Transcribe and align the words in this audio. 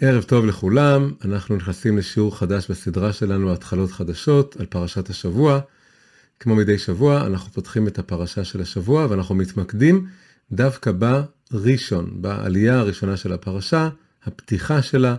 ערב 0.00 0.22
טוב 0.22 0.46
לכולם, 0.46 1.12
אנחנו 1.24 1.56
נכנסים 1.56 1.98
לשיעור 1.98 2.38
חדש 2.38 2.70
בסדרה 2.70 3.12
שלנו, 3.12 3.52
התחלות 3.52 3.92
חדשות, 3.92 4.56
על 4.60 4.66
פרשת 4.66 5.10
השבוע. 5.10 5.60
כמו 6.40 6.56
מדי 6.56 6.78
שבוע, 6.78 7.26
אנחנו 7.26 7.52
פותחים 7.52 7.88
את 7.88 7.98
הפרשה 7.98 8.44
של 8.44 8.60
השבוע 8.60 9.06
ואנחנו 9.10 9.34
מתמקדים 9.34 10.06
דווקא 10.52 10.92
בראשון, 10.92 12.22
בעלייה 12.22 12.78
הראשונה 12.78 13.16
של 13.16 13.32
הפרשה, 13.32 13.88
הפתיחה 14.24 14.82
שלה, 14.82 15.16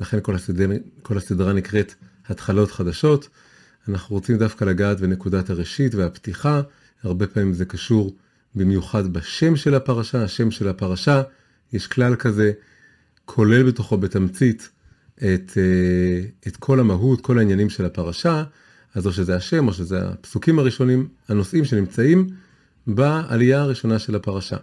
לכן 0.00 0.18
כל 0.22 0.34
הסדרה, 0.34 0.76
כל 1.02 1.16
הסדרה 1.16 1.52
נקראת 1.52 1.94
התחלות 2.28 2.70
חדשות. 2.70 3.28
אנחנו 3.88 4.16
רוצים 4.16 4.38
דווקא 4.38 4.64
לגעת 4.64 5.00
בנקודת 5.00 5.50
הראשית 5.50 5.94
והפתיחה, 5.94 6.60
הרבה 7.02 7.26
פעמים 7.26 7.52
זה 7.52 7.64
קשור 7.64 8.16
במיוחד 8.54 9.12
בשם 9.12 9.56
של 9.56 9.74
הפרשה, 9.74 10.24
השם 10.24 10.50
של 10.50 10.68
הפרשה, 10.68 11.22
יש 11.72 11.86
כלל 11.86 12.16
כזה, 12.16 12.52
כולל 13.28 13.62
בתוכו 13.62 13.96
בתמצית 13.96 14.68
את, 15.16 15.52
אה, 15.56 16.20
את 16.46 16.56
כל 16.56 16.80
המהות, 16.80 17.20
כל 17.20 17.38
העניינים 17.38 17.70
של 17.70 17.84
הפרשה, 17.84 18.44
אז 18.94 19.06
או 19.06 19.12
שזה 19.12 19.36
השם 19.36 19.68
או 19.68 19.72
שזה 19.72 20.08
הפסוקים 20.08 20.58
הראשונים, 20.58 21.08
הנושאים 21.28 21.64
שנמצאים 21.64 22.26
בעלייה 22.86 23.60
הראשונה 23.60 23.98
של 23.98 24.14
הפרשה. 24.14 24.56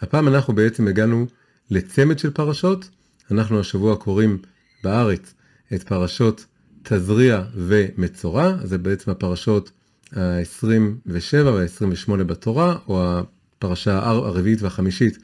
הפעם 0.00 0.28
אנחנו 0.28 0.54
בעצם 0.54 0.88
הגענו 0.88 1.26
לצמד 1.70 2.18
של 2.18 2.30
פרשות, 2.30 2.88
אנחנו 3.30 3.60
השבוע 3.60 3.96
קוראים 3.96 4.38
בארץ 4.84 5.34
את 5.74 5.82
פרשות 5.82 6.46
תזריע 6.82 7.42
ומצורע, 7.54 8.56
זה 8.64 8.78
בעצם 8.78 9.10
הפרשות 9.10 9.70
ה-27 10.16 11.44
וה-28 11.44 12.14
בתורה, 12.24 12.76
או 12.88 13.02
הפרשה 13.18 13.98
הרביעית 13.98 14.62
והחמישית 14.62 15.18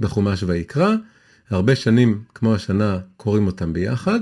בחומש 0.00 0.42
ויקרא. 0.42 0.94
הרבה 1.50 1.76
שנים, 1.76 2.22
כמו 2.34 2.54
השנה, 2.54 2.98
קוראים 3.16 3.46
אותם 3.46 3.72
ביחד. 3.72 4.20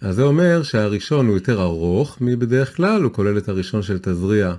אז 0.00 0.14
זה 0.14 0.22
אומר 0.22 0.62
שהראשון 0.62 1.26
הוא 1.26 1.34
יותר 1.34 1.62
ארוך 1.62 2.18
מבדרך 2.20 2.76
כלל, 2.76 3.02
הוא 3.02 3.12
כולל 3.12 3.38
את 3.38 3.48
הראשון 3.48 3.82
של 3.82 3.98
תזריע 3.98 4.54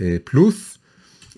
אה, 0.00 0.16
פלוס, 0.24 0.78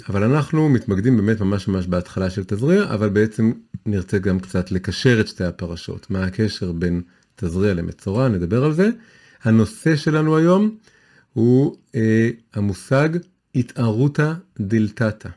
אבל 0.08 0.22
אנחנו 0.22 0.68
מתמקדים 0.68 1.16
באמת 1.16 1.40
ממש 1.40 1.68
ממש 1.68 1.86
בהתחלה 1.86 2.30
של 2.30 2.44
תזריע, 2.44 2.84
אבל 2.84 3.08
בעצם 3.08 3.52
נרצה 3.86 4.18
גם 4.18 4.40
קצת 4.40 4.72
לקשר 4.72 5.20
את 5.20 5.28
שתי 5.28 5.44
הפרשות. 5.44 6.10
מה 6.10 6.24
הקשר 6.24 6.72
בין 6.72 7.02
תזריע 7.36 7.74
למצורע, 7.74 8.28
נדבר 8.28 8.64
על 8.64 8.72
זה. 8.72 8.88
הנושא 9.42 9.96
שלנו 9.96 10.36
היום 10.36 10.76
הוא 11.32 11.76
אה, 11.94 12.30
המושג 12.54 13.08
התערותא 13.54 14.32
דילתתא. 14.60 15.28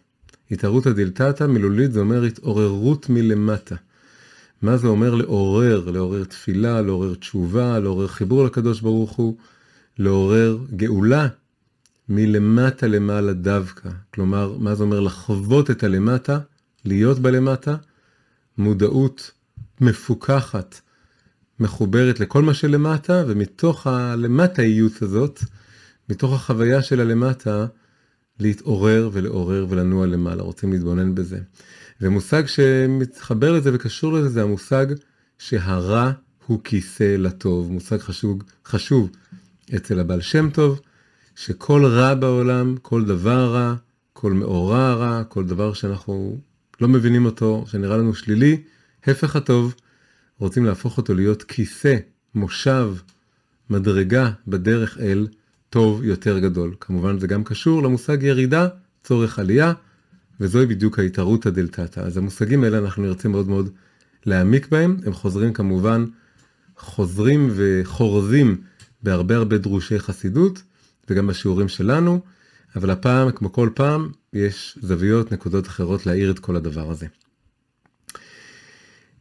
התערותא 0.52 0.92
דילתתא 0.92 1.44
מילולית 1.44 1.92
זה 1.92 2.00
אומר 2.00 2.24
התעוררות 2.24 3.09
מלמטה. 3.09 3.76
מה 4.66 4.78
זה 4.78 4.88
אומר 4.88 5.16
לעורר? 5.16 5.90
לעורר 5.90 6.24
תפילה, 6.24 6.82
לעורר 6.82 7.16
תשובה, 7.16 7.80
לעורר 7.80 8.08
חיבור 8.08 8.46
לקדוש 8.46 8.82
ברוך 8.82 9.12
הוא, 9.12 9.38
לעורר 9.98 10.58
גאולה 10.76 11.28
מלמטה 12.10 12.88
למעלה 12.88 13.34
דווקא. 13.34 13.90
כלומר, 14.14 14.58
מה 14.60 14.76
זה 14.76 14.84
אומר 14.84 15.00
לחוות 15.00 15.72
את 15.72 15.84
הלמטה, 15.84 16.40
להיות 16.86 17.20
בלמטה, 17.20 17.76
מודעות 18.58 19.32
מפוקחת, 19.82 20.82
מחוברת 21.60 22.20
לכל 22.20 22.42
מה 22.44 22.54
שלמטה, 22.54 23.24
ומתוך 23.28 23.88
הלמטאיות 23.88 25.02
הזאת, 25.02 25.44
מתוך 26.10 26.34
החוויה 26.34 26.82
של 26.82 27.00
הלמטה, 27.00 27.66
להתעורר 28.40 29.10
ולעורר 29.14 29.66
ולנוע 29.70 30.06
למעלה, 30.06 30.44
רוצים 30.44 30.72
להתבונן 30.72 31.16
בזה. 31.16 31.40
ומושג 32.02 32.46
שמתחבר 32.46 33.52
לזה 33.52 33.72
וקשור 33.74 34.14
לזה 34.14 34.30
זה 34.30 34.44
המושג 34.44 34.86
שהרע 35.40 36.12
הוא 36.46 36.60
כיסא 36.64 37.16
לטוב, 37.18 37.72
מושג 37.72 37.98
חשוב, 37.98 38.44
חשוב 38.66 39.10
אצל 39.76 40.00
הבעל 40.00 40.22
שם 40.22 40.50
טוב, 40.50 40.82
שכל 41.36 41.86
רע 41.86 42.16
בעולם, 42.16 42.76
כל 42.82 43.06
דבר 43.06 43.54
רע, 43.54 43.76
כל 44.14 44.34
מאורע 44.34 44.94
רע, 44.94 45.24
כל 45.24 45.46
דבר 45.46 45.74
שאנחנו 45.74 46.40
לא 46.81 46.88
מבינים 46.88 47.25
אותו, 47.25 47.66
שנראה 47.68 47.98
לנו 47.98 48.16
שלילי, 48.16 48.62
הפך 49.03 49.36
הטוב, 49.36 49.75
רוצים 50.40 50.66
להפוך 50.66 50.98
אותו 50.98 51.14
להיות 51.14 51.44
כיסא, 51.44 51.98
מושב, 52.36 52.94
מדרגה 53.69 54.31
בדרך 54.48 54.98
אל 55.00 55.28
טוב 55.69 56.03
יותר 56.03 56.40
גדול. 56.40 56.75
כמובן 56.80 57.19
זה 57.19 57.28
גם 57.28 57.44
קשור 57.44 57.84
למושג 57.84 58.24
ירידה, 58.24 58.68
צורך 59.03 59.40
עלייה, 59.40 59.74
וזוהי 60.40 60.66
בדיוק 60.66 61.00
ההתערותא 61.00 61.50
דלתתא. 61.50 62.00
אז 62.00 62.18
המושגים 62.18 62.63
האלה 62.63 62.78
אנחנו 62.78 63.03
נרצה 63.03 63.29
מאוד 63.29 63.47
מאוד 63.47 63.69
להעמיק 64.25 64.68
בהם, 64.68 64.97
הם 65.06 65.13
חוזרים 65.13 65.53
כמובן, 65.53 66.06
חוזרים 66.78 67.51
וחורזים 67.56 68.62
בהרבה 69.03 69.35
הרבה 69.35 69.57
דרושי 69.57 70.00
חסידות, 70.00 70.62
וגם 71.09 71.28
בשיעורים 71.28 71.68
שלנו, 71.68 72.19
אבל 72.75 72.90
הפעם, 72.90 73.31
כמו 73.31 73.51
כל 73.51 73.69
פעם, 73.75 74.09
יש 74.34 74.78
זוויות, 74.81 75.31
נקודות 75.31 75.68
אחרות 75.68 76.06
להאיר 76.06 76.31
את 76.31 76.40
כל 76.40 76.56
הדבר 76.56 76.91
הזה. 76.91 77.07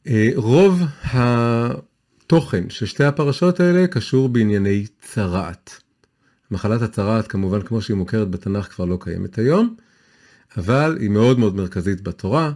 אה, 0.06 0.30
רוב 0.36 0.82
התוכן 1.02 2.70
של 2.70 2.86
שתי 2.86 3.04
הפרשות 3.04 3.60
האלה 3.60 3.86
קשור 3.86 4.28
בענייני 4.28 4.86
צרעת. 5.00 5.80
מחלת 6.50 6.82
הצרעת, 6.82 7.28
כמובן, 7.28 7.62
כמו 7.62 7.82
שהיא 7.82 7.96
מוכרת 7.96 8.30
בתנ"ך, 8.30 8.68
כבר 8.68 8.84
לא 8.84 8.98
קיימת 9.00 9.38
היום, 9.38 9.76
אבל 10.56 10.96
היא 11.00 11.10
מאוד 11.10 11.38
מאוד 11.38 11.56
מרכזית 11.56 12.00
בתורה, 12.00 12.52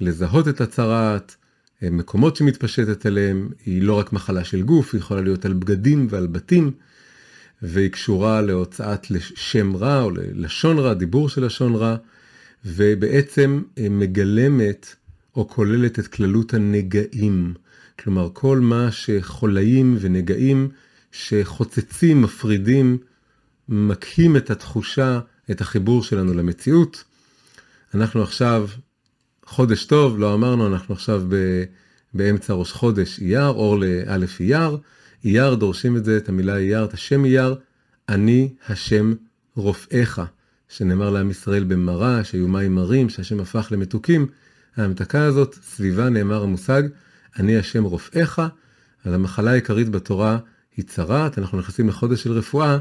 לזהות 0.00 0.48
את 0.48 0.60
הצרעת, 0.60 1.36
אה, 1.82 1.90
מקומות 1.90 2.36
שמתפשטת 2.36 3.06
אליהם, 3.06 3.48
היא 3.66 3.82
לא 3.82 3.98
רק 3.98 4.12
מחלה 4.12 4.44
של 4.44 4.62
גוף, 4.62 4.94
היא 4.94 4.98
יכולה 4.98 5.20
להיות 5.20 5.44
על 5.44 5.52
בגדים 5.52 6.06
ועל 6.10 6.26
בתים, 6.26 6.70
והיא 7.62 7.88
קשורה 7.88 8.40
להוצאת 8.40 9.06
שם 9.34 9.76
רע 9.76 10.02
או 10.02 10.10
ללשון 10.10 10.78
רע, 10.78 10.94
דיבור 10.94 11.28
של 11.28 11.44
לשון 11.44 11.74
רע, 11.74 11.96
ובעצם 12.64 13.62
אה, 13.78 13.88
מגלמת 13.88 14.94
או 15.36 15.48
כוללת 15.48 15.98
את 15.98 16.06
כללות 16.06 16.54
הנגעים. 16.54 17.54
כלומר, 17.98 18.28
כל 18.32 18.60
מה 18.60 18.90
שחולאים 18.90 19.96
ונגעים 20.00 20.68
שחוצצים, 21.12 22.22
מפרידים, 22.22 22.98
מקהים 23.68 24.36
את 24.36 24.50
התחושה, 24.50 25.20
את 25.50 25.60
החיבור 25.60 26.02
שלנו 26.02 26.34
למציאות. 26.34 27.04
אנחנו 27.94 28.22
עכשיו, 28.22 28.68
חודש 29.46 29.84
טוב, 29.84 30.18
לא 30.18 30.34
אמרנו, 30.34 30.66
אנחנו 30.66 30.94
עכשיו 30.94 31.22
ב, 31.28 31.64
באמצע 32.14 32.52
ראש 32.52 32.72
חודש 32.72 33.20
אייר, 33.20 33.48
אור 33.48 33.78
לאלף 33.78 34.40
אייר. 34.40 34.78
אייר, 35.24 35.54
דורשים 35.54 35.96
את 35.96 36.04
זה, 36.04 36.16
את 36.16 36.28
המילה 36.28 36.56
אייר, 36.56 36.84
את 36.84 36.94
השם 36.94 37.24
אייר, 37.24 37.54
אני 38.08 38.54
השם 38.68 39.14
רופאיך, 39.56 40.22
שנאמר 40.68 41.10
לעם 41.10 41.30
ישראל 41.30 41.64
במראה, 41.64 42.24
שהיו 42.24 42.48
מים 42.48 42.74
מרים, 42.74 43.08
שהשם 43.08 43.40
הפך 43.40 43.68
למתוקים. 43.70 44.26
ההמתקה 44.76 45.24
הזאת, 45.24 45.58
סביבה 45.62 46.08
נאמר 46.08 46.42
המושג, 46.42 46.82
אני 47.38 47.58
השם 47.58 47.84
רופאיך, 47.84 48.42
אז 49.04 49.12
המחלה 49.14 49.50
העיקרית 49.50 49.88
בתורה 49.88 50.38
היא 50.76 50.84
צרעת, 50.84 51.38
אנחנו 51.38 51.58
נכנסים 51.58 51.88
לחודש 51.88 52.22
של 52.22 52.32
רפואה, 52.32 52.78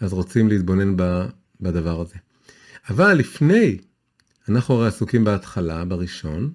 אז 0.00 0.12
רוצים 0.12 0.48
להתבונן 0.48 0.96
בדבר 1.60 2.00
הזה. 2.00 2.14
אבל 2.90 3.12
לפני, 3.12 3.78
אנחנו 4.48 4.74
הרי 4.74 4.88
עסוקים 4.88 5.24
בהתחלה, 5.24 5.84
בראשון, 5.84 6.52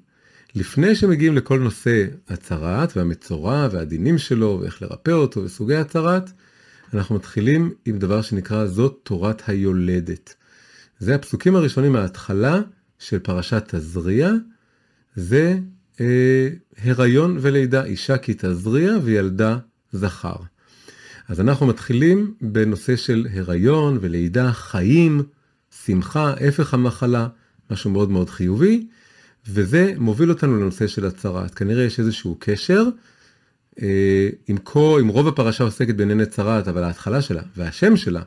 לפני 0.56 0.96
שמגיעים 0.96 1.36
לכל 1.36 1.60
נושא 1.60 2.06
הצרעת 2.30 2.98
והמצורע 2.98 3.68
והדינים 3.72 4.18
שלו 4.18 4.60
ואיך 4.62 4.82
לרפא 4.82 5.12
אותו 5.12 5.44
וסוגי 5.44 5.76
הצרעת, 5.76 6.32
אנחנו 6.94 7.16
מתחילים 7.16 7.74
עם 7.86 8.00
דבר 8.00 8.22
שנקרא 8.22 8.66
זאת 8.66 9.00
תורת 9.04 9.50
היולדת. 9.50 10.34
זה 11.00 11.16
הפסוקים 11.16 11.56
הראשונים 11.56 11.94
מההתחלה 11.94 12.62
של 13.00 13.20
פרשת 13.20 13.64
תזריע, 13.68 14.32
זה 15.16 15.60
אה, 16.02 16.50
הריון 16.84 17.38
ולידה, 17.42 17.84
אישה 17.84 18.18
כי 18.18 18.34
תזריע 18.38 18.94
וילדה 19.04 19.58
זכר. 19.92 20.36
אז 21.28 21.42
אנחנו 21.42 21.68
מתחילים 21.68 22.34
בנושא 22.42 22.96
של 22.96 23.28
הריון 23.34 23.98
ולידה, 24.02 24.52
חיים, 24.52 25.24
שמחה, 25.86 26.34
הפך 26.48 26.74
המחלה, 26.74 27.28
משהו 27.72 27.92
מאוד 27.92 28.12
מאוד 28.12 28.30
חיובי, 28.30 28.88
וזה 29.48 29.94
מוביל 29.98 30.30
אותנו 30.30 30.58
לנושא 30.58 30.88
של 30.88 31.06
הצהרת. 31.06 31.56
כנראה 31.56 31.84
יש 31.84 32.00
איזשהו 32.00 32.36
קשר, 32.40 32.84
אה, 33.82 34.30
עם, 34.48 34.58
כל, 34.58 35.00
עם 35.02 35.08
רוב 35.08 35.28
הפרשה 35.28 35.64
עוסקת 35.64 35.96
בענייני 35.96 36.26
צרת, 36.26 36.68
אבל 36.68 36.84
ההתחלה 36.84 37.22
שלה 37.22 37.42
והשם 37.58 37.98
שלה 37.98 38.22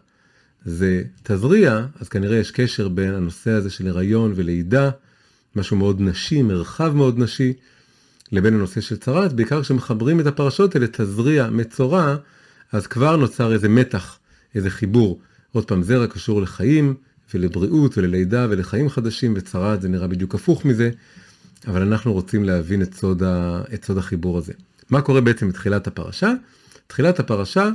זה 0.65 1.03
תזריע, 1.23 1.87
אז 2.01 2.09
כנראה 2.09 2.37
יש 2.37 2.51
קשר 2.51 2.89
בין 2.89 3.15
הנושא 3.15 3.51
הזה 3.51 3.71
של 3.71 3.89
הריון 3.89 4.33
ולידה, 4.37 4.91
משהו 5.57 5.77
מאוד 5.77 6.01
נשי, 6.01 6.43
מרחב 6.43 6.95
מאוד 6.95 7.19
נשי, 7.19 7.53
לבין 8.33 8.55
הנושא 8.55 8.81
של 8.81 8.97
צרת, 8.97 9.33
בעיקר 9.33 9.63
כשמחברים 9.63 10.21
את 10.21 10.27
הפרשות 10.27 10.75
האלה, 10.75 10.87
תזריע, 10.87 11.51
מצורע, 11.51 12.17
אז 12.73 12.87
כבר 12.87 13.17
נוצר 13.17 13.53
איזה 13.53 13.69
מתח, 13.69 14.19
איזה 14.55 14.71
חיבור. 14.71 15.21
עוד 15.53 15.65
פעם, 15.65 15.83
זרע 15.83 16.07
קשור 16.07 16.43
לחיים 16.43 16.95
ולבריאות 17.35 17.99
וללידה 17.99 18.47
ולחיים 18.51 18.89
חדשים, 18.89 19.35
וצרת 19.37 19.83
זה 19.83 19.89
נראה 19.89 20.07
בדיוק 20.07 20.35
הפוך 20.35 20.65
מזה, 20.65 20.91
אבל 21.67 21.83
אנחנו 21.83 22.13
רוצים 22.13 22.45
להבין 22.45 22.83
את 22.83 22.95
סוד, 22.95 23.23
ה, 23.23 23.63
את 23.75 23.85
סוד 23.85 23.99
החיבור 23.99 24.39
הזה. 24.39 24.53
מה 24.91 25.03
קורה 25.03 25.21
בעצם 25.21 25.49
בתחילת 25.49 25.87
הפרשה? 25.87 26.33
תחילת 26.87 27.21
הפרשה 27.21 27.71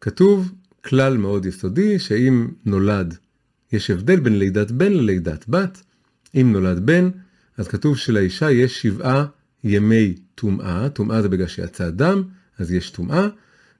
כתוב 0.00 0.52
כלל 0.84 1.16
מאוד 1.16 1.46
יסודי 1.46 1.98
שאם 1.98 2.48
נולד, 2.64 3.16
יש 3.72 3.90
הבדל 3.90 4.20
בין 4.20 4.38
לידת 4.38 4.70
בן 4.70 4.92
ללידת 4.92 5.44
בת. 5.48 5.82
אם 6.34 6.52
נולד 6.52 6.86
בן, 6.86 7.10
אז 7.56 7.68
כתוב 7.68 7.96
שלאישה 7.96 8.50
יש 8.50 8.82
שבעה 8.82 9.26
ימי 9.64 10.14
טומאה, 10.34 10.88
טומאה 10.88 11.22
זה 11.22 11.28
בגלל 11.28 11.46
שיצא 11.46 11.90
דם, 11.90 12.22
אז 12.58 12.72
יש 12.72 12.90
טומאה. 12.90 13.28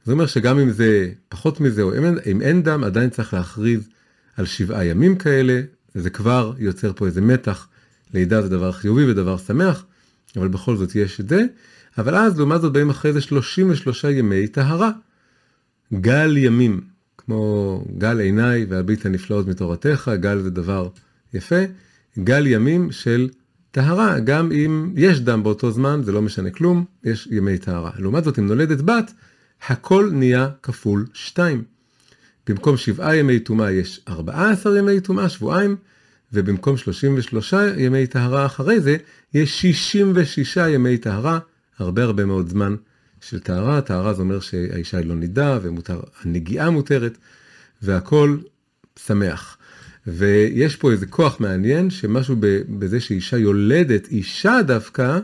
זה 0.05 0.13
אומר 0.13 0.27
שגם 0.27 0.59
אם 0.59 0.71
זה 0.71 1.11
פחות 1.29 1.61
מזה 1.61 1.83
או 1.83 1.97
אם, 1.99 2.05
אם 2.31 2.43
אין 2.43 2.63
דם, 2.63 2.85
עדיין 2.85 3.11
צריך 3.11 3.35
להכריז 3.35 3.89
על 4.39 4.47
שבעה 4.47 4.85
ימים 4.85 5.17
כאלה, 5.17 5.61
וזה 5.95 6.11
כבר 6.11 6.53
יוצר 6.59 6.93
פה 6.93 7.07
איזה 7.07 7.21
מתח. 7.21 7.69
לידה 8.15 8.43
זה 8.43 8.49
דבר 8.49 8.73
חיובי 8.73 9.11
ודבר 9.11 9.39
שמח, 9.39 9.85
אבל 10.37 10.49
בכל 10.49 10.77
זאת 10.77 10.95
יש 10.95 11.21
את 11.21 11.29
זה. 11.29 11.45
אבל 11.99 12.15
אז 12.15 12.39
לעומת 12.39 12.61
זאת 12.61 12.73
באים 12.73 12.91
אחרי 12.91 13.13
זה 13.13 13.21
33 13.21 14.05
ימי 14.05 14.49
טהרה. 14.49 14.91
גל 16.01 16.37
ימים, 16.37 16.81
כמו 17.19 17.85
גל 17.99 18.21
עיניי 18.21 18.67
והביט 18.69 19.07
הנפלאות 19.07 19.47
מתורתך, 19.47 20.11
גל 20.21 20.39
זה 20.41 20.51
דבר 20.51 20.89
יפה, 21.35 21.61
גל 22.19 22.47
ימים 22.47 22.93
של 22.93 23.29
טהרה, 23.71 24.21
גם 24.21 24.53
אם 24.53 24.93
יש 24.97 25.21
דם 25.21 25.43
באותו 25.43 25.71
זמן, 25.71 26.01
זה 26.05 26.13
לא 26.13 26.23
משנה 26.23 26.51
כלום, 26.51 26.85
יש 27.05 27.29
ימי 27.31 27.59
טהרה. 27.59 27.91
לעומת 27.99 28.25
זאת, 28.25 28.39
אם 28.39 28.47
נולדת 28.47 28.81
בת, 28.81 29.13
הכל 29.69 30.11
נהיה 30.13 30.49
כפול 30.63 31.07
שתיים. 31.13 31.78
במקום 32.49 32.77
שבעה 32.77 33.17
ימי 33.17 33.41
טומאה 33.41 33.73
יש 33.73 34.01
14 34.09 34.79
ימי 34.79 35.01
טומאה, 35.01 35.29
שבועיים, 35.29 35.77
ובמקום 36.33 36.77
33 36.77 37.55
ימי 37.77 38.07
טהרה 38.07 38.47
אחרי 38.47 38.81
זה, 38.81 38.97
יש 39.35 39.61
66 39.61 40.57
ימי 40.57 40.99
טהרה, 40.99 41.39
הרבה 41.79 42.03
הרבה 42.03 42.25
מאוד 42.25 42.49
זמן 42.49 42.77
של 43.21 43.41
טהרה. 43.41 43.81
טהרה 43.81 44.15
זה 44.15 44.23
אומר 44.23 44.41
שהאישה 44.41 44.99
היא 44.99 45.07
לא 45.07 45.15
נידה, 45.15 45.59
והנגיעה 45.63 46.71
מותרת, 46.71 47.19
והכל 47.83 48.39
שמח. 49.07 49.57
ויש 50.07 50.77
פה 50.77 50.93
איזה 50.93 51.07
כוח 51.07 51.41
מעניין, 51.41 51.91
שמשהו 51.91 52.37
בזה 52.79 53.01
שאישה 53.01 53.39
יולדת, 53.39 54.09
אישה 54.09 54.59
דווקא, 54.67 55.19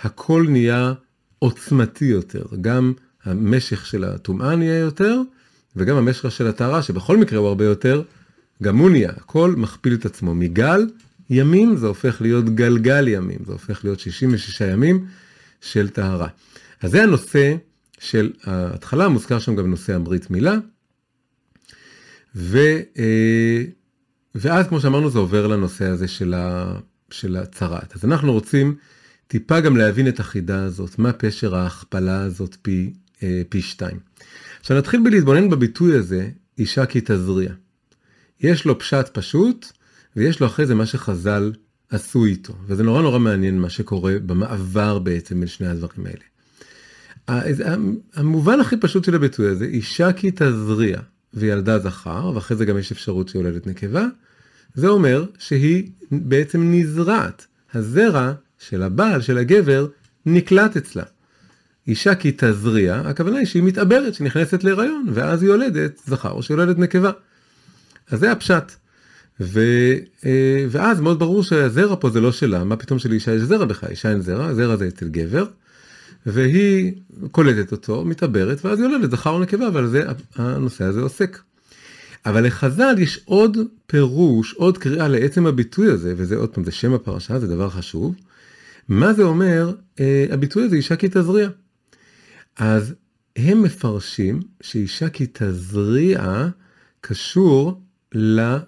הכל 0.00 0.46
נהיה 0.48 0.92
עוצמתי 1.38 2.04
יותר. 2.04 2.44
גם 2.60 2.92
המשך 3.24 3.86
של 3.86 4.04
הטומאה 4.04 4.56
נהיה 4.56 4.78
יותר, 4.78 5.20
וגם 5.76 5.96
המשך 5.96 6.30
של 6.30 6.46
הטהרה, 6.46 6.82
שבכל 6.82 7.16
מקרה 7.16 7.38
הוא 7.38 7.48
הרבה 7.48 7.64
יותר, 7.64 8.02
גם 8.62 8.78
הוא 8.78 8.90
נהיה, 8.90 9.10
הכל 9.10 9.54
מכפיל 9.56 9.94
את 9.94 10.06
עצמו. 10.06 10.34
מגל 10.34 10.86
ימים 11.30 11.76
זה 11.76 11.86
הופך 11.86 12.20
להיות 12.20 12.54
גלגל 12.54 13.08
ימים, 13.08 13.38
זה 13.46 13.52
הופך 13.52 13.84
להיות 13.84 14.00
66 14.00 14.60
ימים 14.60 15.06
של 15.60 15.88
טהרה. 15.88 16.28
אז 16.80 16.90
זה 16.90 17.02
הנושא 17.02 17.54
של 17.98 18.32
ההתחלה, 18.44 19.08
מוזכר 19.08 19.38
שם 19.38 19.56
גם 19.56 19.70
נושא 19.70 19.94
הברית 19.94 20.30
מילה. 20.30 20.56
ו, 22.34 22.58
אה, 22.98 23.64
ואז 24.34 24.68
כמו 24.68 24.80
שאמרנו 24.80 25.10
זה 25.10 25.18
עובר 25.18 25.46
לנושא 25.46 25.84
הזה 25.84 26.08
של, 26.08 26.34
ה, 26.34 26.74
של 27.10 27.36
הצהרת. 27.36 27.96
אז 27.96 28.04
אנחנו 28.04 28.32
רוצים 28.32 28.74
טיפה 29.26 29.60
גם 29.60 29.76
להבין 29.76 30.08
את 30.08 30.20
החידה 30.20 30.64
הזאת, 30.64 30.98
מה 30.98 31.12
פשר 31.12 31.54
ההכפלה 31.54 32.20
הזאת 32.20 32.56
פי, 32.62 32.92
אה, 33.22 33.42
פי 33.48 33.62
שתיים. 33.62 33.98
עכשיו 34.62 34.78
נתחיל 34.78 35.00
בלהתבונן 35.04 35.50
בביטוי 35.50 35.96
הזה, 35.96 36.28
אישה 36.58 36.86
כי 36.86 37.00
תזריע. 37.04 37.52
יש 38.40 38.64
לו 38.64 38.78
פשט 38.78 39.08
פשוט, 39.12 39.66
ויש 40.16 40.40
לו 40.40 40.46
אחרי 40.46 40.66
זה 40.66 40.74
מה 40.74 40.86
שחז"ל 40.86 41.52
עשו 41.90 42.24
איתו, 42.24 42.54
וזה 42.66 42.82
נורא 42.82 43.02
נורא 43.02 43.18
מעניין 43.18 43.58
מה 43.58 43.70
שקורה 43.70 44.14
במעבר 44.26 44.98
בעצם 44.98 45.40
בין 45.40 45.48
שני 45.48 45.66
הדברים 45.66 46.06
האלה. 46.06 46.24
המובן 48.14 48.60
הכי 48.60 48.76
פשוט 48.76 49.04
של 49.04 49.14
הביטוי 49.14 49.48
הזה, 49.48 49.64
אישה 49.64 50.12
כי 50.12 50.30
תזריע 50.34 51.00
וילדה 51.34 51.78
זכר, 51.78 52.32
ואחרי 52.34 52.56
זה 52.56 52.64
גם 52.64 52.78
יש 52.78 52.92
אפשרות 52.92 53.28
שיולדת 53.28 53.66
נקבה, 53.66 54.06
זה 54.74 54.88
אומר 54.88 55.24
שהיא 55.38 55.90
בעצם 56.10 56.72
נזרעת. 56.72 57.46
הזרע 57.74 58.32
של 58.58 58.82
הבעל, 58.82 59.22
של 59.22 59.38
הגבר, 59.38 59.86
נקלט 60.26 60.76
אצלה. 60.76 61.04
אישה 61.88 62.14
כי 62.14 62.32
תזריע, 62.36 63.02
הכוונה 63.04 63.38
היא 63.38 63.46
שהיא 63.46 63.62
מתעברת, 63.62 64.14
שנכנסת 64.14 64.64
להיריון, 64.64 65.06
ואז 65.12 65.42
היא 65.42 65.50
יולדת 65.50 66.00
זכר 66.06 66.30
או 66.30 66.42
שיולדת 66.42 66.78
נקבה. 66.78 67.10
אז 68.10 68.20
זה 68.20 68.32
הפשט. 68.32 68.72
ו, 69.40 69.60
אה, 70.26 70.66
ואז 70.70 71.00
מאוד 71.00 71.18
ברור 71.18 71.42
שהזרע 71.42 71.96
פה 72.00 72.10
זה 72.10 72.20
לא 72.20 72.32
שלה, 72.32 72.64
מה 72.64 72.76
פתאום 72.76 72.98
שלאישה 72.98 73.34
יש 73.34 73.42
זרע 73.42 73.64
בכלל, 73.64 73.88
אישה 73.90 74.10
אין 74.10 74.20
זרע, 74.20 74.54
זרע 74.54 74.76
זה 74.76 74.88
אצל 74.88 75.08
גבר, 75.08 75.44
והיא 76.26 76.92
קולטת 77.30 77.72
אותו, 77.72 78.04
מתעברת, 78.04 78.64
ואז 78.64 78.78
יולדת 78.78 79.10
זכר 79.10 79.30
או 79.30 79.38
נקבה, 79.38 79.68
ועל 79.72 79.86
זה 79.86 80.04
הנושא 80.36 80.84
הזה 80.84 81.00
עוסק. 81.00 81.38
אבל 82.26 82.46
לחז"ל 82.46 82.94
יש 82.98 83.20
עוד 83.24 83.58
פירוש, 83.86 84.52
עוד 84.52 84.78
קריאה 84.78 85.08
לעצם 85.08 85.46
הביטוי 85.46 85.90
הזה, 85.90 86.14
וזה 86.16 86.36
עוד 86.36 86.48
פעם, 86.48 86.64
זה 86.64 86.70
שם 86.70 86.92
הפרשה, 86.92 87.38
זה 87.38 87.46
דבר 87.46 87.70
חשוב. 87.70 88.14
מה 88.88 89.12
זה 89.12 89.22
אומר, 89.22 89.72
אה, 90.00 90.26
הביטוי 90.30 90.64
הזה, 90.64 90.76
אישה 90.76 90.96
כי 90.96 91.08
תזריע. 91.08 91.48
אז 92.56 92.94
הם 93.36 93.62
מפרשים 93.62 94.40
שאישה 94.60 95.08
כי 95.08 95.26
תזריע 95.32 96.48
קשור 97.00 97.80
למה 98.12 98.64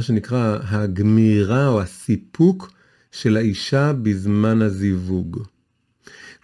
שנקרא 0.00 0.58
הגמירה 0.62 1.68
או 1.68 1.80
הסיפוק 1.80 2.72
של 3.12 3.36
האישה 3.36 3.92
בזמן 3.92 4.62
הזיווג. 4.62 5.42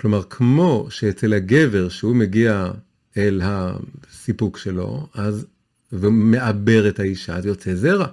כלומר, 0.01 0.23
כמו 0.23 0.87
שאצל 0.91 1.33
הגבר 1.33 1.89
שהוא 1.89 2.17
מגיע 2.17 2.71
אל 3.17 3.41
הסיפוק 3.45 4.59
שלו, 4.59 5.07
אז, 5.15 5.47
ומעבר 5.93 6.89
את 6.89 7.01
האישה, 7.01 7.37
אז 7.37 7.47
יוצא 7.47 7.75
זרע. 7.75 8.07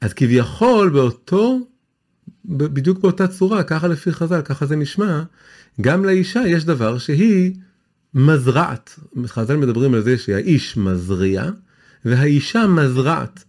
אז 0.00 0.12
כביכול 0.12 0.90
באותו, 0.90 1.58
בדיוק 2.44 2.98
באותה 2.98 3.26
צורה, 3.28 3.62
ככה 3.62 3.88
לפי 3.88 4.12
חז"ל, 4.12 4.42
ככה 4.42 4.66
זה 4.66 4.76
נשמע, 4.76 5.22
גם 5.80 6.04
לאישה 6.04 6.42
יש 6.46 6.64
דבר 6.64 6.98
שהיא 6.98 7.54
מזרעת. 8.14 8.98
חז"ל 9.26 9.56
מדברים 9.56 9.94
על 9.94 10.02
זה 10.02 10.18
שהאיש 10.18 10.76
מזריע, 10.76 11.44
והאישה 12.04 12.66
מזרעת. 12.66 13.44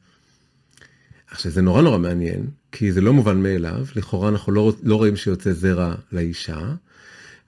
עכשיו 1.32 1.52
זה 1.52 1.62
נורא 1.62 1.82
נורא 1.82 1.98
מעניין, 1.98 2.46
כי 2.72 2.92
זה 2.92 3.02
לא 3.02 3.14
מובן 3.14 3.38
מאליו, 3.44 3.86
לכאורה 3.96 4.30
אנחנו 4.30 4.52
לא, 4.52 4.74
לא 4.84 4.96
רואים 4.96 5.16
שיוצא 5.16 5.54
זרע 5.54 5.96
לאישה, 6.12 6.60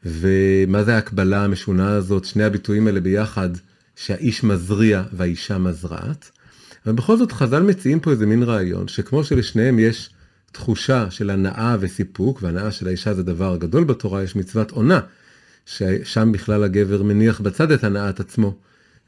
ומה 0.05 0.83
זה 0.83 0.95
ההקבלה 0.95 1.43
המשונה 1.43 1.89
הזאת, 1.89 2.25
שני 2.25 2.43
הביטויים 2.43 2.87
האלה 2.87 2.99
ביחד, 2.99 3.49
שהאיש 3.95 4.43
מזריע 4.43 5.03
והאישה 5.13 5.57
מזרעת. 5.57 6.31
אבל 6.85 6.95
בכל 6.95 7.17
זאת 7.17 7.31
חז"ל 7.31 7.63
מציעים 7.63 7.99
פה 7.99 8.11
איזה 8.11 8.25
מין 8.25 8.43
רעיון, 8.43 8.87
שכמו 8.87 9.23
שלשניהם 9.23 9.79
יש 9.79 10.09
תחושה 10.51 11.11
של 11.11 11.29
הנאה 11.29 11.77
וסיפוק, 11.79 12.39
והנאה 12.43 12.71
של 12.71 12.87
האישה 12.87 13.13
זה 13.13 13.23
דבר 13.23 13.57
גדול 13.57 13.83
בתורה, 13.83 14.23
יש 14.23 14.35
מצוות 14.35 14.71
עונה, 14.71 14.99
ששם 15.65 16.31
בכלל 16.31 16.63
הגבר 16.63 17.03
מניח 17.03 17.41
בצד 17.41 17.71
את 17.71 17.83
הנאת 17.83 18.19
עצמו, 18.19 18.55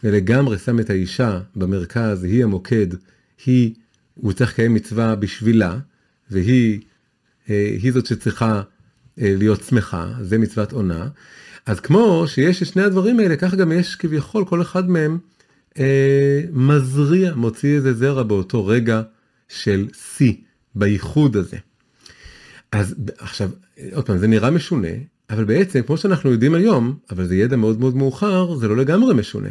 ולגמרי 0.03 0.57
שם 0.57 0.79
את 0.79 0.89
האישה 0.89 1.39
במרכז, 1.55 2.23
היא 2.23 2.43
המוקד, 2.43 2.87
היא, 3.45 3.73
הוא 4.15 4.33
צריך 4.33 4.51
לקיים 4.51 4.73
מצווה 4.73 5.15
בשבילה, 5.15 5.77
והיא 6.31 6.79
אה, 7.49 7.77
היא 7.81 7.91
זאת 7.93 8.05
שצריכה 8.05 8.61
אה, 9.21 9.33
להיות 9.37 9.63
שמחה, 9.63 10.13
זה 10.21 10.37
מצוות 10.37 10.71
עונה. 10.71 11.07
אז 11.65 11.79
כמו 11.79 12.23
שיש 12.27 12.61
את 12.61 12.67
שני 12.67 12.83
הדברים 12.83 13.19
האלה, 13.19 13.35
כך 13.35 13.53
גם 13.53 13.71
יש 13.71 13.95
כביכול 13.95 14.45
כל 14.45 14.61
אחד 14.61 14.89
מהם 14.89 15.17
אה, 15.79 16.41
מזריע, 16.51 17.35
מוציא 17.35 17.75
איזה 17.75 17.93
זרע 17.93 18.23
באותו 18.23 18.65
רגע 18.65 19.01
של 19.49 19.87
שיא, 20.17 20.33
בייחוד 20.75 21.35
הזה. 21.35 21.57
אז 22.71 22.95
עכשיו, 23.17 23.49
עוד 23.93 24.05
פעם, 24.05 24.17
זה 24.17 24.27
נראה 24.27 24.51
משונה, 24.51 24.87
אבל 25.29 25.43
בעצם, 25.43 25.81
כמו 25.81 25.97
שאנחנו 25.97 26.31
יודעים 26.31 26.53
היום, 26.53 26.97
אבל 27.11 27.25
זה 27.25 27.35
ידע 27.35 27.55
מאוד 27.55 27.79
מאוד 27.79 27.95
מאוחר, 27.95 28.55
זה 28.55 28.67
לא 28.67 28.77
לגמרי 28.77 29.13
משונה. 29.13 29.49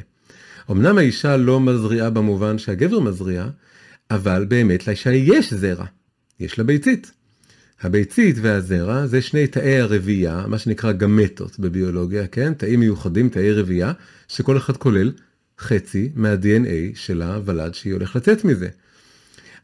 אמנם 0.71 0.99
האישה 0.99 1.37
לא 1.37 1.61
מזריעה 1.61 2.11
במובן 2.11 2.59
שהגבר 2.59 3.01
מזריע, 3.01 3.49
אבל 4.11 4.45
באמת 4.49 4.87
לאישה 4.87 5.13
יש 5.13 5.55
זרע, 5.55 5.85
יש 6.41 6.59
לה 6.59 6.65
ביצית. 6.65 7.13
הביצית 7.81 8.37
והזרע 8.43 9.07
זה 9.07 9.23
שני 9.23 9.47
תאי 9.47 9.79
הרבייה, 9.81 10.45
מה 10.47 10.59
שנקרא 10.59 10.93
גמטות 10.93 11.59
בביולוגיה, 11.59 12.27
כן? 12.27 12.55
תאים 12.55 12.81
מיוחדים, 12.81 13.29
תאי 13.29 13.53
רבייה, 13.53 13.93
שכל 14.29 14.57
אחד 14.57 14.77
כולל 14.77 15.13
חצי 15.59 16.11
מה-DNA 16.15 16.95
של 16.95 17.23
הוולד 17.23 17.75
שהיא 17.75 17.93
הולך 17.93 18.17
לצאת 18.17 18.45
מזה. 18.45 18.69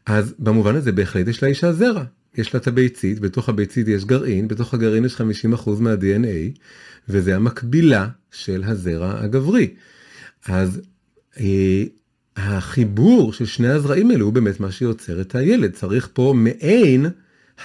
אז 0.05 0.33
במובן 0.39 0.75
הזה 0.75 0.91
בהחלט 0.91 1.27
יש 1.27 1.43
לאישה 1.43 1.73
זרע. 1.73 2.03
יש 2.37 2.53
לה 2.53 2.59
את 2.59 2.67
הביצית, 2.67 3.19
בתוך 3.19 3.49
הביצית 3.49 3.87
יש 3.87 4.05
גרעין, 4.05 4.47
בתוך 4.47 4.73
הגרעין 4.73 5.05
יש 5.05 5.15
50% 5.15 5.69
מה-DNA, 5.79 6.59
וזה 7.09 7.35
המקבילה 7.35 8.07
של 8.31 8.63
הזרע 8.65 9.23
הגברי. 9.23 9.67
אז 10.45 10.81
אה, 11.39 11.83
החיבור 12.35 13.33
של 13.33 13.45
שני 13.45 13.67
הזרעים 13.67 14.11
האלו 14.11 14.25
הוא 14.25 14.33
באמת 14.33 14.59
מה 14.59 14.71
שיוצר 14.71 15.21
את 15.21 15.35
הילד. 15.35 15.71
צריך 15.71 16.09
פה 16.13 16.33
מעין 16.37 17.05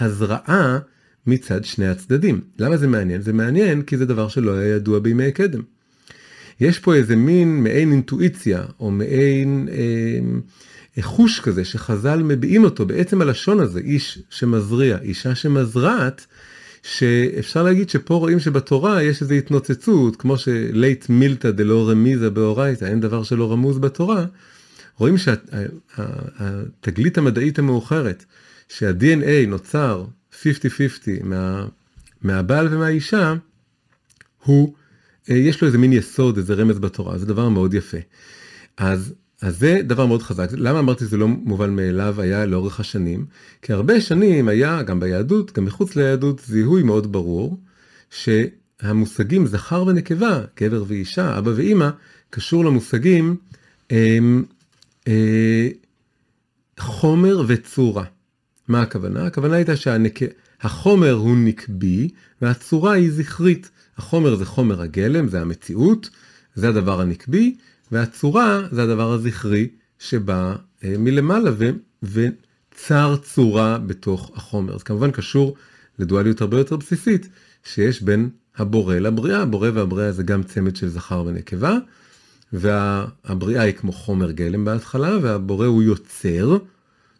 הזרעה 0.00 0.78
מצד 1.26 1.64
שני 1.64 1.88
הצדדים. 1.88 2.40
למה 2.58 2.76
זה 2.76 2.86
מעניין? 2.86 3.22
זה 3.22 3.32
מעניין 3.32 3.82
כי 3.82 3.96
זה 3.96 4.06
דבר 4.06 4.28
שלא 4.28 4.54
היה 4.54 4.74
ידוע 4.74 4.98
בימי 4.98 5.32
קדם. 5.32 5.62
יש 6.60 6.78
פה 6.78 6.94
איזה 6.94 7.16
מין 7.16 7.62
מעין 7.62 7.92
אינטואיציה 7.92 8.62
או 8.80 8.90
מעין 8.90 9.68
אה, 9.72 10.38
חוש 11.00 11.40
כזה 11.40 11.64
שחז"ל 11.64 12.22
מביעים 12.22 12.64
אותו 12.64 12.86
בעצם 12.86 13.22
הלשון 13.22 13.60
הזה, 13.60 13.80
איש 13.80 14.18
שמזריע, 14.30 14.98
אישה 15.02 15.34
שמזרעת, 15.34 16.26
שאפשר 16.82 17.62
להגיד 17.62 17.90
שפה 17.90 18.14
רואים 18.14 18.40
שבתורה 18.40 19.02
יש 19.02 19.22
איזו 19.22 19.34
התנוצצות, 19.34 20.16
כמו 20.16 20.38
שלית 20.38 21.10
מילתא 21.10 21.50
דלא 21.50 21.90
רמיזה 21.90 22.30
באורייתא, 22.30 22.84
אין 22.84 23.00
דבר 23.00 23.22
שלא 23.22 23.52
רמוז 23.52 23.78
בתורה, 23.78 24.26
רואים 24.96 25.14
שהתגלית 25.96 27.18
המדעית 27.18 27.58
המאוחרת, 27.58 28.24
שה-DNA 28.68 29.48
נוצר 29.48 30.04
50-50 30.32 30.44
מה, 31.22 31.66
מהבעל 32.22 32.74
ומהאישה, 32.74 33.34
הוא, 34.44 34.74
אה, 35.30 35.36
יש 35.36 35.60
לו 35.60 35.66
איזה 35.66 35.78
מין 35.78 35.92
יסוד, 35.92 36.36
איזה 36.36 36.54
רמז 36.54 36.78
בתורה, 36.78 37.18
זה 37.18 37.26
דבר 37.26 37.48
מאוד 37.48 37.74
יפה. 37.74 37.98
אז, 38.76 39.14
אז 39.42 39.58
זה 39.58 39.80
דבר 39.84 40.06
מאוד 40.06 40.22
חזק. 40.22 40.48
למה 40.52 40.78
אמרתי 40.78 41.04
שזה 41.04 41.16
לא 41.16 41.28
מובן 41.28 41.76
מאליו 41.76 42.20
היה 42.20 42.46
לאורך 42.46 42.80
השנים? 42.80 43.26
כי 43.62 43.72
הרבה 43.72 44.00
שנים 44.00 44.48
היה, 44.48 44.82
גם 44.82 45.00
ביהדות, 45.00 45.52
גם 45.52 45.64
מחוץ 45.64 45.96
ליהדות, 45.96 46.42
זיהוי 46.46 46.82
מאוד 46.82 47.12
ברור, 47.12 47.60
שהמושגים 48.10 49.46
זכר 49.46 49.84
ונקבה, 49.86 50.40
גבר 50.60 50.84
ואישה, 50.86 51.38
אבא 51.38 51.50
ואימא, 51.56 51.90
קשור 52.30 52.64
למושגים 52.64 53.36
הם, 53.90 54.44
אה, 55.08 55.68
חומר 56.78 57.42
וצורה. 57.46 58.04
מה 58.68 58.82
הכוונה? 58.82 59.26
הכוונה 59.26 59.56
הייתה 59.56 59.72
שהחומר 59.76 61.12
הוא 61.12 61.36
נקבי 61.36 62.08
והצורה 62.42 62.92
היא 62.92 63.12
זכרית. 63.12 63.70
החומר 63.96 64.36
זה 64.36 64.44
חומר 64.44 64.82
הגלם, 64.82 65.28
זה 65.28 65.40
המציאות, 65.40 66.10
זה 66.54 66.68
הדבר 66.68 67.00
הנקבי, 67.00 67.56
והצורה 67.92 68.60
זה 68.70 68.82
הדבר 68.82 69.12
הזכרי 69.12 69.68
שבא 69.98 70.56
אה, 70.84 70.94
מלמעלה 70.98 71.50
ו, 71.54 71.70
וצר 72.02 73.16
צורה 73.22 73.78
בתוך 73.78 74.30
החומר. 74.34 74.78
זה 74.78 74.84
כמובן 74.84 75.10
קשור 75.10 75.56
לדואליות 75.98 76.40
הרבה 76.40 76.58
יותר 76.58 76.76
בסיסית 76.76 77.28
שיש 77.64 78.02
בין 78.02 78.30
הבורא 78.56 78.94
לבריאה. 78.94 79.42
הבורא 79.42 79.68
והבריאה 79.74 80.12
זה 80.12 80.22
גם 80.22 80.42
צמד 80.42 80.76
של 80.76 80.88
זכר 80.88 81.24
ונקבה, 81.26 81.76
והבריאה 82.52 83.62
היא 83.62 83.74
כמו 83.74 83.92
חומר 83.92 84.30
גלם 84.30 84.64
בהתחלה, 84.64 85.18
והבורא 85.22 85.66
הוא 85.66 85.82
יוצר, 85.82 86.58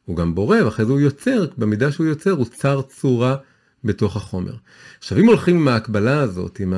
הוא 0.04 0.16
גם 0.16 0.34
בורא, 0.34 0.56
ואחרי 0.64 0.86
זה 0.86 0.92
הוא 0.92 1.00
יוצר, 1.00 1.46
במידה 1.58 1.92
שהוא 1.92 2.06
יוצר 2.06 2.30
הוא 2.30 2.44
צר 2.44 2.82
צורה 2.82 3.36
בתוך 3.84 4.16
החומר. 4.16 4.54
עכשיו 4.98 5.18
אם 5.18 5.26
הולכים 5.26 5.56
עם 5.56 5.68
ההקבלה 5.68 6.20
הזאת, 6.20 6.60
עם 6.60 6.74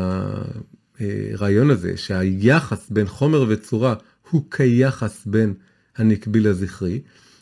הרעיון 1.33 1.71
הזה, 1.71 1.97
שהיחס 1.97 2.91
בין 2.91 3.07
חומר 3.07 3.45
וצורה 3.49 3.95
הוא 4.31 4.43
כיחס 4.51 5.23
בין 5.27 5.55
הנקבי 5.97 6.41
לזכרי, 6.41 7.01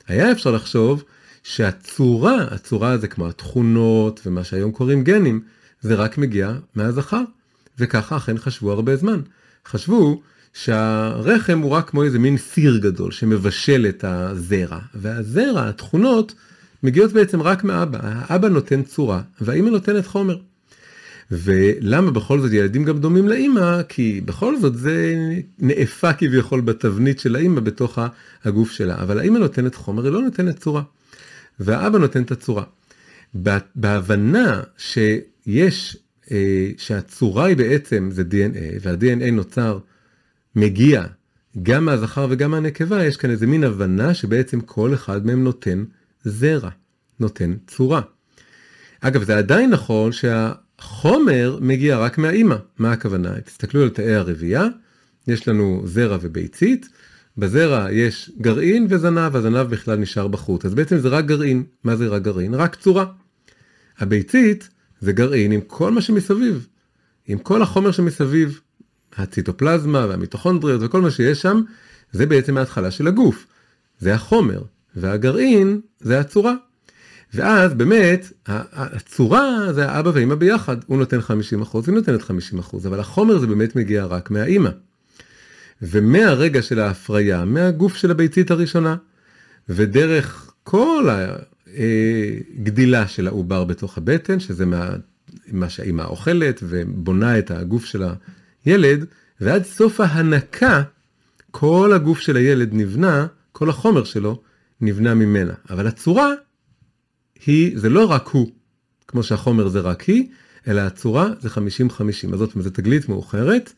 היה 0.09 0.33
אפשר 0.33 0.51
לחשוב 0.51 1.05
שהצורה, 1.43 2.45
הצורה 2.51 2.99
זה 2.99 3.09
כמו 3.09 3.29
התכונות 3.29 4.21
ומה 4.27 4.45
שהיום 4.45 4.73
קוראים 4.73 5.05
גנים, 5.05 5.41
זה 5.81 5.95
רק 5.95 6.19
מגיע 6.19 6.53
מהזכר. 6.75 7.23
וככה 7.79 8.17
אכן 8.17 8.39
חשבו 8.39 8.73
הרבה 8.73 8.97
זמן. 8.97 9.21
חשבו 9.67 10.23
שהרחם 10.53 11.59
הוא 11.59 11.71
רק 11.71 11.91
כמו 11.91 12.05
איזה 12.05 12.19
מין 12.19 12.37
סיר 12.37 12.79
גדול 12.79 13.11
שמבשל 13.11 13.87
את 13.89 14.05
הזרע, 14.05 14.79
והזרע, 14.95 15.69
התכונות, 15.69 16.35
מגיעות 16.83 17.13
בעצם 17.13 17.43
רק 17.43 17.65
מאבא. 17.65 17.99
האבא 18.03 18.49
נותן 18.49 18.83
צורה, 18.83 19.23
והאימא 19.41 19.71
נותנת 19.71 20.07
חומר. 20.07 20.37
ולמה 21.31 22.11
בכל 22.11 22.41
זאת 22.41 22.53
ילדים 22.53 22.85
גם 22.85 22.99
דומים 22.99 23.29
לאימא? 23.29 23.83
כי 23.89 24.21
בכל 24.25 24.61
זאת 24.61 24.79
זה 24.79 25.15
נאפה 25.59 26.13
כביכול 26.13 26.61
בתבנית 26.61 27.21
של 27.21 27.37
האימא 27.37 27.61
בתוך 27.61 27.99
הגוף 28.45 28.71
שלה, 28.71 29.03
אבל 29.03 29.19
האימא 29.19 29.39
נותנת 29.39 29.75
חומר, 29.75 30.05
היא 30.05 30.13
לא 30.13 30.23
נותנת 30.23 30.59
צורה. 30.59 30.83
והאבא 31.61 31.99
נותן 31.99 32.23
את 32.23 32.31
הצורה. 32.31 32.65
בהבנה 33.75 34.61
שיש, 34.77 35.97
אה, 36.31 36.71
שהצורה 36.79 37.45
היא 37.47 37.57
בעצם 37.57 38.09
זה 38.13 38.23
DNA, 38.23 38.79
וה-DNA 38.83 39.31
נוצר 39.31 39.79
מגיע 40.57 41.05
גם 41.63 41.85
מהזכר 41.85 42.27
וגם 42.31 42.51
מהנקבה, 42.51 43.05
יש 43.05 43.17
כאן 43.17 43.31
איזה 43.31 43.47
מין 43.47 43.65
הבנה 43.65 44.15
שבעצם 44.15 44.61
כל 44.61 44.95
אחד 44.95 45.27
מהם 45.27 45.45
נותן 45.45 45.85
זרע, 46.25 46.71
נותן 47.21 47.55
צורה. 47.67 48.01
אגב, 49.01 49.23
זה 49.23 49.39
עדיין 49.39 49.71
נכון 49.71 50.13
שהחומר 50.81 51.59
מגיע 51.61 51.99
רק 51.99 52.19
מהאימא. 52.19 52.57
מה 52.79 52.93
הכוונה? 52.93 53.41
תסתכלו 53.41 53.83
על 53.83 53.89
תאי 53.89 54.15
הרבייה, 54.15 54.67
יש 55.27 55.49
לנו 55.49 55.83
זרע 55.85 56.19
וביצית, 56.21 56.89
בזרע 57.39 57.93
יש 57.93 58.31
גרעין 58.41 58.87
וזנב, 58.91 59.37
הזנב 59.37 59.67
בכלל 59.67 59.97
נשאר 59.97 60.29
בחוץ. 60.29 60.65
אז 60.65 60.75
בעצם 60.75 60.99
זה 60.99 61.09
רק 61.09 61.25
גרעין. 61.25 61.65
מה 61.85 61.97
זה 61.97 62.09
רק 62.09 62.23
גרעין? 62.23 62.55
רק 62.55 62.75
צורה. 62.75 63.05
הביצית 63.99 64.69
זה 65.01 65.13
גרעין 65.13 65.53
עם 65.53 65.61
כל 65.61 65.93
מה 65.93 66.01
שמסביב, 66.01 66.67
עם 67.27 67.39
כל 67.39 67.63
החומר 67.63 67.91
שמסביב, 67.91 68.61
הציטופלזמה 69.17 70.07
והמיטוכונדריות 70.09 70.83
וכל 70.85 71.01
מה 71.01 71.11
שיש 71.11 71.43
שם, 71.43 71.63
זה 72.13 72.27
בעצם 72.27 72.57
ההתחלה 72.57 72.91
של 72.91 73.07
הגוף. 73.07 73.47
זה 73.99 74.15
החומר, 74.15 74.63
והגרעין 74.97 75.81
זה 76.01 76.21
הצורה. 76.21 76.55
ואז 77.35 77.75
באמת, 77.75 78.33
הצורה 78.47 79.73
זה 79.73 79.91
האבא 79.91 80.11
והאמא 80.15 80.35
ביחד, 80.35 80.77
הוא 80.87 80.99
נותן 80.99 81.19
50%, 81.19 81.23
היא 81.87 81.95
נותנת 81.95 82.21
50%, 82.21 82.77
אבל 82.87 83.01
החומר 83.01 83.39
זה 83.39 83.47
באמת 83.47 83.77
מגיע 83.77 84.05
רק 84.05 84.31
מהאמא. 84.31 84.71
ומהרגע 85.83 86.63
של 86.63 86.79
ההפריה, 86.79 87.45
מהגוף 87.45 87.97
של 87.97 88.11
הביצית 88.11 88.51
הראשונה, 88.51 88.97
ודרך 89.69 90.53
כל 90.65 91.09
הגדילה 91.67 93.09
של 93.09 93.27
העובר 93.27 93.65
בתוך 93.65 93.99
הבטן, 93.99 94.41
שזה 94.41 94.67
מה, 94.67 94.89
מה 95.53 95.69
שהאמא 95.69 96.03
אוכלת 96.03 96.61
ובונה 96.63 97.39
את 97.39 97.51
הגוף 97.51 97.85
של 97.85 98.03
ילד, 98.67 99.07
ועד 99.41 99.65
סוף 99.65 100.01
ההנקה, 100.01 100.83
כל 101.51 101.93
הגוף 101.95 102.21
של 102.21 102.37
הילד 102.37 102.69
נבנה, 102.73 103.27
כל 103.53 103.71
החומר 103.71 104.05
שלו 104.05 104.41
נבנה 104.81 105.15
ממנה. 105.15 105.53
אבל 105.71 105.87
הצורה 105.87 106.33
היא, 107.47 107.79
זה 107.79 107.89
לא 107.89 108.11
רק 108.11 108.29
הוא, 108.29 108.51
כמו 109.09 109.23
שהחומר 109.23 109.69
זה 109.69 109.81
רק 109.81 110.03
היא, 110.03 110.29
אלא 110.69 110.81
הצורה 110.81 111.29
זה 111.41 111.49
50-50. 111.49 111.53
אז 112.33 112.39
זאת 112.39 112.55
אומרת, 112.55 112.65
זו 112.65 112.71
תגלית 112.71 113.09
מאוחרת, 113.09 113.73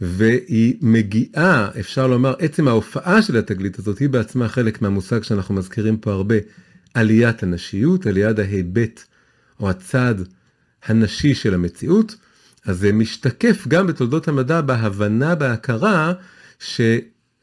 והיא 0.00 0.74
מגיעה, 0.80 1.70
אפשר 1.80 2.06
לומר, 2.06 2.34
עצם 2.38 2.68
ההופעה 2.68 3.22
של 3.22 3.36
התגלית 3.36 3.78
הזאת 3.78 3.98
היא 3.98 4.08
בעצמה 4.08 4.48
חלק 4.48 4.82
מהמושג 4.82 5.22
שאנחנו 5.22 5.54
מזכירים 5.54 5.96
פה 5.96 6.12
הרבה, 6.12 6.34
עליית 6.94 7.42
הנשיות, 7.42 8.06
עליית 8.06 8.38
ההיבט 8.38 9.04
או 9.60 9.70
הצד 9.70 10.14
הנשי 10.84 11.34
של 11.34 11.54
המציאות. 11.54 12.16
אז 12.64 12.78
זה 12.78 12.92
משתקף 12.92 13.64
גם 13.68 13.86
בתולדות 13.86 14.28
המדע 14.28 14.60
בהבנה, 14.60 15.34
בהכרה, 15.34 16.12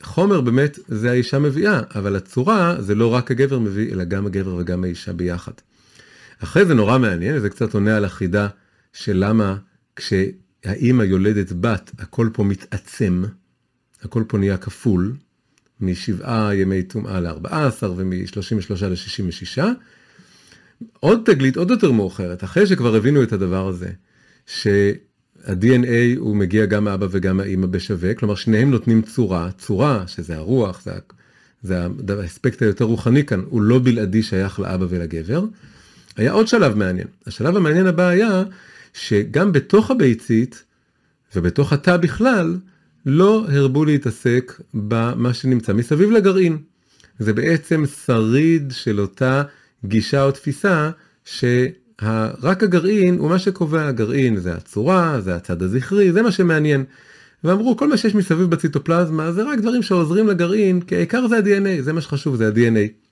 שחומר 0.01 0.41
באמת 0.41 0.79
זה 0.87 1.11
האישה 1.11 1.39
מביאה, 1.39 1.81
אבל 1.95 2.15
הצורה 2.15 2.81
זה 2.81 2.95
לא 2.95 3.13
רק 3.13 3.31
הגבר 3.31 3.59
מביא, 3.59 3.91
אלא 3.91 4.03
גם 4.03 4.25
הגבר 4.25 4.55
וגם 4.55 4.83
האישה 4.83 5.13
ביחד. 5.13 5.51
אחרי 6.43 6.65
זה 6.65 6.73
נורא 6.73 6.97
מעניין, 6.97 7.39
זה 7.39 7.49
קצת 7.49 7.73
עונה 7.73 7.97
על 7.97 8.05
החידה 8.05 8.47
של 8.93 9.17
למה 9.25 9.57
כשהאימא 9.95 11.03
יולדת 11.03 11.51
בת, 11.51 11.91
הכל 11.99 12.29
פה 12.33 12.43
מתעצם, 12.43 13.23
הכל 14.01 14.23
פה 14.27 14.37
נהיה 14.37 14.57
כפול, 14.57 15.13
משבעה 15.79 16.55
ימי 16.55 16.83
טומאה 16.83 17.19
ל-14 17.19 17.85
ומ-33 17.95 18.85
ל-66. 18.85 19.61
עוד 20.99 21.21
תגלית 21.25 21.57
עוד 21.57 21.71
יותר 21.71 21.91
מאוחרת, 21.91 22.43
אחרי 22.43 22.67
שכבר 22.67 22.95
הבינו 22.95 23.23
את 23.23 23.33
הדבר 23.33 23.67
הזה, 23.67 23.91
ש... 24.45 24.67
ה-DNA 25.47 26.17
הוא 26.17 26.35
מגיע 26.35 26.65
גם 26.65 26.83
מאבא 26.83 27.07
וגם 27.11 27.37
מהאימא 27.37 27.67
בשווה, 27.67 28.13
כלומר 28.13 28.35
שניהם 28.35 28.71
נותנים 28.71 29.01
צורה, 29.01 29.49
צורה 29.57 30.03
שזה 30.07 30.35
הרוח, 30.35 30.81
זה, 30.81 30.91
זה 31.63 31.85
האספקט 32.21 32.61
היותר 32.61 32.85
רוחני 32.85 33.25
כאן, 33.25 33.43
הוא 33.49 33.61
לא 33.61 33.79
בלעדי 33.79 34.23
שייך 34.23 34.59
לאבא 34.59 34.85
ולגבר. 34.89 35.43
היה 36.17 36.31
עוד 36.31 36.47
שלב 36.47 36.77
מעניין, 36.77 37.07
השלב 37.27 37.57
המעניין 37.57 37.87
הבא 37.87 38.07
היה 38.07 38.43
שגם 38.93 39.51
בתוך 39.51 39.91
הביצית 39.91 40.63
ובתוך 41.35 41.73
התא 41.73 41.97
בכלל, 41.97 42.57
לא 43.05 43.45
הרבו 43.49 43.85
להתעסק 43.85 44.61
במה 44.73 45.33
שנמצא 45.33 45.73
מסביב 45.73 46.11
לגרעין. 46.11 46.57
זה 47.19 47.33
בעצם 47.33 47.83
שריד 48.05 48.73
של 48.75 48.99
אותה 49.01 49.43
גישה 49.85 50.23
או 50.23 50.31
תפיסה 50.31 50.91
ש... 51.25 51.43
רק 52.43 52.63
הגרעין 52.63 53.17
הוא 53.17 53.29
מה 53.29 53.39
שקובע, 53.39 53.87
הגרעין 53.87 54.37
זה 54.37 54.53
הצורה, 54.53 55.21
זה 55.21 55.35
הצד 55.35 55.61
הזכרי, 55.61 56.11
זה 56.11 56.21
מה 56.21 56.31
שמעניין. 56.31 56.83
ואמרו 57.43 57.77
כל 57.77 57.87
מה 57.87 57.97
שיש 57.97 58.15
מסביב 58.15 58.49
בציטופלזמה 58.49 59.31
זה 59.31 59.43
רק 59.43 59.59
דברים 59.59 59.83
שעוזרים 59.83 60.27
לגרעין, 60.27 60.81
כי 60.81 60.95
העיקר 60.95 61.27
זה 61.27 61.37
ה-DNA, 61.37 61.81
זה 61.81 61.93
מה 61.93 62.01
שחשוב, 62.01 62.35
זה 62.35 62.47
ה-DNA. 62.47 63.11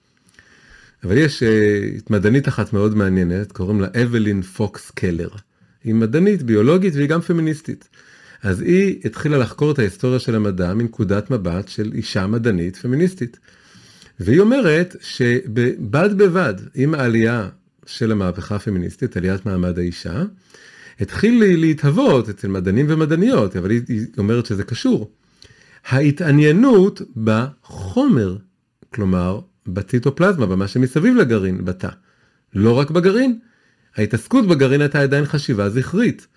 אבל 1.04 1.18
יש 1.18 1.44
uh, 1.44 2.02
מדענית 2.10 2.48
אחת 2.48 2.74
מאוד 2.74 2.96
מעניינת, 2.98 3.52
קוראים 3.52 3.82
לה 3.82 3.88
אבלין 4.04 4.42
פוקס 4.42 4.92
קלר. 4.92 5.30
היא 5.84 5.94
מדענית, 5.94 6.44
ביולוגית 6.44 6.96
והיא 6.96 7.10
גם 7.10 7.22
פמיניסטית. 7.22 7.90
אז 8.44 8.62
היא 8.62 9.00
התחילה 9.06 9.38
לחקור 9.38 9.72
את 9.72 9.80
ההיסטוריה 9.80 10.20
של 10.20 10.36
המדע 10.36 10.74
מנקודת 10.74 11.32
מבט 11.32 11.68
של 11.68 11.92
אישה 11.94 12.28
מדענית 12.28 12.76
פמיניסטית. 12.76 13.40
והיא 14.20 14.40
אומרת 14.40 14.96
שבד 15.02 16.18
בבד 16.18 16.54
עם 16.76 16.94
העלייה 16.94 17.50
של 17.90 18.12
המהפכה 18.12 18.56
הפמיניסטית, 18.56 19.18
עליית 19.18 19.46
מעמד 19.46 19.80
האישה, 19.80 20.24
התחיל 21.00 21.44
להתהוות 21.58 22.30
אצל 22.30 22.48
מדענים 22.48 22.86
ומדעניות, 22.90 23.56
אבל 23.56 23.70
היא, 23.70 23.82
היא 23.88 24.06
אומרת 24.18 24.46
שזה 24.46 24.64
קשור. 24.64 25.12
ההתעניינות 25.88 27.02
בחומר, 27.24 28.38
כלומר 28.94 29.40
בציטופלזמה, 29.68 30.46
במה 30.46 30.68
שמסביב 30.68 31.16
לגרעין, 31.16 31.66
בתא. 31.66 31.90
לא 32.54 32.80
רק 32.80 32.92
בגרעין. 32.92 33.40
ההתעסקות 33.96 34.48
בגרעין 34.48 34.82
הייתה 34.82 35.02
עדיין 35.02 35.26
חשיבה 35.26 35.70
זכרית. 35.70 36.28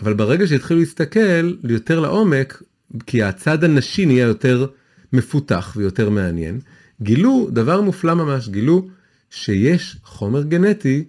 אבל 0.00 0.14
ברגע 0.14 0.46
שהתחילו 0.46 0.80
להסתכל 0.80 1.54
יותר 1.64 2.00
לעומק, 2.00 2.62
כי 3.06 3.22
הצד 3.22 3.64
הנשי 3.64 4.06
נהיה 4.06 4.26
יותר 4.26 4.66
מפותח 5.12 5.72
ויותר 5.76 6.10
מעניין, 6.10 6.60
גילו 7.02 7.48
דבר 7.52 7.80
מופלא 7.80 8.14
ממש, 8.14 8.48
גילו 8.48 8.88
שיש 9.34 9.96
חומר 10.04 10.42
גנטי 10.42 11.04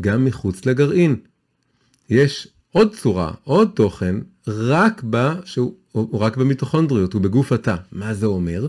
גם 0.00 0.24
מחוץ 0.24 0.66
לגרעין. 0.66 1.16
יש 2.10 2.48
עוד 2.72 2.94
צורה, 2.94 3.32
עוד 3.44 3.70
תוכן, 3.74 4.16
רק 4.46 5.02
ב... 5.10 5.32
שהוא 5.44 5.74
רק 6.12 6.36
במיטוכונדריות, 6.36 7.12
הוא 7.12 7.22
בגוף 7.22 7.52
התא. 7.52 7.76
מה 7.92 8.14
זה 8.14 8.26
אומר? 8.26 8.66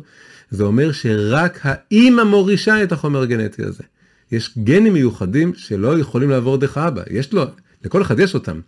זה 0.49 0.63
אומר 0.63 0.91
שרק 0.91 1.59
האימא 1.63 2.23
מורישה 2.23 2.83
את 2.83 2.91
החומר 2.91 3.21
הגנטי 3.21 3.63
הזה. 3.63 3.83
יש 4.31 4.57
גנים 4.57 4.93
מיוחדים 4.93 5.53
שלא 5.55 5.99
יכולים 5.99 6.29
לעבור 6.29 6.57
דרך 6.57 6.77
האבא, 6.77 7.03
יש 7.09 7.33
לו, 7.33 7.43
לכל 7.83 8.01
אחד 8.01 8.19
יש 8.19 8.33
אותם, 8.33 8.59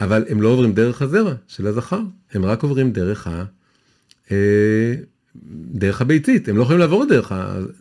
אבל 0.00 0.24
הם 0.28 0.42
לא 0.42 0.48
עוברים 0.48 0.72
דרך 0.72 1.02
הזרע 1.02 1.34
של 1.48 1.66
הזכר, 1.66 2.00
הם 2.32 2.44
רק 2.44 2.62
עוברים 2.62 2.92
דרך 2.92 3.26
ה... 3.26 3.44
דרך 5.72 6.00
הביצית, 6.00 6.48
הם 6.48 6.56
לא 6.56 6.62
יכולים 6.62 6.80
לעבור 6.80 7.04
דרך, 7.04 7.32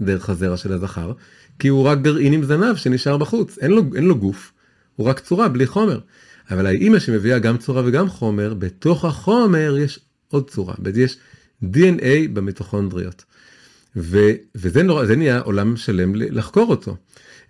דרך 0.01 0.29
הזרע 0.29 0.57
של 0.57 0.73
הזכר, 0.73 1.11
כי 1.59 1.67
הוא 1.67 1.83
רק 1.83 2.01
גרעין 2.01 2.33
עם 2.33 2.43
זנב 2.43 2.75
שנשאר 2.75 3.17
בחוץ, 3.17 3.57
אין 3.57 3.71
לו, 3.71 3.83
אין 3.95 4.05
לו 4.05 4.15
גוף, 4.15 4.51
הוא 4.95 5.07
רק 5.07 5.19
צורה 5.19 5.47
בלי 5.47 5.67
חומר. 5.67 5.99
אבל 6.51 6.65
האימא 6.65 6.99
שמביאה 6.99 7.39
גם 7.39 7.57
צורה 7.57 7.81
וגם 7.85 8.09
חומר, 8.09 8.53
בתוך 8.53 9.05
החומר 9.05 9.77
יש 9.77 9.99
עוד 10.27 10.49
צורה, 10.49 10.75
יש 10.95 11.17
DNA 11.63 12.27
במיטוכונדריות. 12.33 13.23
ו, 13.95 14.19
וזה 14.55 14.83
נורא, 14.83 15.05
זה 15.05 15.15
נהיה 15.15 15.39
עולם 15.39 15.77
שלם 15.77 16.15
לחקור 16.15 16.69
אותו. 16.69 16.95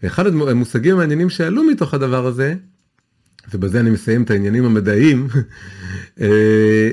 ואחד 0.03 0.27
המושגים 0.27 0.93
המעניינים 0.93 1.29
שעלו 1.29 1.63
מתוך 1.63 1.93
הדבר 1.93 2.25
הזה, 2.25 2.55
ובזה 3.53 3.79
אני 3.79 3.89
מסיים 3.89 4.23
את 4.23 4.31
העניינים 4.31 4.65
המדעיים, 4.65 5.27
אה, 6.21 6.91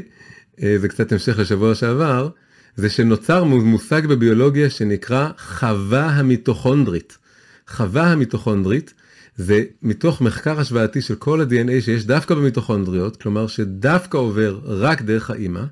אה, 0.63 0.77
זה 0.79 0.89
קצת 0.89 1.13
המשך 1.13 1.39
לשבוע 1.39 1.75
שעבר, 1.75 2.29
זה 2.77 2.91
שנוצר 2.91 3.45
מושג 3.45 4.07
בביולוגיה 4.07 4.71
שנקרא 4.71 5.29
חווה 5.39 6.07
המיטוכונדרית. 6.11 7.19
חווה 7.69 8.13
המיטוכונדרית 8.13 8.95
זה 9.37 9.65
מתוך 9.83 10.21
מחקר 10.21 10.61
השוואתי 10.61 11.03
של 11.03 11.15
כל 11.15 11.41
ה-DNA 11.41 11.81
שיש 11.81 12.05
דווקא 12.05 12.35
במיטוכונדריות, 12.35 13.17
כלומר 13.17 13.47
שדווקא 13.47 14.17
עובר 14.17 14.61
רק 14.65 15.03
דרך 15.03 15.31
האימא, 15.31 15.63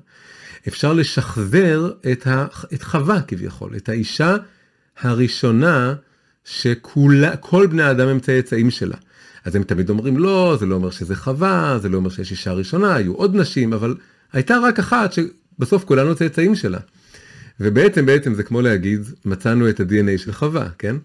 אפשר 0.67 0.93
לשחזר 0.93 1.91
את, 2.11 2.27
ה, 2.27 2.45
את 2.73 2.83
חווה 2.83 3.21
כביכול, 3.21 3.75
את 3.75 3.89
האישה 3.89 4.35
הראשונה 4.99 5.93
שכל 6.45 7.67
בני 7.69 7.83
האדם 7.83 8.07
הם 8.07 8.19
צאצאים 8.19 8.71
שלה. 8.71 8.97
אז 9.45 9.55
הם 9.55 9.63
תמיד 9.63 9.89
אומרים 9.89 10.17
לא, 10.17 10.57
זה 10.59 10.65
לא 10.65 10.75
אומר 10.75 10.89
שזה 10.89 11.15
חווה, 11.15 11.77
זה 11.81 11.89
לא 11.89 11.97
אומר 11.97 12.09
שיש 12.09 12.31
אישה 12.31 12.53
ראשונה, 12.53 12.95
היו 12.95 13.13
עוד 13.13 13.35
נשים, 13.35 13.73
אבל 13.73 13.95
הייתה 14.33 14.57
רק 14.63 14.79
אחת 14.79 15.13
שבסוף 15.57 15.83
כולנו 15.83 16.15
צאצאים 16.15 16.55
שלה. 16.55 16.79
ובעצם 17.59 18.05
בעצם 18.05 18.33
זה 18.33 18.43
כמו 18.43 18.61
להגיד 18.61 19.01
מצאנו 19.25 19.69
את 19.69 19.79
ה-DNA 19.79 20.17
של 20.17 20.31
חווה, 20.31 20.67
כן? 20.77 20.95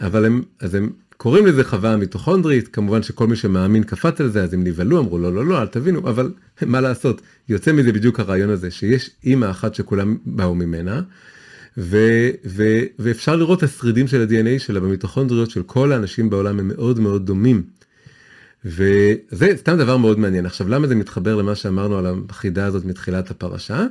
אבל 0.00 0.24
הם, 0.24 0.42
אז 0.60 0.74
הם 0.74 0.90
קוראים 1.16 1.46
לזה 1.46 1.64
חווה 1.64 1.96
מיטוכונדרית, 1.96 2.68
כמובן 2.68 3.02
שכל 3.02 3.26
מי 3.26 3.36
שמאמין 3.36 3.82
קפץ 3.82 4.20
על 4.20 4.28
זה, 4.28 4.42
אז 4.42 4.54
הם 4.54 4.64
נבהלו, 4.64 4.98
אמרו 4.98 5.18
לא, 5.18 5.34
לא, 5.34 5.46
לא, 5.46 5.62
אל 5.62 5.66
תבינו, 5.66 5.98
אבל 5.98 6.32
מה 6.66 6.80
לעשות, 6.80 7.22
יוצא 7.48 7.72
מזה 7.72 7.92
בדיוק 7.92 8.20
הרעיון 8.20 8.50
הזה, 8.50 8.70
שיש 8.70 9.10
אימא 9.24 9.50
אחת 9.50 9.74
שכולם 9.74 10.16
באו 10.26 10.54
ממנה, 10.54 11.00
ו, 11.78 11.98
ו, 12.46 12.80
ואפשר 12.98 13.36
לראות 13.36 13.58
את 13.58 13.62
השרידים 13.62 14.06
של 14.06 14.20
ה-DNA 14.20 14.58
שלה 14.58 14.80
במיטוכונדריות 14.80 15.50
של 15.50 15.62
כל 15.62 15.92
האנשים 15.92 16.30
בעולם 16.30 16.58
הם 16.58 16.68
מאוד 16.68 17.00
מאוד 17.00 17.26
דומים. 17.26 17.62
וזה 18.64 19.52
סתם 19.56 19.76
דבר 19.76 19.96
מאוד 19.96 20.18
מעניין. 20.18 20.46
עכשיו, 20.46 20.68
למה 20.68 20.86
זה 20.86 20.94
מתחבר 20.94 21.36
למה 21.36 21.54
שאמרנו 21.54 21.98
על 21.98 22.06
החידה 22.28 22.66
הזאת 22.66 22.84
מתחילת 22.84 23.30
הפרשה? 23.30 23.86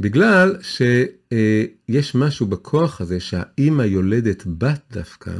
בגלל 0.00 0.56
שיש 0.62 2.14
משהו 2.14 2.46
בכוח 2.46 3.00
הזה 3.00 3.20
שהאימא 3.20 3.82
יולדת 3.82 4.44
בת 4.46 4.80
דווקא, 4.92 5.32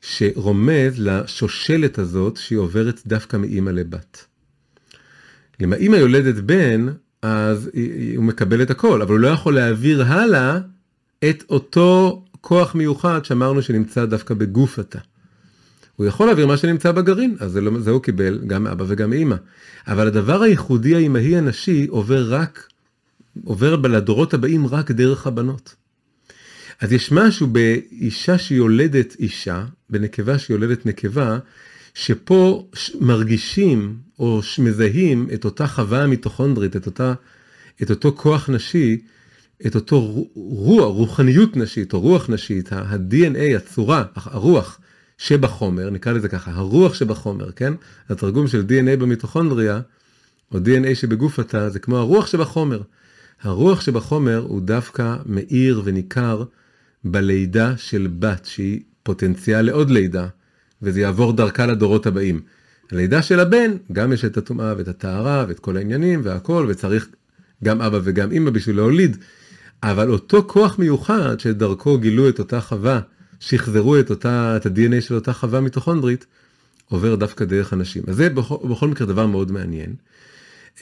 שרומז 0.00 0.98
לשושלת 0.98 1.98
הזאת 1.98 2.36
שהיא 2.36 2.58
עוברת 2.58 3.00
דווקא 3.06 3.36
מאימא 3.36 3.70
לבת. 3.70 4.24
אם 5.60 5.72
האימא 5.72 5.96
יולדת 5.96 6.34
בן, 6.34 6.86
אז 7.22 7.70
הוא 8.16 8.24
מקבל 8.24 8.62
את 8.62 8.70
הכל, 8.70 9.02
אבל 9.02 9.10
הוא 9.12 9.20
לא 9.20 9.28
יכול 9.28 9.54
להעביר 9.54 10.02
הלאה 10.02 10.58
את 11.30 11.44
אותו 11.50 12.24
כוח 12.40 12.74
מיוחד 12.74 13.24
שאמרנו 13.24 13.62
שנמצא 13.62 14.04
דווקא 14.04 14.34
בגוף 14.34 14.78
התא. 14.78 14.98
הוא 15.96 16.06
יכול 16.06 16.26
להעביר 16.26 16.46
מה 16.46 16.56
שנמצא 16.56 16.92
בגרעין, 16.92 17.36
אז 17.40 17.52
זה, 17.52 17.60
לא, 17.60 17.80
זה 17.80 17.90
הוא 17.90 18.02
קיבל 18.02 18.40
גם 18.46 18.66
אבא 18.66 18.84
וגם 18.88 19.12
אימא. 19.12 19.36
אבל 19.86 20.06
הדבר 20.06 20.42
הייחודי 20.42 20.94
האימהי 20.94 21.36
הנשי 21.36 21.86
עובר 21.90 22.34
רק, 22.34 22.68
עובר 23.44 23.76
לדורות 23.76 24.34
הבאים 24.34 24.66
רק 24.66 24.90
דרך 24.90 25.26
הבנות. 25.26 25.74
אז 26.80 26.92
יש 26.92 27.12
משהו 27.12 27.46
באישה 27.46 28.38
שיולדת 28.38 29.16
אישה, 29.18 29.64
בנקבה 29.90 30.38
שיולדת 30.38 30.86
נקבה, 30.86 31.38
שפה 31.94 32.68
מרגישים 33.00 33.96
או 34.18 34.40
מזהים 34.58 35.28
את 35.34 35.44
אותה 35.44 35.66
חווה 35.66 36.06
מיטוכונדרית, 36.06 36.76
את, 36.76 36.86
אותה, 36.86 37.14
את 37.82 37.90
אותו 37.90 38.12
כוח 38.16 38.50
נשי, 38.50 39.00
את 39.66 39.74
אותו 39.74 40.26
רוח, 40.34 40.94
רוחניות 40.94 41.56
נשית 41.56 41.92
או 41.92 42.00
רוח 42.00 42.30
נשית, 42.30 42.72
ה-DNA, 42.72 43.56
הצורה, 43.56 44.04
הרוח 44.14 44.78
שבחומר, 45.18 45.90
נקרא 45.90 46.12
לזה 46.12 46.28
ככה, 46.28 46.50
הרוח 46.54 46.94
שבחומר, 46.94 47.52
כן? 47.52 47.72
התרגום 48.08 48.46
של 48.46 48.64
DNA 48.68 48.96
במיטוכונדריה, 48.96 49.80
או 50.52 50.58
DNA 50.58 50.94
שבגוף 50.94 51.38
התא, 51.38 51.68
זה 51.68 51.78
כמו 51.78 51.96
הרוח 51.96 52.26
שבחומר. 52.26 52.82
הרוח 53.42 53.80
שבחומר 53.80 54.44
הוא 54.48 54.60
דווקא 54.60 55.16
מאיר 55.26 55.82
וניכר 55.84 56.44
בלידה 57.04 57.76
של 57.76 58.08
בת 58.18 58.44
שהיא 58.44 58.80
פוטנציאל 59.02 59.62
לעוד 59.62 59.90
לידה, 59.90 60.26
וזה 60.82 61.00
יעבור 61.00 61.32
דרכה 61.32 61.66
לדורות 61.66 62.06
הבאים. 62.06 62.40
הלידה 62.92 63.22
של 63.22 63.40
הבן, 63.40 63.70
גם 63.92 64.12
יש 64.12 64.24
את 64.24 64.36
הטומאה 64.36 64.74
ואת 64.78 64.88
הטהרה 64.88 65.44
ואת 65.48 65.58
כל 65.58 65.76
העניינים 65.76 66.20
והכל, 66.24 66.66
וצריך 66.68 67.08
גם 67.64 67.82
אבא 67.82 67.98
וגם 68.04 68.32
אימא 68.32 68.50
בשביל 68.50 68.76
להוליד. 68.76 69.16
אבל 69.82 70.10
אותו 70.10 70.44
כוח 70.46 70.78
מיוחד 70.78 71.40
שדרכו 71.40 71.98
גילו 71.98 72.28
את 72.28 72.38
אותה 72.38 72.60
חווה, 72.60 73.00
שחזרו 73.42 73.98
את, 74.00 74.10
אותה, 74.10 74.56
את 74.56 74.66
ה-DNA 74.66 75.00
של 75.00 75.14
אותה 75.14 75.32
חווה 75.32 75.60
מיטוכונדרית, 75.60 76.26
עובר 76.88 77.14
דווקא 77.14 77.44
דרך 77.44 77.72
אנשים. 77.72 78.02
אז 78.06 78.16
זה 78.16 78.28
בכל, 78.28 78.56
בכל 78.70 78.88
מקרה 78.88 79.06
דבר 79.06 79.26
מאוד 79.26 79.52
מעניין 79.52 79.94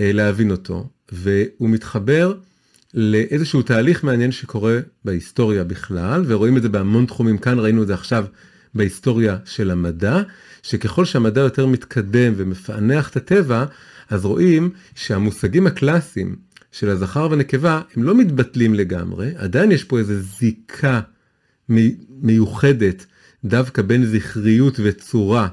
אה, 0.00 0.12
להבין 0.12 0.50
אותו, 0.50 0.88
והוא 1.12 1.70
מתחבר 1.70 2.34
לאיזשהו 2.94 3.62
תהליך 3.62 4.04
מעניין 4.04 4.32
שקורה 4.32 4.78
בהיסטוריה 5.04 5.64
בכלל, 5.64 6.24
ורואים 6.26 6.56
את 6.56 6.62
זה 6.62 6.68
בהמון 6.68 7.06
תחומים, 7.06 7.38
כאן 7.38 7.58
ראינו 7.58 7.82
את 7.82 7.86
זה 7.86 7.94
עכשיו 7.94 8.24
בהיסטוריה 8.74 9.36
של 9.44 9.70
המדע, 9.70 10.22
שככל 10.62 11.04
שהמדע 11.04 11.40
יותר 11.40 11.66
מתקדם 11.66 12.32
ומפענח 12.36 13.08
את 13.08 13.16
הטבע, 13.16 13.64
אז 14.08 14.24
רואים 14.24 14.70
שהמושגים 14.94 15.66
הקלאסיים 15.66 16.36
של 16.72 16.88
הזכר 16.88 17.28
ונקבה 17.30 17.80
הם 17.96 18.02
לא 18.02 18.14
מתבטלים 18.14 18.74
לגמרי, 18.74 19.32
עדיין 19.36 19.72
יש 19.72 19.84
פה 19.84 19.98
איזו 19.98 20.14
זיקה 20.14 21.00
מיוחדת 22.22 23.06
דווקא 23.44 23.83
בין 23.83 24.06
זכריות 24.06 24.80
וצורה 24.83 25.48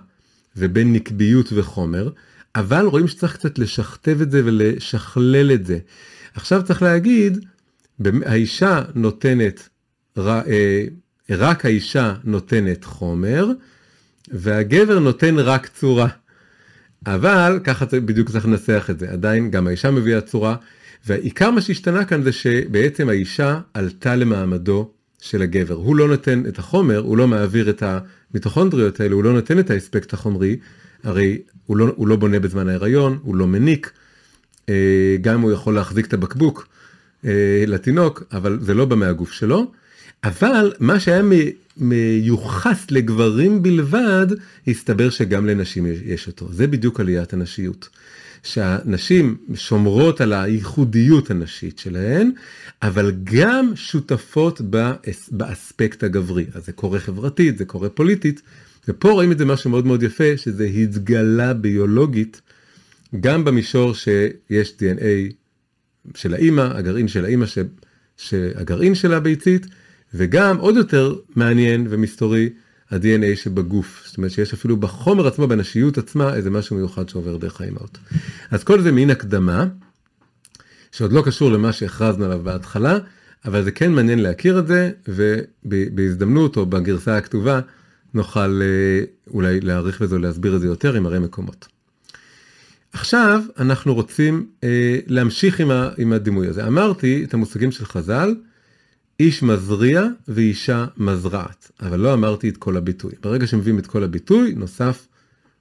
ובין 0.58 0.93
נקביות 0.93 1.53
וחומר, 1.53 2.10
אבל 2.56 2.86
רואים 2.86 3.08
שצריך 3.08 3.34
קצת 3.34 3.60
לשכתב 3.60 4.21
את 4.21 4.32
זה 4.32 4.41
ולשכלל 4.45 5.51
את 5.53 5.65
זה. 5.65 5.77
עכשיו 6.34 6.63
צריך 6.63 6.82
להגיד, 6.82 7.45
האישה 8.06 8.82
נותנת, 8.95 9.69
אה, 10.17 10.84
רק 11.30 11.65
האישה 11.65 12.13
נותנת 12.23 12.84
חומר, 12.84 13.47
והגבר 14.32 14.99
נותן 14.99 15.39
רק 15.39 15.67
צורה. 15.67 16.08
אבל 17.06 17.60
ככה 17.63 17.86
בדיוק 17.86 18.30
צריך 18.30 18.45
לנסח 18.45 18.88
את 18.89 18.99
זה, 18.99 19.12
עדיין 19.12 19.51
גם 19.51 19.67
האישה 19.67 19.91
מביאה 19.91 20.21
צורה, 20.21 20.56
ועיקר 21.06 21.51
מה 21.51 21.62
שהשתנה 21.62 22.06
כאן 22.06 22.23
זה 22.23 22.32
שבעצם 22.32 23.10
האישה 23.10 23.60
עלתה 23.73 24.15
למעמדו 24.15 24.91
של 25.21 25.41
הגבר. 25.41 25.73
הוא 25.73 25.95
לא 25.95 26.08
נותן 26.08 26.43
את 26.47 26.60
החומר, 26.60 26.97
הוא 26.97 27.17
לא 27.17 27.27
מעביר 27.27 27.69
את 27.69 27.84
המיטוכונדריות 27.84 28.99
האלה, 28.99 29.15
הוא 29.15 29.23
לא 29.23 29.34
נותן 29.34 29.60
את 29.60 29.69
האספקט 29.69 30.13
החומרי, 30.13 30.58
הרי 31.03 31.38
הוא 31.65 31.77
לא, 31.77 31.93
הוא 31.95 32.08
לא 32.08 32.15
בונה 32.15 32.39
בזמן 32.39 32.69
ההיריון, 32.69 33.19
הוא 33.21 33.36
לא 33.36 33.47
מניק, 33.47 33.91
אה, 34.69 35.17
גם 35.21 35.41
הוא 35.41 35.51
יכול 35.51 35.75
להחזיק 35.75 36.06
את 36.06 36.13
הבקבוק 36.13 36.67
אה, 37.25 37.63
לתינוק, 37.67 38.23
אבל 38.32 38.60
זה 38.62 38.73
לא 38.73 38.86
בא 38.86 38.95
מהגוף 38.95 39.32
שלו. 39.32 39.71
אבל 40.23 40.73
מה 40.80 40.99
שהיה 40.99 41.21
מיוחס 41.77 42.86
לגברים 42.91 43.63
בלבד, 43.63 44.27
הסתבר 44.67 45.10
שגם 45.10 45.45
לנשים 45.45 45.86
יש 46.06 46.27
אותו. 46.27 46.53
זה 46.53 46.67
בדיוק 46.67 46.99
עליית 46.99 47.34
הנשיות. 47.34 47.89
שהנשים 48.47 49.38
שומרות 49.55 50.21
על 50.21 50.33
הייחודיות 50.33 51.31
הנשית 51.31 51.79
שלהן, 51.79 52.31
אבל 52.81 53.12
גם 53.23 53.71
שותפות 53.75 54.62
באס, 54.62 55.29
באספקט 55.31 56.03
הגברי. 56.03 56.45
אז 56.53 56.65
זה 56.65 56.71
קורה 56.71 56.99
חברתית, 56.99 57.57
זה 57.57 57.65
קורה 57.65 57.89
פוליטית, 57.89 58.41
ופה 58.88 59.12
רואים 59.12 59.31
את 59.31 59.38
זה 59.38 59.45
משהו 59.45 59.69
מאוד 59.69 59.86
מאוד 59.86 60.03
יפה, 60.03 60.38
שזה 60.38 60.63
התגלה 60.63 61.53
ביולוגית, 61.53 62.41
גם 63.19 63.45
במישור 63.45 63.93
שיש 63.93 64.73
DNA 64.79 65.33
של 66.15 66.33
האימא, 66.33 66.62
הגרעין 66.62 67.07
של 67.07 67.25
האימא, 67.25 67.45
ש... 67.45 67.57
שהגרעין 68.17 68.95
של 68.95 69.13
הביצית, 69.13 69.65
וגם 70.13 70.57
עוד 70.57 70.75
יותר 70.75 71.15
מעניין 71.36 71.88
ומסתורי, 71.89 72.49
ה-DNA 72.91 73.36
שבגוף, 73.36 74.04
זאת 74.06 74.17
אומרת 74.17 74.32
שיש 74.32 74.54
אפילו 74.54 74.78
בחומר 74.78 75.28
עצמו, 75.28 75.47
בנשיות 75.47 75.97
עצמה, 75.97 76.34
איזה 76.34 76.50
משהו 76.50 76.76
מיוחד 76.76 77.10
שעובר 77.10 77.38
דרך 77.38 77.62
האימהות. 77.62 77.97
אז 78.52 78.63
כל 78.63 78.82
זה 78.82 78.91
מין 78.91 79.10
הקדמה, 79.10 79.65
שעוד 80.91 81.13
לא 81.13 81.21
קשור 81.26 81.52
למה 81.52 81.73
שהכרזנו 81.73 82.26
עליו 82.26 82.39
בהתחלה, 82.43 82.97
אבל 83.45 83.63
זה 83.63 83.71
כן 83.71 83.91
מעניין 83.91 84.19
להכיר 84.19 84.60
את 84.60 84.67
זה, 84.67 84.91
ובהזדמנות 85.08 86.58
או 86.58 86.65
בגרסה 86.65 87.17
הכתובה 87.17 87.60
נוכל 88.13 88.62
אה, 88.62 89.04
אולי 89.34 89.60
להעריך 89.60 90.02
בזה 90.02 90.15
ולהסביר 90.15 90.56
את 90.56 90.62
זה 90.62 90.67
יותר 90.67 90.93
עם 90.93 91.06
הרי 91.06 91.19
מקומות. 91.19 91.67
עכשיו 92.93 93.41
אנחנו 93.60 93.93
רוצים 93.93 94.45
אה, 94.63 95.00
להמשיך 95.08 95.60
עם, 95.60 95.71
ה, 95.71 95.89
עם 95.97 96.13
הדימוי 96.13 96.47
הזה. 96.47 96.67
אמרתי 96.67 97.23
את 97.23 97.34
המושגים 97.34 97.71
של 97.71 97.86
חז"ל, 97.86 98.36
איש 99.19 99.43
מזריע 99.43 100.03
ואישה 100.27 100.86
מזרעת, 100.97 101.71
אבל 101.82 101.99
לא 101.99 102.13
אמרתי 102.13 102.49
את 102.49 102.58
כל 102.58 102.77
הביטוי. 102.77 103.12
ברגע 103.21 103.47
שמביאים 103.47 103.80
את 103.80 103.88
כל 103.88 104.03
הביטוי, 104.03 104.53
נוסף 104.56 105.08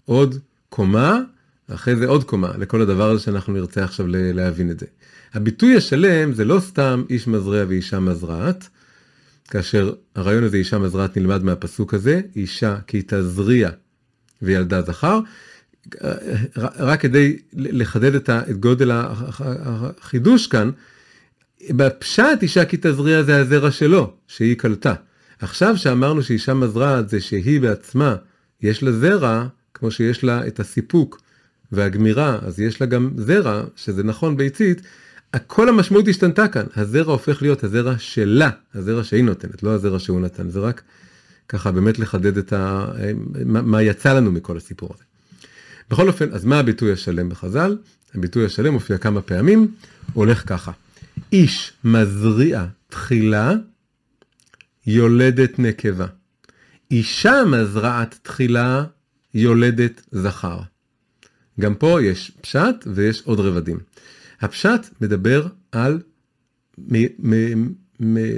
עוד 0.05 0.38
קומה, 0.69 1.21
ואחרי 1.69 1.97
זה 1.97 2.07
עוד 2.07 2.25
קומה, 2.25 2.53
לכל 2.59 2.83
הדבר 2.83 3.11
הזה 3.11 3.23
שאנחנו 3.23 3.53
נרצה 3.53 3.85
עכשיו 3.85 4.07
להבין 4.09 4.71
את 4.71 4.81
זה. 4.81 4.87
הביטוי 5.35 5.77
השלם 5.77 6.33
זה 6.33 6.45
לא 6.45 6.61
סתם 6.61 7.05
איש 7.11 7.27
מזריע 7.27 7.64
ואישה 7.69 8.01
מזרעת, 8.01 8.69
כאשר 9.49 9.92
הרעיון 10.14 10.45
הזה 10.45 10.57
אישה 10.57 10.79
מזרעת 10.79 11.16
נלמד 11.16 11.45
מהפסוק 11.45 11.95
הזה, 11.95 12.21
אישה 12.37 12.77
כי 12.87 13.03
תזריע 13.07 13.71
וילדה 14.42 14.83
זכר, 14.83 15.21
רק 16.79 17.01
כדי 17.01 17.37
לחדד 17.53 18.14
את 18.14 18.31
גודל 18.61 18.90
החידוש 18.92 20.47
כאן, 20.47 20.71
בפשט 21.71 22.42
אישה 22.42 22.64
כי 22.64 22.77
תזריע 22.81 23.23
זה 23.23 23.37
הזרע 23.37 23.71
שלו, 23.71 24.12
שהיא 24.27 24.57
קלטה. 24.57 24.95
עכשיו 25.38 25.77
שאמרנו 25.77 26.23
שאישה 26.23 26.55
מזרעת 26.55 27.09
זה 27.09 27.21
שהיא 27.21 27.61
בעצמה, 27.61 28.16
יש 28.62 28.83
לה 28.83 28.92
זרע, 28.92 29.47
כמו 29.75 29.90
שיש 29.90 30.25
לה 30.25 30.47
את 30.47 30.61
הסיפוק 30.61 31.21
והגמירה, 31.73 32.38
אז 32.42 32.61
יש 32.61 32.81
לה 32.81 32.87
גם 32.87 33.11
זרע, 33.16 33.62
שזה 33.77 34.03
נכון 34.03 34.37
ביצית, 34.37 34.83
כל 35.47 35.69
המשמעות 35.69 36.09
השתנתה 36.09 36.49
כאן, 36.49 36.64
הזרע 36.77 37.12
הופך 37.12 37.42
להיות 37.42 37.64
הזרע 37.64 37.95
שלה, 37.99 38.51
הזרע 38.75 39.05
שהיא 39.05 39.25
נותנת, 39.25 39.62
לא 39.62 39.71
הזרע 39.71 39.99
שהוא 39.99 40.21
נתן, 40.21 40.51
זה 40.51 40.61
רק 40.61 40.83
ככה 41.49 41.73
באמת 41.73 41.99
לחדד 41.99 42.38
את 42.38 42.53
ה... 42.53 42.87
מה, 43.45 43.62
מה 43.62 43.83
יצא 43.83 44.12
לנו 44.12 44.33
מכל 44.33 44.57
הסיפור 44.57 44.90
הזה. 44.95 45.05
בכל 45.90 46.09
אופן, 46.09 46.33
אז 46.33 46.45
מה 46.45 46.59
הביטוי 46.59 46.92
השלם 46.92 47.29
בחז"ל? 47.29 47.77
הביטוי 48.14 48.45
השלם 48.45 48.73
מופיע 48.73 48.99
כמה 48.99 49.23
פעמים, 49.23 49.69
הולך 50.12 50.49
ככה. 50.49 50.73
איש 51.33 51.72
מזריע 51.85 52.66
תחילה, 52.88 53.52
יולדת 54.87 55.59
נקבה. 55.59 56.07
אישה 56.90 57.42
מזרעת 57.46 58.18
תחילה, 58.22 58.85
יולדת 59.35 60.02
זכר. 60.12 60.61
גם 61.61 61.74
פה 61.74 62.02
יש 62.02 62.33
פשט 62.40 62.87
ויש 62.94 63.22
עוד 63.22 63.40
רבדים. 63.40 63.79
הפשט 64.40 64.81
מדבר 65.00 65.46
על 65.72 66.00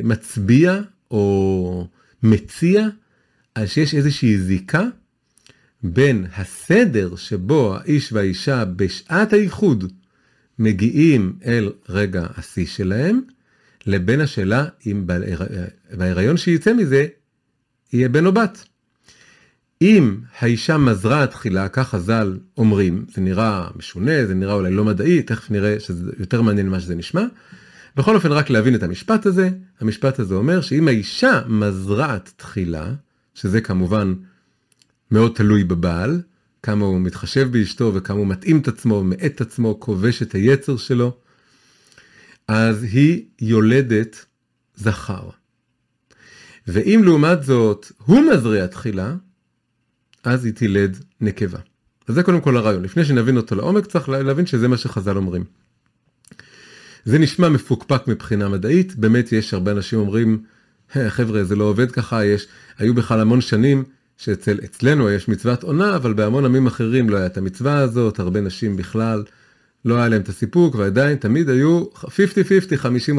מצביע 0.02 0.80
או 1.10 1.88
מציע 2.22 2.88
על 3.54 3.66
שיש 3.66 3.94
איזושהי 3.94 4.38
זיקה 4.38 4.82
בין 5.82 6.26
הסדר 6.36 7.16
שבו 7.16 7.76
האיש 7.76 8.12
והאישה 8.12 8.64
בשעת 8.64 9.32
הייחוד 9.32 9.92
מגיעים 10.58 11.32
אל 11.44 11.72
רגע 11.88 12.26
השיא 12.36 12.66
שלהם, 12.66 13.20
לבין 13.86 14.20
השאלה 14.20 14.64
אם 14.86 15.06
בהיריון 15.90 16.36
שיצא 16.36 16.72
מזה 16.74 17.06
יהיה 17.92 18.08
בן 18.08 18.26
או 18.26 18.32
בת. 18.32 18.64
אם 19.82 20.16
האישה 20.38 20.78
מזרה 20.78 21.26
תחילה, 21.26 21.68
כך 21.68 21.88
חז"ל 21.88 22.38
אומרים, 22.56 23.04
זה 23.14 23.20
נראה 23.20 23.68
משונה, 23.76 24.26
זה 24.26 24.34
נראה 24.34 24.54
אולי 24.54 24.72
לא 24.72 24.84
מדעי, 24.84 25.22
תכף 25.22 25.50
נראה 25.50 25.80
שזה 25.80 26.12
יותר 26.18 26.42
מעניין 26.42 26.68
ממה 26.68 26.80
שזה 26.80 26.94
נשמע. 26.94 27.24
בכל 27.96 28.14
אופן, 28.14 28.32
רק 28.32 28.50
להבין 28.50 28.74
את 28.74 28.82
המשפט 28.82 29.26
הזה, 29.26 29.50
המשפט 29.80 30.18
הזה 30.18 30.34
אומר 30.34 30.60
שאם 30.60 30.88
האישה 30.88 31.40
מזרעת 31.48 32.32
תחילה, 32.36 32.92
שזה 33.34 33.60
כמובן 33.60 34.14
מאוד 35.10 35.32
תלוי 35.34 35.64
בבעל, 35.64 36.20
כמה 36.62 36.84
הוא 36.84 37.00
מתחשב 37.00 37.48
באשתו 37.52 37.94
וכמה 37.94 38.18
הוא 38.18 38.26
מתאים 38.26 38.60
את 38.60 38.68
עצמו, 38.68 39.04
מאט 39.04 39.24
את 39.24 39.40
עצמו, 39.40 39.80
כובש 39.80 40.22
את 40.22 40.32
היצר 40.32 40.76
שלו, 40.76 41.16
אז 42.48 42.82
היא 42.82 43.24
יולדת 43.40 44.26
זכר. 44.76 45.28
ואם 46.66 47.00
לעומת 47.04 47.42
זאת 47.42 47.92
הוא 48.04 48.20
מזריע 48.32 48.66
תחילה, 48.66 49.14
אז 50.24 50.44
היא 50.44 50.52
תילד 50.52 51.04
נקבה. 51.20 51.58
אז 52.08 52.14
זה 52.14 52.22
קודם 52.22 52.40
כל 52.40 52.56
הרעיון. 52.56 52.82
לפני 52.82 53.04
שנבין 53.04 53.36
אותו 53.36 53.54
לעומק, 53.54 53.86
צריך 53.86 54.08
להבין 54.08 54.46
שזה 54.46 54.68
מה 54.68 54.76
שחז"ל 54.76 55.16
אומרים. 55.16 55.44
זה 57.04 57.18
נשמע 57.18 57.48
מפוקפק 57.48 58.08
מבחינה 58.08 58.48
מדעית, 58.48 58.96
באמת 58.96 59.32
יש 59.32 59.54
הרבה 59.54 59.72
אנשים 59.72 59.98
אומרים, 59.98 60.42
חבר'ה, 61.08 61.44
זה 61.44 61.56
לא 61.56 61.64
עובד 61.64 61.90
ככה, 61.90 62.24
יש, 62.24 62.46
היו 62.78 62.94
בכלל 62.94 63.20
המון 63.20 63.40
שנים 63.40 63.84
שאצלנו 64.18 65.10
יש 65.10 65.28
מצוות 65.28 65.62
עונה, 65.62 65.96
אבל 65.96 66.12
בהמון 66.12 66.44
עמים 66.44 66.66
אחרים 66.66 67.10
לא 67.10 67.16
היה 67.16 67.26
את 67.26 67.38
המצווה 67.38 67.78
הזאת, 67.78 68.18
הרבה 68.18 68.40
נשים 68.40 68.76
בכלל 68.76 69.24
לא 69.84 69.96
היה 69.96 70.08
להם 70.08 70.20
את 70.20 70.28
הסיפוק, 70.28 70.74
ועדיין 70.74 71.16
תמיד 71.16 71.48
היו 71.48 71.84
50-50, 71.94 72.06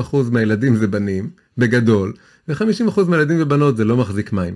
50% 0.04 0.16
מהילדים 0.32 0.76
זה 0.76 0.88
בנים, 0.88 1.30
בגדול, 1.58 2.14
ו-50% 2.48 3.02
מהילדים 3.08 3.38
ובנות 3.42 3.78
זה 3.78 3.86
לא 3.86 3.98
מחזיק 3.98 4.34
מים. 4.34 4.56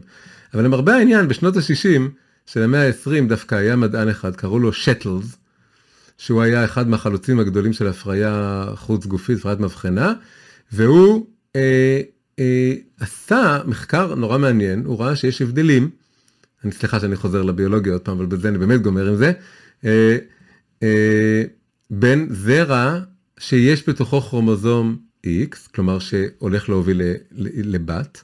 אבל 0.53 0.63
למרבה 0.63 0.95
העניין, 0.95 1.27
בשנות 1.27 1.57
ה-60 1.57 2.01
של 2.45 2.63
המאה 2.63 2.87
ה-20 2.87 3.27
דווקא 3.27 3.55
היה 3.55 3.75
מדען 3.75 4.09
אחד, 4.09 4.35
קראו 4.35 4.59
לו 4.59 4.73
שטלס, 4.73 5.37
שהוא 6.17 6.41
היה 6.41 6.65
אחד 6.65 6.89
מהחלוצים 6.89 7.39
הגדולים 7.39 7.73
של 7.73 7.87
הפריה 7.87 8.65
חוץ 8.75 9.05
גופית, 9.05 9.37
הפריית 9.37 9.59
מבחנה, 9.59 10.13
והוא 10.71 11.25
אה, 11.55 12.01
אה, 12.39 12.73
עשה 12.99 13.59
מחקר 13.65 14.15
נורא 14.15 14.37
מעניין, 14.37 14.85
הוא 14.85 14.99
ראה 14.99 15.15
שיש 15.15 15.41
הבדלים 15.41 15.89
אני 16.63 16.71
סליחה 16.71 16.99
שאני 16.99 17.15
חוזר 17.15 17.41
לביולוגיה 17.41 17.93
עוד 17.93 18.01
פעם, 18.01 18.17
אבל 18.17 18.25
בזה 18.25 18.49
אני 18.49 18.57
באמת 18.57 18.81
גומר 18.81 19.07
עם 19.07 19.15
זה, 19.15 19.31
אה, 19.85 20.17
אה, 20.83 21.43
בין 21.89 22.27
זרע 22.31 22.99
שיש 23.39 23.89
בתוכו 23.89 24.21
כרומוזום 24.21 24.97
X, 25.25 25.55
כלומר 25.75 25.99
שהולך 25.99 26.69
להוביל 26.69 27.01
לבת, 27.63 28.23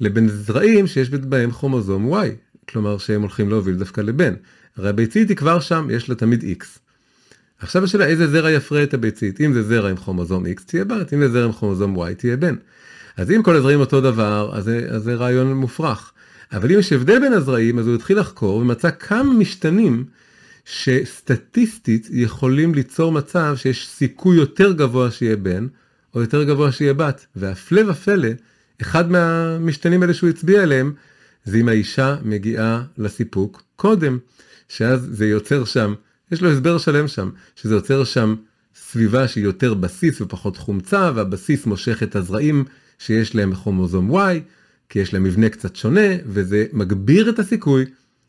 לבין 0.00 0.28
זרעים 0.28 0.86
שיש 0.86 1.10
בהם 1.10 1.50
כרומוזום 1.50 2.14
Y, 2.14 2.26
כלומר 2.68 2.98
שהם 2.98 3.20
הולכים 3.20 3.48
להוביל 3.48 3.74
דווקא 3.74 4.00
לבן. 4.00 4.34
הרי 4.76 4.88
הביצית 4.88 5.28
היא 5.28 5.36
כבר 5.36 5.60
שם, 5.60 5.88
יש 5.90 6.08
לה 6.08 6.14
תמיד 6.14 6.44
X. 6.60 6.64
עכשיו 7.58 7.84
השאלה 7.84 8.06
איזה 8.06 8.26
זרע 8.26 8.50
יפרה 8.50 8.82
את 8.82 8.94
הביצית, 8.94 9.40
אם 9.40 9.52
זה 9.52 9.62
זרע 9.62 9.90
עם 9.90 9.96
כרומוזום 9.96 10.46
X 10.46 10.64
תהיה 10.66 10.84
בת, 10.84 11.12
אם 11.12 11.20
זה 11.20 11.28
זרע 11.28 11.44
עם 11.44 11.52
כרומוזום 11.52 11.96
Y 11.96 12.14
תהיה 12.14 12.36
בן. 12.36 12.54
אז 13.16 13.30
אם 13.30 13.42
כל 13.42 13.56
הזרעים 13.56 13.80
אותו 13.80 14.00
דבר, 14.00 14.50
אז 14.54 14.64
זה, 14.64 14.86
אז 14.90 15.02
זה 15.02 15.14
רעיון 15.14 15.52
מופרך. 15.52 16.12
אבל 16.52 16.72
אם 16.72 16.78
יש 16.78 16.92
הבדל 16.92 17.20
בין 17.20 17.32
הזרעים, 17.32 17.78
אז 17.78 17.86
הוא 17.86 17.94
התחיל 17.94 18.18
לחקור 18.18 18.56
ומצא 18.56 18.90
כמה 18.90 19.34
משתנים 19.34 20.04
שסטטיסטית 20.64 22.08
יכולים 22.10 22.74
ליצור 22.74 23.12
מצב 23.12 23.54
שיש 23.56 23.88
סיכוי 23.88 24.36
יותר 24.36 24.72
גבוה 24.72 25.10
שיהיה 25.10 25.36
בן, 25.36 25.66
או 26.14 26.20
יותר 26.20 26.44
גבוה 26.44 26.72
שיהיה 26.72 26.94
בת. 26.94 27.26
והפלא 27.36 27.90
ופלא, 27.90 28.28
אחד 28.80 29.10
מהמשתנים 29.10 30.02
האלה 30.02 30.14
שהוא 30.14 30.30
הצביע 30.30 30.62
עליהם, 30.62 30.92
זה 31.44 31.58
אם 31.58 31.68
האישה 31.68 32.16
מגיעה 32.22 32.82
לסיפוק 32.98 33.62
קודם, 33.76 34.18
שאז 34.68 35.08
זה 35.12 35.26
יוצר 35.26 35.64
שם, 35.64 35.94
יש 36.32 36.42
לו 36.42 36.50
הסבר 36.50 36.78
שלם 36.78 37.08
שם, 37.08 37.30
שזה 37.56 37.74
יוצר 37.74 38.04
שם 38.04 38.34
סביבה 38.74 39.28
שהיא 39.28 39.44
יותר 39.44 39.74
בסיס 39.74 40.20
ופחות 40.20 40.56
חומצה, 40.56 41.10
והבסיס 41.14 41.66
מושך 41.66 42.02
את 42.02 42.16
הזרעים 42.16 42.64
שיש 42.98 43.34
להם 43.34 43.54
כרומוזום 43.54 44.16
Y, 44.16 44.40
כי 44.88 44.98
יש 44.98 45.14
להם 45.14 45.22
מבנה 45.22 45.48
קצת 45.48 45.76
שונה, 45.76 46.08
וזה 46.26 46.66
מגביר 46.72 47.30
את 47.30 47.38
הסיכוי 47.38 47.84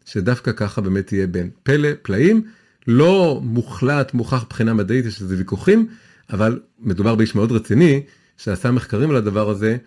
שדווקא 0.06 0.52
ככה 0.52 0.82
באמת 0.82 1.14
יהיה 1.14 1.28
בין 1.28 1.50
פלא, 1.64 1.90
פלאים, 2.02 2.44
לא 2.88 3.42
מוחלט, 3.44 4.14
מוכח 4.14 4.44
מבחינה 4.44 4.74
מדעית, 4.74 5.06
יש 5.06 5.22
איזה 5.22 5.38
ויכוחים, 5.38 5.88
אבל 6.30 6.60
מדובר 6.80 7.16
באיש 7.16 7.36
מאוד 7.36 7.52
רציני, 7.52 8.02
שעשה 8.38 8.72
מחקרים 8.72 9.10
על 9.10 9.16
הדבר 9.16 9.50
הזה, 9.50 9.78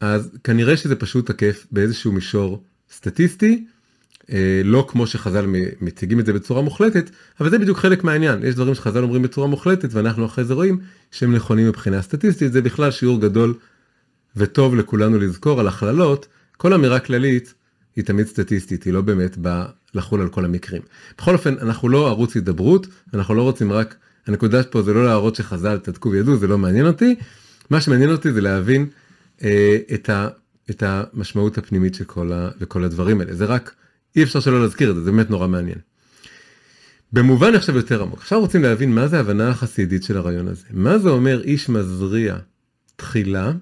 אז 0.00 0.30
כנראה 0.44 0.76
שזה 0.76 0.96
פשוט 0.96 1.26
תקף 1.26 1.66
באיזשהו 1.72 2.12
מישור 2.12 2.62
סטטיסטי, 2.92 3.64
אה, 4.32 4.60
לא 4.64 4.86
כמו 4.88 5.06
שחז"ל 5.06 5.46
מציגים 5.80 6.20
את 6.20 6.26
זה 6.26 6.32
בצורה 6.32 6.62
מוחלטת, 6.62 7.10
אבל 7.40 7.50
זה 7.50 7.58
בדיוק 7.58 7.78
חלק 7.78 8.04
מהעניין. 8.04 8.44
יש 8.44 8.54
דברים 8.54 8.74
שחז"ל 8.74 9.02
אומרים 9.02 9.22
בצורה 9.22 9.46
מוחלטת 9.46 9.88
ואנחנו 9.92 10.26
אחרי 10.26 10.44
זה 10.44 10.54
רואים 10.54 10.78
שהם 11.10 11.34
נכונים 11.34 11.68
מבחינה 11.68 12.02
סטטיסטית, 12.02 12.52
זה 12.52 12.62
בכלל 12.62 12.90
שיעור 12.90 13.20
גדול 13.20 13.54
וטוב 14.36 14.74
לכולנו 14.74 15.18
לזכור 15.18 15.60
על 15.60 15.68
הכללות. 15.68 16.26
כל 16.56 16.72
אמירה 16.72 17.00
כללית 17.00 17.54
היא 17.96 18.04
תמיד 18.04 18.26
סטטיסטית, 18.26 18.84
היא 18.84 18.92
לא 18.92 19.00
באמת 19.00 19.36
באה 19.36 19.66
לחול 19.94 20.20
על 20.20 20.28
כל 20.28 20.44
המקרים. 20.44 20.82
בכל 21.18 21.32
אופן, 21.32 21.54
אנחנו 21.58 21.88
לא 21.88 22.08
ערוץ 22.08 22.34
הידברות, 22.34 22.86
אנחנו 23.14 23.34
לא 23.34 23.42
רוצים 23.42 23.72
רק, 23.72 23.94
הנקודה 24.26 24.62
פה 24.62 24.82
זה 24.82 24.92
לא 24.92 25.04
להראות 25.04 25.34
שחז"ל 25.34 25.78
צדקו 25.78 26.10
וידעו, 26.10 26.36
זה 26.36 26.46
לא 26.46 26.58
מעניין 26.58 26.86
אותי. 26.86 27.14
מה 27.70 27.80
שמעניין 27.80 28.10
אותי 28.10 28.32
זה 28.32 28.40
להבין 28.40 28.86
אה, 29.42 29.78
את, 29.94 30.10
ה, 30.10 30.28
את 30.70 30.82
המשמעות 30.82 31.58
הפנימית 31.58 31.94
של 31.94 32.04
כל, 32.04 32.32
ה, 32.32 32.50
וכל 32.60 32.84
הדברים 32.84 33.20
האלה. 33.20 33.34
זה 33.34 33.44
רק 33.44 33.74
אי 34.16 34.22
אפשר 34.22 34.40
שלא 34.40 34.62
להזכיר 34.62 34.90
את 34.90 34.94
זה, 34.94 35.02
זה 35.02 35.10
באמת 35.10 35.30
נורא 35.30 35.48
מעניין. 35.48 35.78
במובן 37.12 37.54
עכשיו 37.54 37.76
יותר 37.76 38.02
עמוק, 38.02 38.18
עכשיו 38.18 38.40
רוצים 38.40 38.62
להבין 38.62 38.94
מה 38.94 39.08
זה 39.08 39.16
ההבנה 39.16 39.48
החסידית 39.48 40.02
של 40.02 40.16
הרעיון 40.16 40.48
הזה. 40.48 40.64
מה 40.70 40.98
זה 40.98 41.08
אומר 41.08 41.42
איש 41.42 41.68
מזריע 41.68 42.36
תחילה, 42.96 43.52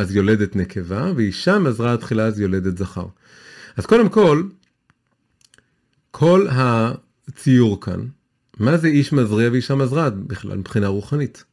אז 0.00 0.16
יולדת 0.16 0.56
נקבה, 0.56 1.12
ואישה 1.16 1.58
מזרעה 1.58 1.96
תחילה 1.96 2.24
אז 2.24 2.40
יולדת 2.40 2.78
זכר. 2.78 3.06
אז 3.76 3.86
קודם 3.86 4.08
כל, 4.08 4.42
כל 6.10 6.46
הציור 6.50 7.80
כאן, 7.80 8.00
מה 8.58 8.76
זה 8.76 8.88
איש 8.88 9.12
מזריע 9.12 9.50
ואישה 9.52 9.74
מזרעת 9.74 10.14
בכלל 10.16 10.56
מבחינה 10.56 10.86
רוחנית? 10.86 11.44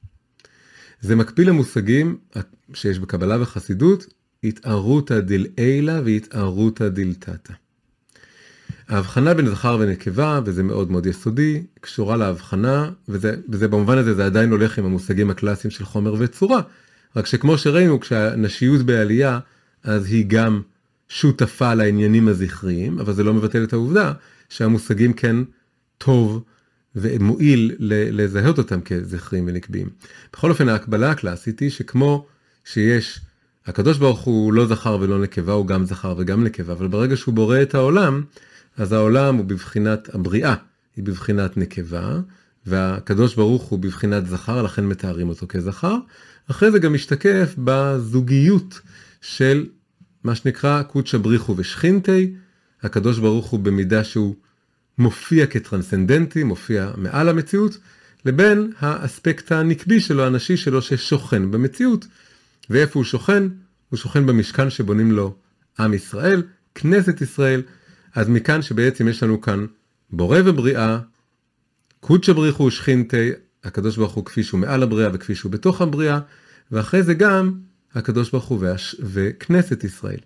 זה 1.01 1.15
מקביל 1.15 1.49
למושגים 1.49 2.17
שיש 2.73 2.99
בקבלה 2.99 3.41
וחסידות, 3.41 4.05
התערותא 4.43 5.19
דלעילה 5.19 6.01
והתערותא 6.05 6.87
דלתתא. 6.87 7.53
ההבחנה 8.87 9.33
בין 9.33 9.49
זכר 9.49 9.77
ונקבה, 9.79 10.39
וזה 10.45 10.63
מאוד 10.63 10.91
מאוד 10.91 11.05
יסודי, 11.05 11.63
קשורה 11.81 12.17
להבחנה, 12.17 12.91
וזה, 13.09 13.35
וזה 13.49 13.67
במובן 13.67 13.97
הזה 13.97 14.13
זה 14.13 14.25
עדיין 14.25 14.51
הולך 14.51 14.77
עם 14.77 14.85
המושגים 14.85 15.29
הקלאסיים 15.29 15.71
של 15.71 15.85
חומר 15.85 16.15
וצורה, 16.19 16.61
רק 17.17 17.25
שכמו 17.25 17.57
שראינו, 17.57 17.99
כשהנשיות 17.99 18.81
בעלייה, 18.81 19.39
אז 19.83 20.05
היא 20.05 20.25
גם 20.27 20.61
שותפה 21.09 21.73
לעניינים 21.73 22.27
הזכריים, 22.27 22.99
אבל 22.99 23.13
זה 23.13 23.23
לא 23.23 23.33
מבטל 23.33 23.63
את 23.63 23.73
העובדה 23.73 24.13
שהמושגים 24.49 25.13
כן 25.13 25.35
טוב 25.97 26.43
ומועיל 26.95 27.75
לזהות 27.79 28.57
אותם 28.57 28.81
כזכריים 28.81 29.45
ונקביים. 29.47 29.89
בכל 30.33 30.49
אופן, 30.49 30.69
ההקבלה 30.69 31.11
הקלאסית 31.11 31.59
היא 31.59 31.69
שכמו 31.69 32.25
שיש, 32.65 33.19
הקדוש 33.65 33.97
ברוך 33.97 34.19
הוא 34.19 34.53
לא 34.53 34.67
זכר 34.67 34.97
ולא 35.01 35.19
נקבה, 35.21 35.53
הוא 35.53 35.67
גם 35.67 35.85
זכר 35.85 36.15
וגם 36.17 36.43
נקבה, 36.43 36.73
אבל 36.73 36.87
ברגע 36.87 37.15
שהוא 37.17 37.33
בורא 37.33 37.61
את 37.61 37.75
העולם, 37.75 38.23
אז 38.77 38.91
העולם 38.91 39.35
הוא 39.35 39.45
בבחינת 39.45 40.15
הבריאה, 40.15 40.55
היא 40.95 41.03
בבחינת 41.03 41.57
נקבה, 41.57 42.19
והקדוש 42.65 43.35
ברוך 43.35 43.63
הוא 43.63 43.79
בבחינת 43.79 44.27
זכר, 44.27 44.61
לכן 44.61 44.85
מתארים 44.85 45.29
אותו 45.29 45.45
כזכר. 45.49 45.97
אחרי 46.51 46.71
זה 46.71 46.79
גם 46.79 46.93
משתקף 46.93 47.55
בזוגיות 47.57 48.81
של 49.21 49.65
מה 50.23 50.35
שנקרא 50.35 50.83
קודשא 50.83 51.17
בריחו 51.17 51.53
ושכינתי, 51.57 52.33
הקדוש 52.81 53.19
ברוך 53.19 53.47
הוא 53.47 53.59
במידה 53.59 54.03
שהוא 54.03 54.35
מופיע 54.97 55.47
כטרנסצנדנטי, 55.47 56.43
מופיע 56.43 56.91
מעל 56.97 57.29
המציאות, 57.29 57.77
לבין 58.25 58.71
האספקט 58.79 59.51
הנקבי 59.51 59.99
שלו, 59.99 60.25
הנשי 60.25 60.57
שלו, 60.57 60.81
ששוכן 60.81 61.51
במציאות. 61.51 62.07
ואיפה 62.69 62.99
הוא 62.99 63.03
שוכן? 63.03 63.43
הוא 63.89 63.97
שוכן 63.97 64.25
במשכן 64.25 64.69
שבונים 64.69 65.11
לו 65.11 65.35
עם 65.79 65.93
ישראל, 65.93 66.43
כנסת 66.75 67.21
ישראל, 67.21 67.61
אז 68.15 68.29
מכאן 68.29 68.61
שבעצם 68.61 69.07
יש 69.07 69.23
לנו 69.23 69.41
כאן 69.41 69.65
בורא 70.09 70.39
ובריאה, 70.45 70.99
קודשא 71.99 72.33
בריחו 72.33 72.63
ושכינתי, 72.63 73.31
הקדוש 73.67 73.97
ברוך 73.97 74.13
הוא 74.13 74.25
כפי 74.25 74.43
שהוא 74.43 74.59
מעל 74.59 74.83
הבריאה 74.83 75.09
וכפי 75.13 75.35
שהוא 75.35 75.51
בתוך 75.51 75.81
הבריאה, 75.81 76.19
ואחרי 76.71 77.03
זה 77.03 77.13
גם 77.13 77.53
הקדוש 77.95 78.31
ברוך 78.31 78.45
הוא 78.45 78.59
והש... 78.61 78.95
וכנסת 78.99 79.83
ישראל. 79.83 80.19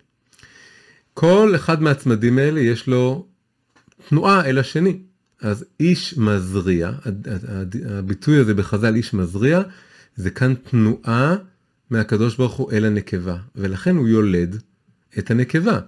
כל 1.14 1.52
אחד 1.56 1.82
מהצמדים 1.82 2.38
האלה 2.38 2.60
יש 2.60 2.86
לו 2.86 3.26
תנועה 4.08 4.44
אל 4.44 4.58
השני. 4.58 4.98
אז 5.40 5.64
איש 5.80 6.18
מזריע, 6.18 6.90
הביטוי 7.88 8.38
הזה 8.38 8.54
בחז"ל 8.54 8.94
איש 8.94 9.14
מזריע, 9.14 9.62
זה 10.16 10.30
כאן 10.30 10.54
תנועה 10.54 11.36
מהקדוש 11.90 12.36
ברוך 12.36 12.54
הוא 12.54 12.72
אל 12.72 12.84
הנקבה, 12.84 13.36
ולכן 13.56 13.96
הוא 13.96 14.08
יולד 14.08 14.56
את 15.18 15.30
הנקבה. 15.30 15.80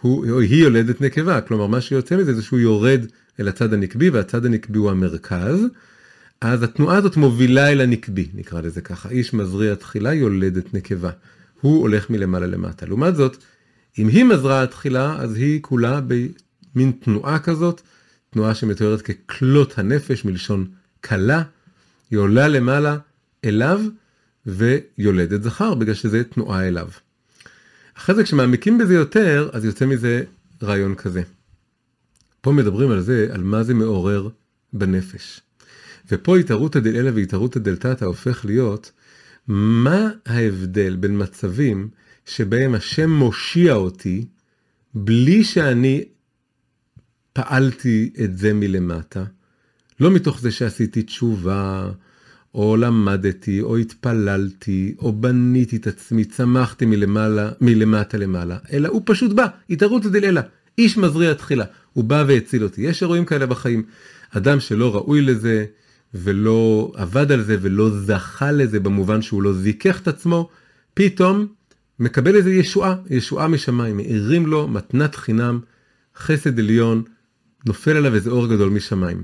הוא, 0.00 0.40
היא 0.40 0.62
יולדת 0.62 1.00
נקבה, 1.00 1.40
כלומר 1.40 1.66
מה 1.66 1.80
שיוצא 1.80 2.16
מזה 2.16 2.34
זה 2.34 2.42
שהוא 2.42 2.58
יורד 2.58 3.00
אל 3.40 3.48
הצד 3.48 3.74
הנקבי 3.74 4.10
והצד 4.10 4.46
הנקבי 4.46 4.78
הוא 4.78 4.90
המרכז, 4.90 5.58
אז 6.42 6.62
התנועה 6.62 6.96
הזאת 6.96 7.16
מובילה 7.16 7.72
אל 7.72 7.80
הנקבי, 7.80 8.28
נקרא 8.34 8.60
לזה 8.60 8.80
ככה, 8.80 9.08
איש 9.08 9.34
מזריע 9.34 9.74
תחילה 9.74 10.14
יולדת 10.14 10.74
נקבה, 10.74 11.10
הוא 11.60 11.80
הולך 11.80 12.10
מלמעלה 12.10 12.46
למטה. 12.46 12.86
לעומת 12.86 13.16
זאת, 13.16 13.36
אם 13.98 14.08
היא 14.08 14.24
מזרעה 14.24 14.66
תחילה, 14.66 15.16
אז 15.18 15.36
היא 15.36 15.62
כולה 15.62 16.00
במין 16.00 16.92
תנועה 17.00 17.38
כזאת, 17.38 17.80
תנועה 18.30 18.54
שמתוארת 18.54 19.02
ככלות 19.02 19.78
הנפש 19.78 20.24
מלשון 20.24 20.66
כלה, 21.04 21.42
היא 22.10 22.18
עולה 22.18 22.48
למעלה 22.48 22.96
אליו 23.44 23.80
ויולדת 24.46 25.42
זכר, 25.42 25.74
בגלל 25.74 25.94
שזה 25.94 26.24
תנועה 26.24 26.68
אליו. 26.68 26.88
אחרי 27.94 28.14
זה 28.14 28.24
כשמעמיקים 28.24 28.78
בזה 28.78 28.94
יותר, 28.94 29.50
אז 29.52 29.64
יוצא 29.64 29.86
מזה 29.86 30.22
רעיון 30.62 30.94
כזה. 30.94 31.22
פה 32.40 32.52
מדברים 32.52 32.90
על 32.90 33.00
זה, 33.00 33.28
על 33.30 33.42
מה 33.42 33.62
זה 33.62 33.74
מעורר 33.74 34.28
בנפש. 34.72 35.40
ופה 36.10 36.38
התערותא 36.38 36.80
דלעילא 36.80 37.10
והתערותא 37.14 37.60
דלתתא 37.60 38.04
הופך 38.04 38.44
להיות, 38.44 38.92
מה 39.48 40.10
ההבדל 40.26 40.96
בין 40.96 41.22
מצבים 41.22 41.88
שבהם 42.26 42.74
השם 42.74 43.10
מושיע 43.10 43.74
אותי, 43.74 44.24
בלי 44.94 45.44
שאני 45.44 46.04
פעלתי 47.32 48.10
את 48.24 48.38
זה 48.38 48.52
מלמטה, 48.52 49.24
לא 50.00 50.10
מתוך 50.10 50.40
זה 50.40 50.50
שעשיתי 50.50 51.02
תשובה, 51.02 51.90
או 52.54 52.76
למדתי, 52.76 53.60
או 53.60 53.76
התפללתי, 53.76 54.94
או 54.98 55.12
בניתי 55.12 55.76
את 55.76 55.86
עצמי, 55.86 56.24
צמחתי 56.24 56.86
מלמעלה, 56.86 57.50
מלמטה 57.60 58.18
למעלה, 58.18 58.58
אלא 58.72 58.88
הוא 58.88 59.02
פשוט 59.04 59.32
בא, 59.32 59.46
התערותא 59.70 60.08
דלעילא, 60.08 60.40
איש 60.78 60.98
מזריע 60.98 61.34
תחילה, 61.34 61.64
הוא 61.92 62.04
בא 62.04 62.24
והציל 62.28 62.64
אותי. 62.64 62.82
יש 62.82 63.02
אירועים 63.02 63.24
כאלה 63.24 63.46
בחיים, 63.46 63.82
אדם 64.30 64.60
שלא 64.60 64.94
ראוי 64.94 65.22
לזה, 65.22 65.64
ולא 66.14 66.92
עבד 66.96 67.32
על 67.32 67.42
זה, 67.42 67.56
ולא 67.60 67.90
זכה 67.90 68.52
לזה 68.52 68.80
במובן 68.80 69.22
שהוא 69.22 69.42
לא 69.42 69.52
זיכך 69.52 70.00
את 70.00 70.08
עצמו, 70.08 70.48
פתאום 70.94 71.46
מקבל 71.98 72.36
איזה 72.36 72.50
ישועה, 72.50 72.94
ישועה 73.10 73.48
משמיים, 73.48 73.96
מאירים 73.96 74.46
לו 74.46 74.68
מתנת 74.68 75.14
חינם, 75.14 75.60
חסד 76.16 76.58
עליון, 76.58 77.02
נופל 77.66 77.96
עליו 77.96 78.14
איזה 78.14 78.30
אור 78.30 78.46
גדול 78.46 78.70
משמיים. 78.70 79.22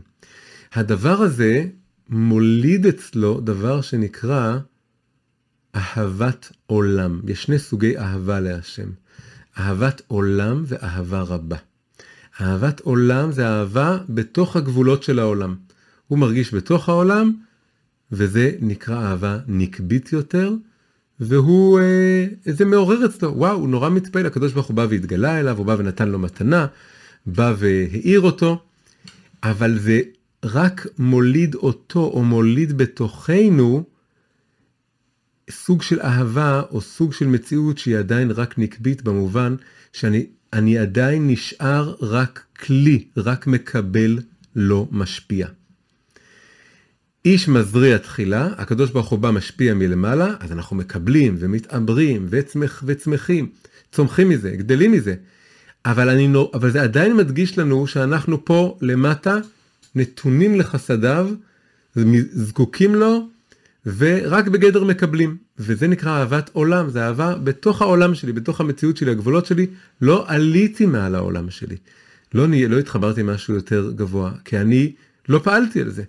הדבר 0.73 1.23
הזה 1.23 1.65
מוליד 2.09 2.87
אצלו 2.87 3.41
דבר 3.41 3.81
שנקרא 3.81 4.59
אהבת 5.75 6.53
עולם. 6.67 7.21
יש 7.29 7.43
שני 7.43 7.59
סוגי 7.59 7.99
אהבה 7.99 8.41
להשם. 8.41 8.89
אהבת 9.59 10.03
עולם 10.07 10.65
ואהבה 10.67 11.21
רבה. 11.21 11.57
אהבת 12.41 12.81
עולם 12.81 13.33
זה 13.33 13.49
אהבה 13.49 13.99
בתוך 14.09 14.57
הגבולות 14.57 15.03
של 15.03 15.19
העולם. 15.19 15.55
הוא 16.09 16.19
מרגיש 16.19 16.55
בתוך 16.55 16.89
העולם, 16.89 17.33
וזה 18.13 18.53
נקרא 18.61 19.03
אהבה 19.03 19.39
נקבית 19.49 20.13
יותר, 20.13 20.55
והוא, 21.21 21.81
אה, 21.81 22.27
זה 22.45 22.65
מעורר 22.65 23.07
אצלו, 23.07 23.37
וואו, 23.37 23.57
הוא 23.57 23.69
נורא 23.69 23.91
מתפעל, 23.91 24.27
הקדוש 24.27 24.53
ברוך 24.53 24.67
הוא 24.67 24.77
בא 24.77 24.87
והתגלה 24.91 25.41
אליו, 25.41 25.59
הוא 25.59 25.67
בא 25.67 25.77
ונתן 25.79 26.09
לו 26.09 26.19
מתנה, 26.19 26.67
בא 27.27 27.55
והאיר 27.59 28.21
אותו, 28.21 28.63
אבל 29.43 29.79
זה 29.79 30.01
רק 30.45 30.87
מוליד 30.99 31.55
אותו 31.55 32.01
או 32.01 32.23
מוליד 32.23 32.79
בתוכנו 32.79 33.85
סוג 35.51 35.83
של 35.83 36.01
אהבה 36.01 36.63
או 36.71 36.81
סוג 36.81 37.13
של 37.13 37.27
מציאות 37.27 37.79
שהיא 37.79 37.97
עדיין 37.97 38.31
רק 38.31 38.59
נקבית 38.59 39.03
במובן 39.03 39.57
שאני 39.93 40.27
אני 40.53 40.79
עדיין 40.79 41.31
נשאר 41.31 41.95
רק 42.01 42.45
כלי, 42.59 43.05
רק 43.17 43.47
מקבל, 43.47 44.19
לא 44.57 44.89
משפיע. 44.91 45.49
איש 47.25 47.49
מזריע 47.49 47.99
תחילה, 47.99 48.49
הקדוש 48.57 48.91
ברוך 48.91 49.09
הוא 49.09 49.19
בא 49.19 49.31
משפיע 49.31 49.75
מלמעלה, 49.75 50.35
אז 50.41 50.53
אנחנו 50.53 50.77
מקבלים 50.77 51.37
ומתעברים 51.39 52.27
וצמח, 52.31 52.83
וצמחים, 52.87 53.49
צומחים 53.93 54.29
מזה, 54.29 54.51
גדלים 54.51 54.93
מזה. 54.93 55.15
אבל, 55.87 56.09
אני, 56.09 56.29
אבל 56.55 56.71
זה 56.71 56.83
עדיין 56.83 57.17
מדגיש 57.17 57.59
לנו 57.59 57.87
שאנחנו 57.87 58.45
פה 58.45 58.79
למטה 58.83 59.39
נתונים 59.95 60.61
לחסדיו, 60.61 61.29
זקוקים 62.33 62.95
לו, 62.95 63.29
ורק 63.87 64.49
בגדר 64.49 64.85
מקבלים. 64.85 65.37
וזה 65.59 65.89
נקרא 65.89 66.11
אהבת 66.11 66.51
עולם, 66.53 66.91
זה 66.91 67.07
אהבה 67.07 67.35
בתוך 67.35 67.83
העולם 67.83 68.15
שלי, 68.15 68.33
בתוך 68.33 68.61
המציאות 68.61 68.97
שלי, 68.97 69.11
הגבולות 69.11 69.47
שלי, 69.47 69.67
לא 70.01 70.25
עליתי 70.27 70.87
מעל 70.87 71.15
העולם 71.15 71.51
שלי. 71.51 71.77
לא, 72.35 72.47
לא 72.69 72.79
התחברתי 72.79 73.23
משהו 73.23 73.55
יותר 73.55 73.93
גבוה, 73.97 74.33
כי 74.45 74.59
אני 74.59 74.93
לא 75.29 75.41
פעלתי 75.45 75.81
על 75.81 75.91
זה. 75.91 76.03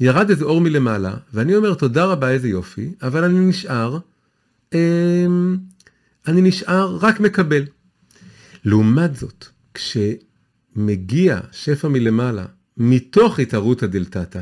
ירד 0.00 0.30
איזה 0.30 0.44
אור 0.44 0.60
מלמעלה, 0.60 1.14
ואני 1.34 1.56
אומר 1.56 1.74
תודה 1.74 2.04
רבה 2.04 2.30
איזה 2.30 2.48
יופי, 2.48 2.92
אבל 3.02 3.24
אני 3.24 3.40
נשאר, 3.40 3.98
אה, 4.74 5.26
אני 6.26 6.42
נשאר 6.42 6.98
רק 7.00 7.20
מקבל. 7.20 7.62
לעומת 8.64 9.16
זאת, 9.16 9.46
כשמגיע 9.74 11.40
שפע 11.52 11.88
מלמעלה, 11.88 12.44
מתוך 12.76 13.38
התערותא 13.38 13.86
דלתתא, 13.86 14.40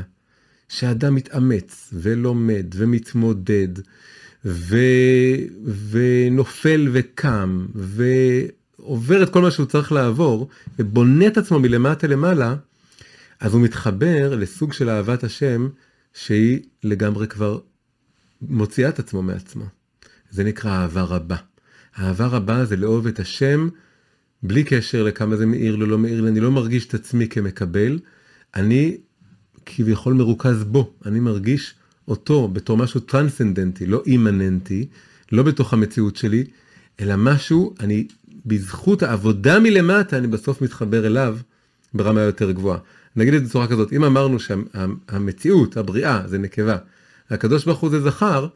שאדם 0.69 1.15
מתאמץ 1.15 1.93
ולומד 1.93 2.65
ומתמודד 2.75 3.67
ו... 4.45 4.77
ונופל 5.89 6.89
וקם 6.91 7.65
ועובר 7.75 9.23
את 9.23 9.29
כל 9.29 9.41
מה 9.41 9.51
שהוא 9.51 9.65
צריך 9.65 9.91
לעבור 9.91 10.49
ובונה 10.79 11.27
את 11.27 11.37
עצמו 11.37 11.59
מלמטה 11.59 12.07
למעלה, 12.07 12.55
אז 13.39 13.53
הוא 13.53 13.61
מתחבר 13.61 14.35
לסוג 14.35 14.73
של 14.73 14.89
אהבת 14.89 15.23
השם 15.23 15.69
שהיא 16.13 16.59
לגמרי 16.83 17.27
כבר 17.27 17.59
מוציאה 18.41 18.89
את 18.89 18.99
עצמו 18.99 19.23
מעצמו. 19.23 19.65
זה 20.31 20.43
נקרא 20.43 20.71
אהבה 20.71 21.01
רבה. 21.01 21.35
אהבה 21.99 22.27
רבה 22.27 22.65
זה 22.65 22.75
לאהוב 22.75 23.07
את 23.07 23.19
השם 23.19 23.69
בלי 24.43 24.63
קשר 24.63 25.03
לכמה 25.03 25.35
זה 25.35 25.45
מאיר 25.45 25.75
לו, 25.75 25.85
לא 25.85 25.97
מאיר 25.97 26.21
לי, 26.21 26.29
אני 26.29 26.39
לא 26.39 26.51
מרגיש 26.51 26.85
את 26.85 26.93
עצמי 26.93 27.27
כמקבל, 27.27 27.99
אני 28.55 28.97
כביכול 29.65 30.13
מרוכז 30.13 30.63
בו, 30.63 30.93
אני 31.05 31.19
מרגיש 31.19 31.75
אותו 32.07 32.47
בתור 32.47 32.77
משהו 32.77 32.99
טרנסצנדנטי, 32.99 33.85
לא 33.85 34.03
אימננטי, 34.05 34.87
לא 35.31 35.43
בתוך 35.43 35.73
המציאות 35.73 36.15
שלי, 36.15 36.43
אלא 36.99 37.13
משהו, 37.17 37.75
אני, 37.79 38.07
בזכות 38.45 39.03
העבודה 39.03 39.59
מלמטה, 39.59 40.17
אני 40.17 40.27
בסוף 40.27 40.61
מתחבר 40.61 41.07
אליו 41.07 41.37
ברמה 41.93 42.21
יותר 42.21 42.51
גבוהה. 42.51 42.79
נגיד 43.15 43.33
את 43.33 43.41
זה 43.41 43.49
בצורה 43.49 43.67
כזאת, 43.67 43.93
אם 43.93 44.03
אמרנו 44.03 44.39
שהמציאות, 44.39 45.77
הבריאה, 45.77 46.21
זה 46.25 46.37
נקבה, 46.37 46.77
הקדוש 47.29 47.65
ברוך 47.65 47.79
הוא 47.79 47.89
זה 47.89 47.99
זכר, 48.01 48.47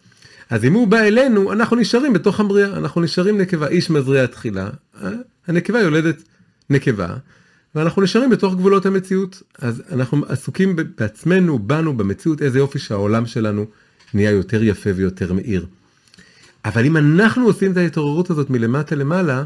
אז 0.50 0.65
אם 0.65 0.74
הוא 0.74 0.88
בא 0.88 1.00
אלינו, 1.00 1.52
אנחנו 1.52 1.76
נשארים 1.76 2.13
בתוך 2.13 2.39
הבריאה, 2.39 2.78
אנחנו 2.78 3.02
נשארים 3.02 3.38
נקבה, 3.38 3.67
איש 3.67 3.89
מזריע 3.89 4.26
תחילה, 4.26 4.69
הנקבה 5.48 5.80
יולדת 5.80 6.24
נקבה, 6.69 7.15
ואנחנו 7.76 8.02
נשארים 8.02 8.30
בתוך 8.30 8.56
גבולות 8.56 8.86
המציאות. 8.86 9.41
אז 9.60 9.84
אנחנו 9.91 10.26
עסוקים 10.28 10.76
בעצמנו, 10.98 11.60
בנו, 11.60 11.98
במציאות, 11.98 12.41
איזה 12.41 12.60
יופי 12.60 12.80
שהעולם 12.80 13.26
שלנו 13.26 13.65
נהיה 14.13 14.32
יותר 14.32 14.63
יפה 14.63 14.89
ויותר 14.95 15.34
מאיר. 15.34 15.65
אבל 16.65 16.86
אם 16.86 16.98
אנחנו 16.98 17.45
עושים 17.45 17.72
את 17.72 17.78
ההתעוררות 17.78 18.30
הזאת 18.30 18.50
מלמטה 18.50 18.95
למעלה, 18.95 19.43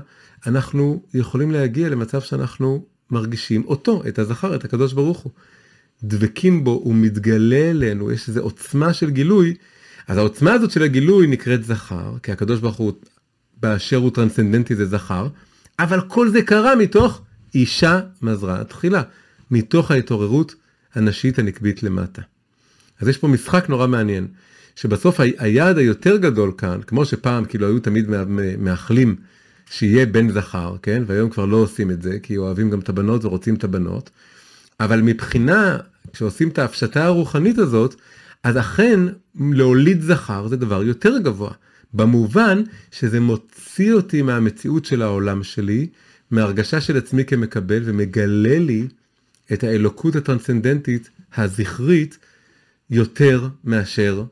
אנחנו 0.48 1.04
יכולים 1.14 1.52
להגיע 1.52 1.90
למצב 1.90 2.22
שאנחנו 2.22 2.86
מרגישים 3.12 3.64
אותו, 3.66 4.04
את 4.08 4.20
הזכר, 4.20 4.56
את 4.56 4.66
הקדוש 4.66 4.94
ברוך 4.94 5.20
הוא. 5.20 5.32
דבקים 6.04 6.64
בו, 6.64 6.72
הוא 6.84 6.96
מתגלה 6.96 7.70
אלינו, 7.70 8.12
יש 8.12 8.28
איזו 8.28 8.40
עוצמה 8.40 8.94
של 8.94 9.10
גילוי. 9.10 9.54
אז 10.08 10.18
העוצמה 10.18 10.54
הזאת 10.54 10.72
של 10.72 10.84
הגילוי 10.84 11.28
נקראת 11.28 11.64
זכר, 11.64 12.14
כי 12.24 12.32
הקדוש 12.32 12.60
ברוך 12.60 12.76
הוא, 12.76 12.94
באשר 13.62 13.98
הוא 13.98 14.12
טרנסצנדנטי 14.12 14.76
זה 14.76 14.86
זכר, 14.86 15.28
אבל 15.80 16.02
כל 16.02 16.30
זה 16.30 16.42
קרה 16.42 16.76
מתוך 16.76 17.22
אישה 17.56 18.00
מזרה 18.22 18.64
תחילה, 18.64 19.02
מתוך 19.52 19.92
ההתעוררות 19.92 20.56
הנשית 20.94 21.40
הנקבית 21.40 21.84
למטה. 21.84 22.22
אז 23.00 23.08
יש 23.08 23.18
פה 23.18 23.28
משחק 23.28 23.70
נורא 23.70 23.88
מעניין, 23.88 24.28
שבסוף 24.76 25.20
היעד 25.20 25.78
היותר 25.78 26.18
גדול 26.18 26.52
כאן, 26.58 26.82
כמו 26.88 27.06
שפעם 27.06 27.46
כאילו 27.46 27.68
היו 27.68 27.80
תמיד 27.80 28.10
מאחלים 28.58 29.16
שיהיה 29.70 30.06
בן 30.06 30.30
זכר, 30.30 30.76
כן? 30.82 31.04
והיום 31.08 31.30
כבר 31.30 31.46
לא 31.46 31.58
עושים 31.58 31.92
את 31.92 32.02
זה, 32.02 32.20
כי 32.24 32.38
אוהבים 32.38 32.70
גם 32.70 32.80
את 32.80 32.90
הבנות 32.90 33.26
ורוצים 33.26 33.56
את 33.56 33.64
הבנות, 33.64 34.10
אבל 34.80 35.02
מבחינה, 35.02 35.78
כשעושים 36.14 36.50
את 36.50 36.60
ההפשטה 36.60 37.06
הרוחנית 37.06 37.58
הזאת, 37.58 37.96
אז 38.44 38.58
אכן 38.58 39.00
להוליד 39.40 40.02
זכר 40.02 40.48
זה 40.48 40.58
דבר 40.58 40.84
יותר 40.84 41.18
גבוה, 41.18 41.52
במובן 41.94 42.62
שזה 42.92 43.20
מוציא 43.20 43.94
אותי 43.94 44.22
מהמציאות 44.22 44.86
של 44.86 45.02
העולם 45.02 45.44
שלי, 45.44 45.88
מהרגשה 46.32 46.82
של 46.82 46.98
עצמי 46.98 47.26
כמקבל 47.26 47.82
ומגלה 47.86 48.60
לי 48.60 48.88
את 49.54 49.64
האלוקות 49.64 50.16
הטרנסצנדנטית 50.16 51.10
הזכרית 51.38 52.18
יותר 52.90 53.48
מאשר 53.64 54.24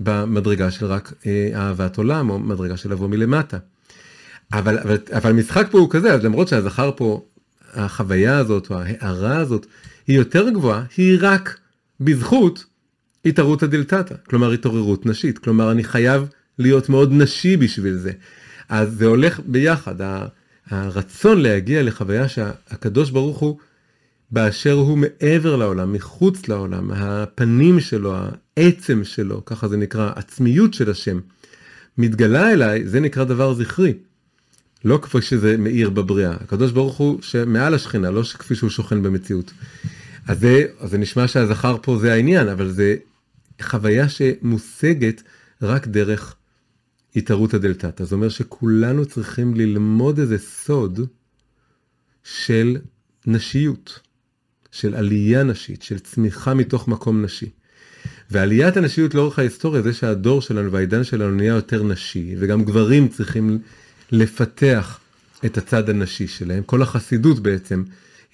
במדרגה 0.00 0.70
של 0.70 0.86
רק 0.86 1.12
אה, 1.26 1.50
אהבת 1.54 1.96
עולם 1.96 2.30
או 2.30 2.38
מדרגה 2.38 2.76
של 2.76 2.92
לבוא 2.92 3.08
מלמטה. 3.08 3.58
אבל, 4.52 4.78
אבל, 4.78 4.96
אבל 5.12 5.32
משחק 5.32 5.66
פה 5.70 5.78
הוא 5.78 5.90
כזה, 5.90 6.14
אז 6.14 6.24
למרות 6.24 6.48
שהזכר 6.48 6.90
פה, 6.96 7.24
החוויה 7.74 8.38
הזאת 8.38 8.70
או 8.70 8.76
ההערה 8.78 9.36
הזאת 9.36 9.66
היא 10.06 10.16
יותר 10.16 10.50
גבוהה, 10.50 10.82
היא 10.96 11.18
רק 11.20 11.58
בזכות 12.00 12.64
התערותא 13.24 13.66
דלתתא, 13.66 14.14
כלומר 14.28 14.52
התעוררות 14.52 15.06
נשית, 15.06 15.38
כלומר 15.38 15.72
אני 15.72 15.84
חייב 15.84 16.28
להיות 16.58 16.88
מאוד 16.88 17.12
נשי 17.12 17.56
בשביל 17.56 17.96
זה. 17.96 18.12
אז 18.68 18.92
זה 18.92 19.06
הולך 19.06 19.40
ביחד, 19.46 19.94
הרצון 20.70 21.40
להגיע 21.40 21.82
לחוויה 21.82 22.28
שהקדוש 22.28 23.10
ברוך 23.10 23.38
הוא 23.38 23.58
באשר 24.30 24.72
הוא 24.72 24.98
מעבר 24.98 25.56
לעולם, 25.56 25.92
מחוץ 25.92 26.48
לעולם, 26.48 26.90
הפנים 26.94 27.80
שלו, 27.80 28.16
העצם 28.56 29.04
שלו, 29.04 29.44
ככה 29.44 29.68
זה 29.68 29.76
נקרא, 29.76 30.12
עצמיות 30.16 30.74
של 30.74 30.90
השם, 30.90 31.20
מתגלה 31.98 32.52
אליי, 32.52 32.86
זה 32.86 33.00
נקרא 33.00 33.24
דבר 33.24 33.54
זכרי. 33.54 33.94
לא 34.84 34.98
כפי 35.02 35.22
שזה 35.22 35.56
מאיר 35.56 35.90
בבריאה, 35.90 36.32
הקדוש 36.32 36.72
ברוך 36.72 36.96
הוא 36.96 37.22
שמעל 37.22 37.74
השכינה, 37.74 38.10
לא 38.10 38.22
כפי 38.22 38.54
שהוא 38.54 38.70
שוכן 38.70 39.02
במציאות. 39.02 39.52
אז 40.26 40.40
זה, 40.40 40.64
אז 40.78 40.90
זה 40.90 40.98
נשמע 40.98 41.28
שהזכר 41.28 41.76
פה 41.82 41.98
זה 41.98 42.12
העניין, 42.12 42.48
אבל 42.48 42.70
זה 42.70 42.96
חוויה 43.62 44.08
שמושגת 44.08 45.22
רק 45.62 45.86
דרך 45.86 46.34
התערותא 47.16 47.58
דלתתא. 47.58 48.04
זה 48.04 48.14
אומר 48.14 48.28
שכולנו 48.28 49.06
צריכים 49.06 49.54
ללמוד 49.54 50.18
איזה 50.18 50.38
סוד 50.38 51.00
של 52.24 52.76
נשיות, 53.26 54.00
של 54.70 54.94
עלייה 54.94 55.42
נשית, 55.42 55.82
של 55.82 55.98
צמיחה 55.98 56.54
מתוך 56.54 56.88
מקום 56.88 57.22
נשי. 57.22 57.50
ועליית 58.30 58.76
הנשיות 58.76 59.14
לאורך 59.14 59.38
ההיסטוריה 59.38 59.82
זה 59.82 59.92
שהדור 59.92 60.42
שלנו 60.42 60.72
והעידן 60.72 61.04
שלנו 61.04 61.36
נהיה 61.36 61.54
יותר 61.54 61.82
נשי, 61.82 62.34
וגם 62.38 62.64
גברים 62.64 63.08
צריכים 63.08 63.58
לפתח 64.12 65.00
את 65.44 65.58
הצד 65.58 65.90
הנשי 65.90 66.28
שלהם. 66.28 66.62
כל 66.62 66.82
החסידות 66.82 67.40
בעצם 67.40 67.84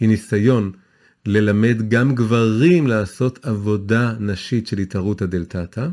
היא 0.00 0.08
ניסיון 0.08 0.72
ללמד 1.26 1.88
גם 1.88 2.14
גברים 2.14 2.86
לעשות 2.86 3.46
עבודה 3.46 4.14
נשית 4.20 4.66
של 4.66 4.78
התערותא 4.78 5.26
דלתתא. 5.26 5.88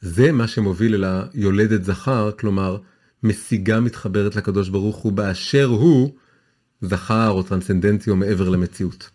זה 0.00 0.32
מה 0.32 0.48
שמוביל 0.48 0.94
אל 0.94 1.04
היולדת 1.34 1.84
זכר, 1.84 2.30
כלומר, 2.38 2.78
משיגה 3.22 3.80
מתחברת 3.80 4.36
לקדוש 4.36 4.68
ברוך 4.68 4.96
הוא 4.96 5.12
באשר 5.12 5.64
הוא 5.64 6.14
זכר 6.80 7.28
או 7.30 7.42
טרנסצנדנטי 7.42 8.10
או 8.10 8.16
מעבר 8.16 8.48
למציאות. 8.48 9.10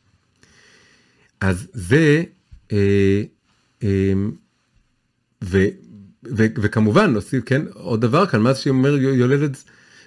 אז 1.41 1.67
זה, 1.73 2.23
אה, 2.71 3.23
אה, 3.83 4.13
ו, 5.43 5.57
וכמובן 6.35 7.13
נוסיף, 7.13 7.43
כן, 7.45 7.61
עוד 7.73 8.01
דבר 8.01 8.25
כאן, 8.25 8.41
מה 8.41 8.55
שהיא 8.55 8.71
אומר 8.71 8.97
יולדת 8.97 9.63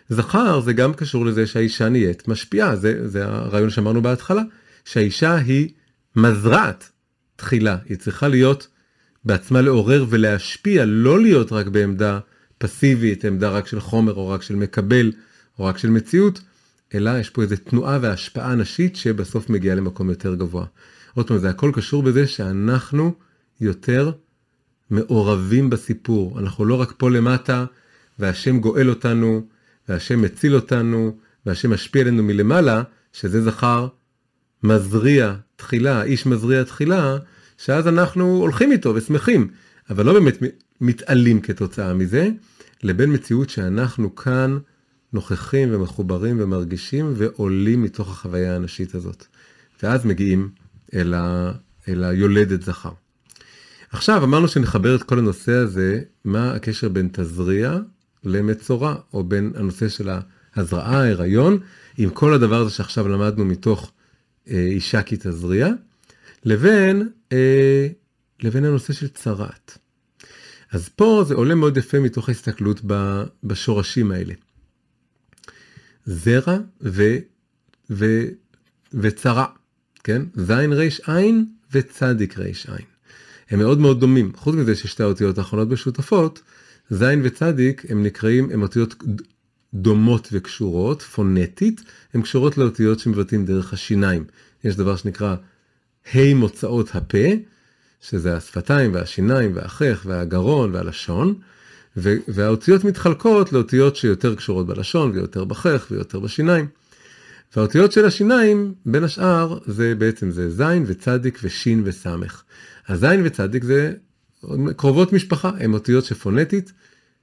זכר, 0.08 0.60
זה 0.60 0.72
גם 0.72 0.94
קשור 0.94 1.26
לזה 1.26 1.46
שהאישה 1.46 1.88
נהיית 1.88 2.28
משפיעה, 2.28 2.76
זה, 2.76 3.08
זה 3.08 3.24
הרעיון 3.24 3.70
שאמרנו 3.70 4.02
בהתחלה, 4.02 4.42
שהאישה 4.84 5.34
היא 5.34 5.68
מזרעת 6.16 6.90
תחילה, 7.36 7.76
היא 7.88 7.96
צריכה 7.96 8.28
להיות 8.28 8.68
בעצמה 9.24 9.60
לעורר 9.60 10.06
ולהשפיע, 10.08 10.84
לא 10.86 11.20
להיות 11.20 11.52
רק 11.52 11.66
בעמדה 11.66 12.18
פסיבית, 12.58 13.24
עמדה 13.24 13.50
רק 13.50 13.66
של 13.66 13.80
חומר 13.80 14.14
או 14.14 14.28
רק 14.28 14.42
של 14.42 14.56
מקבל 14.56 15.12
או 15.58 15.64
רק 15.64 15.78
של 15.78 15.90
מציאות, 15.90 16.40
אלא 16.94 17.18
יש 17.18 17.30
פה 17.30 17.42
איזו 17.42 17.56
תנועה 17.64 17.98
והשפעה 18.02 18.54
נשית 18.54 18.96
שבסוף 18.96 19.50
מגיעה 19.50 19.76
למקום 19.76 20.10
יותר 20.10 20.34
גבוה. 20.34 20.64
עוד 21.14 21.28
פעם, 21.28 21.38
זה 21.38 21.50
הכל 21.50 21.70
קשור 21.74 22.02
בזה 22.02 22.26
שאנחנו 22.26 23.14
יותר 23.60 24.12
מעורבים 24.90 25.70
בסיפור. 25.70 26.38
אנחנו 26.38 26.64
לא 26.64 26.74
רק 26.74 26.94
פה 26.96 27.10
למטה, 27.10 27.64
והשם 28.18 28.60
גואל 28.60 28.88
אותנו, 28.88 29.46
והשם 29.88 30.22
מציל 30.22 30.54
אותנו, 30.54 31.16
והשם 31.46 31.70
משפיע 31.70 32.02
עלינו 32.02 32.22
מלמעלה, 32.22 32.82
שזה 33.12 33.42
זכר 33.42 33.88
מזריע 34.62 35.34
תחילה, 35.56 36.02
איש 36.02 36.26
מזריע 36.26 36.64
תחילה, 36.64 37.16
שאז 37.58 37.88
אנחנו 37.88 38.36
הולכים 38.36 38.72
איתו 38.72 38.92
ושמחים, 38.94 39.48
אבל 39.90 40.06
לא 40.06 40.12
באמת 40.12 40.38
מתעלים 40.80 41.40
כתוצאה 41.40 41.94
מזה, 41.94 42.28
לבין 42.82 43.12
מציאות 43.12 43.50
שאנחנו 43.50 44.14
כאן 44.14 44.58
נוכחים 45.12 45.74
ומחוברים 45.74 46.36
ומרגישים 46.40 47.12
ועולים 47.16 47.82
מתוך 47.82 48.10
החוויה 48.10 48.56
הנשית 48.56 48.94
הזאת. 48.94 49.26
ואז 49.82 50.04
מגיעים 50.06 50.50
אל, 50.94 51.14
ה, 51.14 51.52
אל 51.88 52.04
היולדת 52.04 52.62
זכר. 52.62 52.92
עכשיו 53.92 54.24
אמרנו 54.24 54.48
שנחבר 54.48 54.94
את 54.94 55.02
כל 55.02 55.18
הנושא 55.18 55.52
הזה, 55.52 56.00
מה 56.24 56.52
הקשר 56.52 56.88
בין 56.88 57.08
תזריע 57.12 57.78
למצורע, 58.24 58.94
או 59.12 59.24
בין 59.24 59.52
הנושא 59.56 59.88
של 59.88 60.08
ההזרעה, 60.56 61.00
ההיריון, 61.00 61.58
עם 61.98 62.10
כל 62.10 62.34
הדבר 62.34 62.60
הזה 62.60 62.70
שעכשיו 62.70 63.08
למדנו 63.08 63.44
מתוך 63.44 63.92
אה, 64.50 64.54
אישה 64.54 65.02
כי 65.02 65.16
תזריע, 65.16 65.68
לבין, 66.44 67.08
אה, 67.32 67.88
לבין 68.42 68.64
הנושא 68.64 68.92
של 68.92 69.08
צרעת. 69.08 69.78
אז 70.72 70.88
פה 70.88 71.24
זה 71.28 71.34
עולה 71.34 71.54
מאוד 71.54 71.76
יפה 71.76 72.00
מתוך 72.00 72.28
ההסתכלות 72.28 72.80
בשורשים 73.44 74.10
האלה. 74.12 74.34
זרע 76.06 76.58
ו, 76.82 77.02
ו, 77.90 78.24
וצרה, 78.94 79.46
כן? 80.04 80.22
זין 80.34 80.72
ריש 80.72 81.00
עין 81.06 81.46
וצדיק 81.72 82.38
ריש 82.38 82.66
עין. 82.66 82.89
הם 83.50 83.58
מאוד 83.58 83.78
מאוד 83.78 84.00
דומים. 84.00 84.32
חוץ 84.36 84.54
מזה 84.54 84.74
ששתי 84.74 85.02
האותיות 85.02 85.38
האחרונות 85.38 85.68
משותפות, 85.68 86.42
זין 86.90 87.20
וצדיק 87.24 87.84
הם 87.88 88.02
נקראים, 88.02 88.50
הם 88.52 88.62
אותיות 88.62 88.94
דומות 89.74 90.28
וקשורות, 90.32 91.02
פונטית, 91.02 91.80
הן 92.14 92.22
קשורות 92.22 92.58
לאותיות 92.58 92.98
שמבטאים 92.98 93.44
דרך 93.44 93.72
השיניים. 93.72 94.24
יש 94.64 94.76
דבר 94.76 94.96
שנקרא 94.96 95.34
ה' 96.14 96.34
מוצאות 96.34 96.94
הפה, 96.94 97.28
שזה 98.00 98.36
השפתיים 98.36 98.94
והשיניים 98.94 99.52
והחך 99.54 100.02
והגרון 100.06 100.74
והלשון, 100.74 101.34
והאותיות 102.28 102.84
מתחלקות 102.84 103.52
לאותיות 103.52 103.96
שיותר 103.96 104.34
קשורות 104.34 104.66
בלשון 104.66 105.10
ויותר 105.10 105.44
בחך 105.44 105.86
ויותר 105.90 106.18
בשיניים. 106.18 106.66
והאותיות 107.56 107.92
של 107.92 108.04
השיניים, 108.04 108.74
בין 108.86 109.04
השאר, 109.04 109.58
זה 109.66 109.94
בעצם 109.94 110.30
זה 110.30 110.50
זין 110.50 110.84
וצדיק 110.86 111.38
ושין 111.42 111.82
וסמך. 111.84 112.42
הזין 112.88 113.20
וצדיק 113.24 113.64
זה 113.64 113.92
קרובות 114.76 115.12
משפחה, 115.12 115.50
הן 115.58 115.74
אותיות 115.74 116.04
שפונטית 116.04 116.72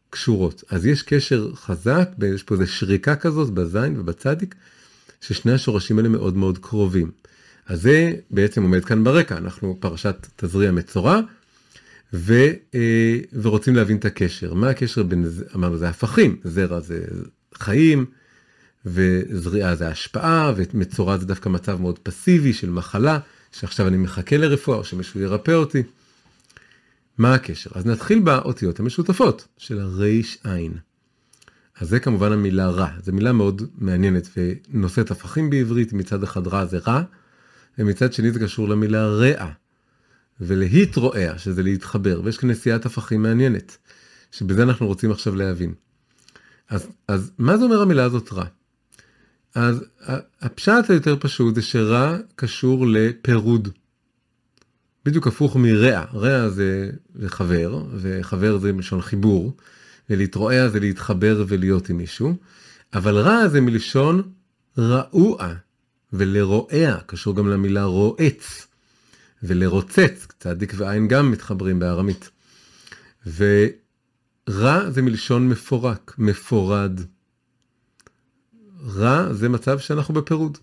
קשורות. 0.09 0.63
אז 0.69 0.85
יש 0.85 1.03
קשר 1.03 1.51
חזק, 1.55 2.09
יש 2.35 2.43
פה 2.43 2.55
איזו 2.55 2.67
שריקה 2.67 3.15
כזאת 3.15 3.49
בזין 3.49 3.99
ובצדיק, 3.99 4.55
ששני 5.21 5.51
השורשים 5.51 5.97
האלה 5.97 6.09
מאוד 6.09 6.37
מאוד 6.37 6.57
קרובים. 6.57 7.11
אז 7.67 7.81
זה 7.81 8.13
בעצם 8.31 8.63
עומד 8.63 8.85
כאן 8.85 9.03
ברקע, 9.03 9.37
אנחנו 9.37 9.77
פרשת 9.79 10.27
תזריע 10.35 10.71
מצורע, 10.71 11.19
ו, 12.13 12.33
אה, 12.75 13.17
ורוצים 13.41 13.75
להבין 13.75 13.97
את 13.97 14.05
הקשר. 14.05 14.53
מה 14.53 14.69
הקשר 14.69 15.03
בין, 15.03 15.25
אמרנו, 15.55 15.77
זה 15.77 15.89
הפכים, 15.89 16.37
זרע 16.43 16.79
זה 16.79 17.05
חיים, 17.53 18.05
וזריעה 18.87 19.75
זה 19.75 19.87
השפעה, 19.87 20.53
ומצורע 20.55 21.17
זה 21.17 21.25
דווקא 21.25 21.49
מצב 21.49 21.81
מאוד 21.81 21.99
פסיבי 21.99 22.53
של 22.53 22.69
מחלה, 22.69 23.19
שעכשיו 23.51 23.87
אני 23.87 23.97
מחכה 23.97 24.37
לרפואה, 24.37 24.77
או 24.77 24.83
שמישהו 24.83 25.19
ירפא 25.19 25.51
אותי. 25.51 25.83
מה 27.17 27.33
הקשר? 27.33 27.69
אז 27.73 27.85
נתחיל 27.85 28.19
באותיות 28.19 28.79
המשותפות 28.79 29.47
של 29.57 29.79
הריש 29.79 30.37
עין. 30.43 30.73
אז 31.79 31.89
זה 31.89 31.99
כמובן 31.99 32.31
המילה 32.31 32.69
רע, 32.69 32.89
זו 33.03 33.13
מילה 33.13 33.31
מאוד 33.31 33.61
מעניינת 33.77 34.29
ונושאת 34.37 35.11
הפכים 35.11 35.49
בעברית, 35.49 35.93
מצד 35.93 36.23
אחד 36.23 36.47
רע 36.47 36.65
זה 36.65 36.77
רע, 36.77 37.01
ומצד 37.77 38.13
שני 38.13 38.31
זה 38.31 38.39
קשור 38.39 38.69
למילה 38.69 39.07
רע, 39.07 39.51
ולהתרועע, 40.41 41.37
שזה 41.37 41.63
להתחבר, 41.63 42.21
ויש 42.23 42.37
כאן 42.37 42.49
נשיאת 42.49 42.85
הפכים 42.85 43.23
מעניינת, 43.23 43.77
שבזה 44.31 44.63
אנחנו 44.63 44.87
רוצים 44.87 45.11
עכשיו 45.11 45.35
להבין. 45.35 45.73
אז, 46.69 46.87
אז 47.07 47.31
מה 47.37 47.57
זה 47.57 47.63
אומר 47.63 47.81
המילה 47.81 48.03
הזאת 48.03 48.33
רע? 48.33 48.45
אז 49.57 49.83
הפשט 50.41 50.89
היותר 50.89 51.15
פשוט 51.19 51.55
זה 51.55 51.61
שרע 51.61 52.17
קשור 52.35 52.87
לפירוד. 52.87 53.69
בדיוק 55.05 55.27
הפוך 55.27 55.55
מרע, 55.55 56.03
רע 56.13 56.49
זה, 56.49 56.89
זה 57.15 57.29
חבר, 57.29 57.83
וחבר 57.95 58.57
זה 58.57 58.73
מלשון 58.73 59.01
חיבור, 59.01 59.55
ולהתרועע 60.09 60.69
זה 60.69 60.79
להתחבר 60.79 61.45
ולהיות 61.47 61.89
עם 61.89 61.97
מישהו, 61.97 62.35
אבל 62.93 63.17
רע 63.17 63.47
זה 63.47 63.61
מלשון 63.61 64.21
רעוע, 64.77 65.53
ולרועע, 66.13 66.97
קשור 67.05 67.35
גם 67.35 67.47
למילה 67.47 67.83
רועץ, 67.83 68.67
ולרוצץ, 69.43 70.27
צדיק 70.39 70.73
ועין 70.77 71.07
גם 71.07 71.31
מתחברים 71.31 71.79
בארמית. 71.79 72.29
ורע 73.25 74.89
זה 74.89 75.01
מלשון 75.01 75.49
מפורק, 75.49 76.15
מפורד. 76.17 77.01
רע 78.85 79.33
זה 79.33 79.49
מצב 79.49 79.79
שאנחנו 79.79 80.13
בפירוד. 80.13 80.57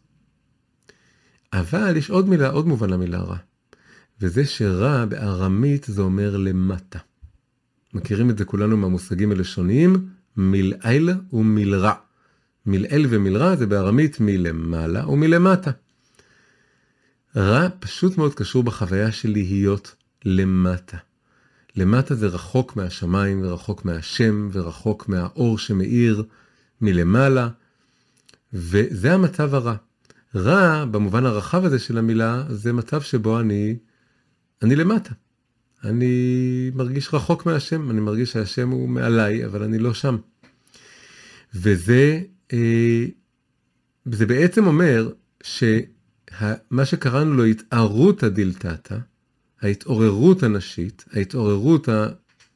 אבל 1.53 1.97
יש 1.97 2.11
עוד 2.11 2.29
מילה, 2.29 2.51
עוד 2.51 2.67
מובן 2.67 2.91
למילה 2.91 3.19
רע. 3.19 3.37
וזה 4.21 4.45
שרע 4.47 5.05
בארמית 5.05 5.85
זה 5.89 6.03
אומר 6.03 6.37
למטה. 6.37 6.99
מכירים 7.95 8.31
את 8.31 8.39
זה 8.39 8.45
כולנו 8.45 8.77
מהמושגים 8.77 9.33
הלשוניים, 9.33 10.09
מלעיל 10.37 11.11
ומלרע. 11.33 11.95
מלעיל 12.67 13.07
ומלרע 13.11 13.57
זה 13.57 13.67
בארמית 13.67 14.17
מלמעלה 14.21 15.09
ומלמטה. 15.09 15.71
רע 17.37 17.69
פשוט 17.81 18.19
מאוד 18.19 18.35
קשור 18.35 18.63
בחוויה 18.63 19.13
של 19.13 19.33
להיות 19.33 19.95
למטה. 20.25 20.97
למטה 21.77 22.15
זה 22.15 22.27
רחוק 22.27 22.77
מהשמיים 22.77 23.41
ורחוק 23.43 23.85
מהשם 23.85 24.49
ורחוק 24.53 25.09
מהאור 25.09 25.59
שמאיר 25.59 26.25
מלמעלה, 26.81 27.49
וזה 28.55 29.15
המצב 29.15 29.55
הרע. 29.55 29.75
רע, 30.35 30.85
במובן 30.85 31.27
הרחב 31.27 31.65
הזה 31.65 31.79
של 31.79 31.99
המילה, 31.99 32.45
זה 32.51 32.73
מצב 32.73 33.03
שבו 33.03 33.41
אני, 33.41 33.77
אני 34.63 34.77
למטה. 34.77 35.11
אני 35.85 36.71
מרגיש 36.75 37.15
רחוק 37.15 37.47
מהשם, 37.47 37.91
אני 37.91 38.01
מרגיש 38.01 38.33
שהשם 38.33 38.71
הוא 38.71 38.89
מעליי, 38.89 39.47
אבל 39.47 39.63
אני 39.63 39.79
לא 39.79 39.95
שם. 39.95 40.17
וזה 41.55 42.21
אה, 42.53 43.05
זה 44.05 44.27
בעצם 44.27 44.67
אומר 44.67 45.13
שמה 45.43 46.85
שקראנו 46.85 47.35
לו 47.35 47.45
התערות 47.45 48.23
הדילתתא, 48.23 48.99
ההתעוררות 49.63 50.43
הנשית, 50.43 51.05
ההתעוררות 51.13 51.89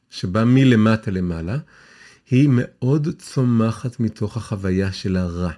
שבאה 0.09 0.45
מלמטה 0.45 1.11
למעלה, 1.11 1.57
היא 2.29 2.49
מאוד 2.51 3.07
צומחת 3.17 3.99
מתוך 3.99 4.37
החוויה 4.37 4.91
של 4.91 5.17
הרע. 5.17 5.51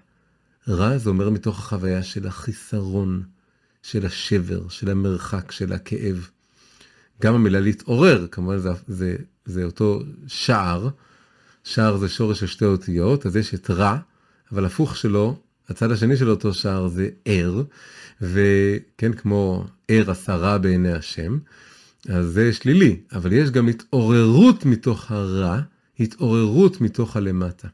רע 0.68 0.97
זה 0.97 1.09
אומר 1.09 1.30
מתוך 1.30 1.59
החוויה 1.59 2.03
של 2.03 2.28
החיסרון, 2.28 3.24
של 3.84 4.05
השבר, 4.05 4.70
של 4.70 4.89
המרחק, 4.89 5.51
של 5.51 5.74
הכאב. 5.74 6.30
גם 7.22 7.34
המילה 7.34 7.59
להתעורר, 7.59 8.28
כמובן 8.32 8.57
זה, 8.57 8.70
זה, 8.88 9.16
זה 9.45 9.64
אותו 9.64 10.01
שער, 10.28 10.89
שער 11.64 11.97
זה 11.97 12.09
שורש 12.09 12.39
של 12.39 12.47
שתי 12.47 12.66
אותיות, 12.66 13.26
אז 13.26 13.36
יש 13.36 13.53
את 13.53 13.70
רע, 13.70 13.97
אבל 14.51 14.66
הפוך 14.66 14.97
שלו, 14.97 15.36
הצד 15.70 15.91
השני 15.91 16.18
של 16.18 16.30
אותו 16.30 16.53
שער 16.53 16.88
זה 16.88 17.09
ער, 17.26 17.64
וכן, 18.22 19.14
כמו 19.14 19.66
ער 19.88 20.12
עשה 20.12 20.36
רע 20.36 20.57
בעיני 20.57 20.91
השם, 20.91 21.38
אז 22.09 22.26
זה 22.26 22.53
שלילי, 22.53 22.99
אבל 23.12 23.34
יש 23.34 23.49
גם 23.49 23.68
התעוררות 23.68 24.66
מתוך 24.66 25.12
הרע, 25.12 25.59
התעוררות 25.99 26.82
מתוך 26.82 27.16
הלמטה. 27.16 27.68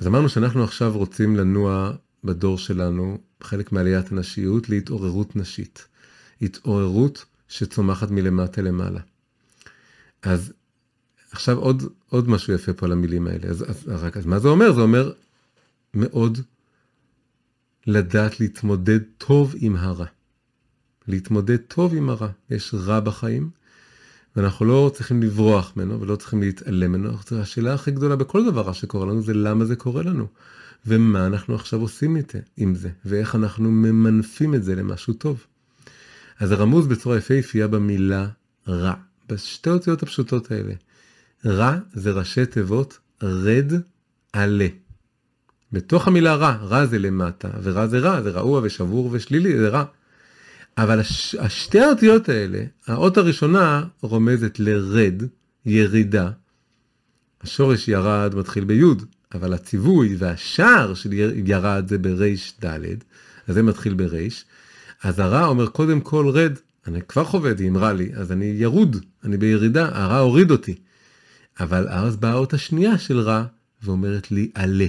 אז 0.00 0.06
אמרנו 0.06 0.28
שאנחנו 0.28 0.64
עכשיו 0.64 0.98
רוצים 0.98 1.36
לנוע 1.36 1.92
בדור 2.24 2.58
שלנו, 2.58 3.18
חלק 3.40 3.72
מעליית 3.72 4.12
הנשיות, 4.12 4.68
להתעוררות 4.68 5.36
נשית. 5.36 5.86
התעוררות 6.42 7.24
שצומחת 7.48 8.10
מלמטה 8.10 8.62
למעלה. 8.62 9.00
אז 10.22 10.52
עכשיו 11.30 11.58
עוד, 11.58 11.82
עוד 12.08 12.28
משהו 12.28 12.52
יפה 12.52 12.72
פה 12.72 12.86
על 12.86 12.92
המילים 12.92 13.26
האלה. 13.26 13.48
אז, 13.48 13.70
אז, 13.70 13.88
רק, 13.88 14.16
אז 14.16 14.26
מה 14.26 14.38
זה 14.38 14.48
אומר? 14.48 14.72
זה 14.72 14.80
אומר 14.80 15.12
מאוד 15.94 16.38
לדעת 17.86 18.40
להתמודד 18.40 19.00
טוב 19.18 19.54
עם 19.58 19.76
הרע. 19.76 20.06
להתמודד 21.08 21.56
טוב 21.56 21.94
עם 21.94 22.10
הרע. 22.10 22.28
יש 22.50 22.74
רע 22.74 23.00
בחיים, 23.00 23.50
ואנחנו 24.36 24.66
לא 24.66 24.90
צריכים 24.94 25.22
לברוח 25.22 25.72
ממנו 25.76 26.00
ולא 26.00 26.16
צריכים 26.16 26.40
להתעלם 26.40 26.92
ממנו. 26.92 27.10
השאלה 27.40 27.74
הכי 27.74 27.90
גדולה 27.90 28.16
בכל 28.16 28.50
דבר 28.50 28.72
שקורה 28.72 29.06
לנו 29.06 29.22
זה 29.22 29.34
למה 29.34 29.64
זה 29.64 29.76
קורה 29.76 30.02
לנו. 30.02 30.26
ומה 30.86 31.26
אנחנו 31.26 31.54
עכשיו 31.54 31.80
עושים 31.80 32.16
עם 32.56 32.74
זה, 32.74 32.88
ואיך 33.04 33.34
אנחנו 33.34 33.70
ממנפים 33.70 34.54
את 34.54 34.64
זה 34.64 34.74
למשהו 34.74 35.14
טוב. 35.14 35.46
אז 36.38 36.52
הרמוז 36.52 36.86
בצורה 36.86 37.16
יפהפייה 37.16 37.68
במילה 37.68 38.28
רע, 38.68 38.94
בשתי 39.28 39.70
אותיות 39.70 40.02
הפשוטות 40.02 40.50
האלה. 40.50 40.74
רע 41.46 41.78
זה 41.92 42.10
ראשי 42.10 42.46
תיבות 42.46 42.98
רד 43.22 43.72
עלה. 44.32 44.68
בתוך 45.72 46.08
המילה 46.08 46.34
רע, 46.34 46.56
רע 46.60 46.86
זה 46.86 46.98
למטה, 46.98 47.48
ורע 47.62 47.86
זה 47.86 47.98
רע, 47.98 48.22
זה 48.22 48.30
רעוע 48.30 48.60
ושבור 48.64 49.08
ושלילי, 49.12 49.58
זה 49.58 49.68
רע. 49.68 49.84
אבל 50.78 51.00
הש, 51.00 51.34
השתי 51.34 51.80
האותיות 51.80 52.28
האלה, 52.28 52.64
האות 52.86 53.16
הראשונה 53.16 53.84
רומזת 54.00 54.58
לרד, 54.58 55.22
ירידה. 55.66 56.30
השורש 57.42 57.88
ירד 57.88 58.34
מתחיל 58.34 58.64
ביוד, 58.64 59.02
אבל 59.34 59.52
הציווי 59.52 60.16
והשער 60.18 60.94
של 60.94 61.12
ירד 61.46 61.88
זה 61.88 61.98
בריש 61.98 62.54
ד', 62.64 62.80
אז 63.46 63.54
זה 63.54 63.62
מתחיל 63.62 63.94
בריש. 63.94 64.44
אז 65.02 65.18
הרע 65.18 65.46
אומר 65.46 65.66
קודם 65.66 66.00
כל 66.00 66.28
רד, 66.28 66.52
אני 66.86 67.02
כבר 67.02 67.24
חווה 67.24 67.52
אם 67.68 67.76
רע 67.76 67.92
לי, 67.92 68.10
אז 68.14 68.32
אני 68.32 68.44
ירוד, 68.44 68.96
אני 69.24 69.36
בירידה, 69.36 69.88
הרע 69.92 70.18
הוריד 70.18 70.50
אותי. 70.50 70.74
אבל 71.60 71.88
אז 71.88 72.16
באה 72.16 72.30
האות 72.30 72.54
השנייה 72.54 72.98
של 72.98 73.20
רע, 73.20 73.44
ואומרת 73.82 74.30
לי 74.30 74.50
עלה. 74.54 74.86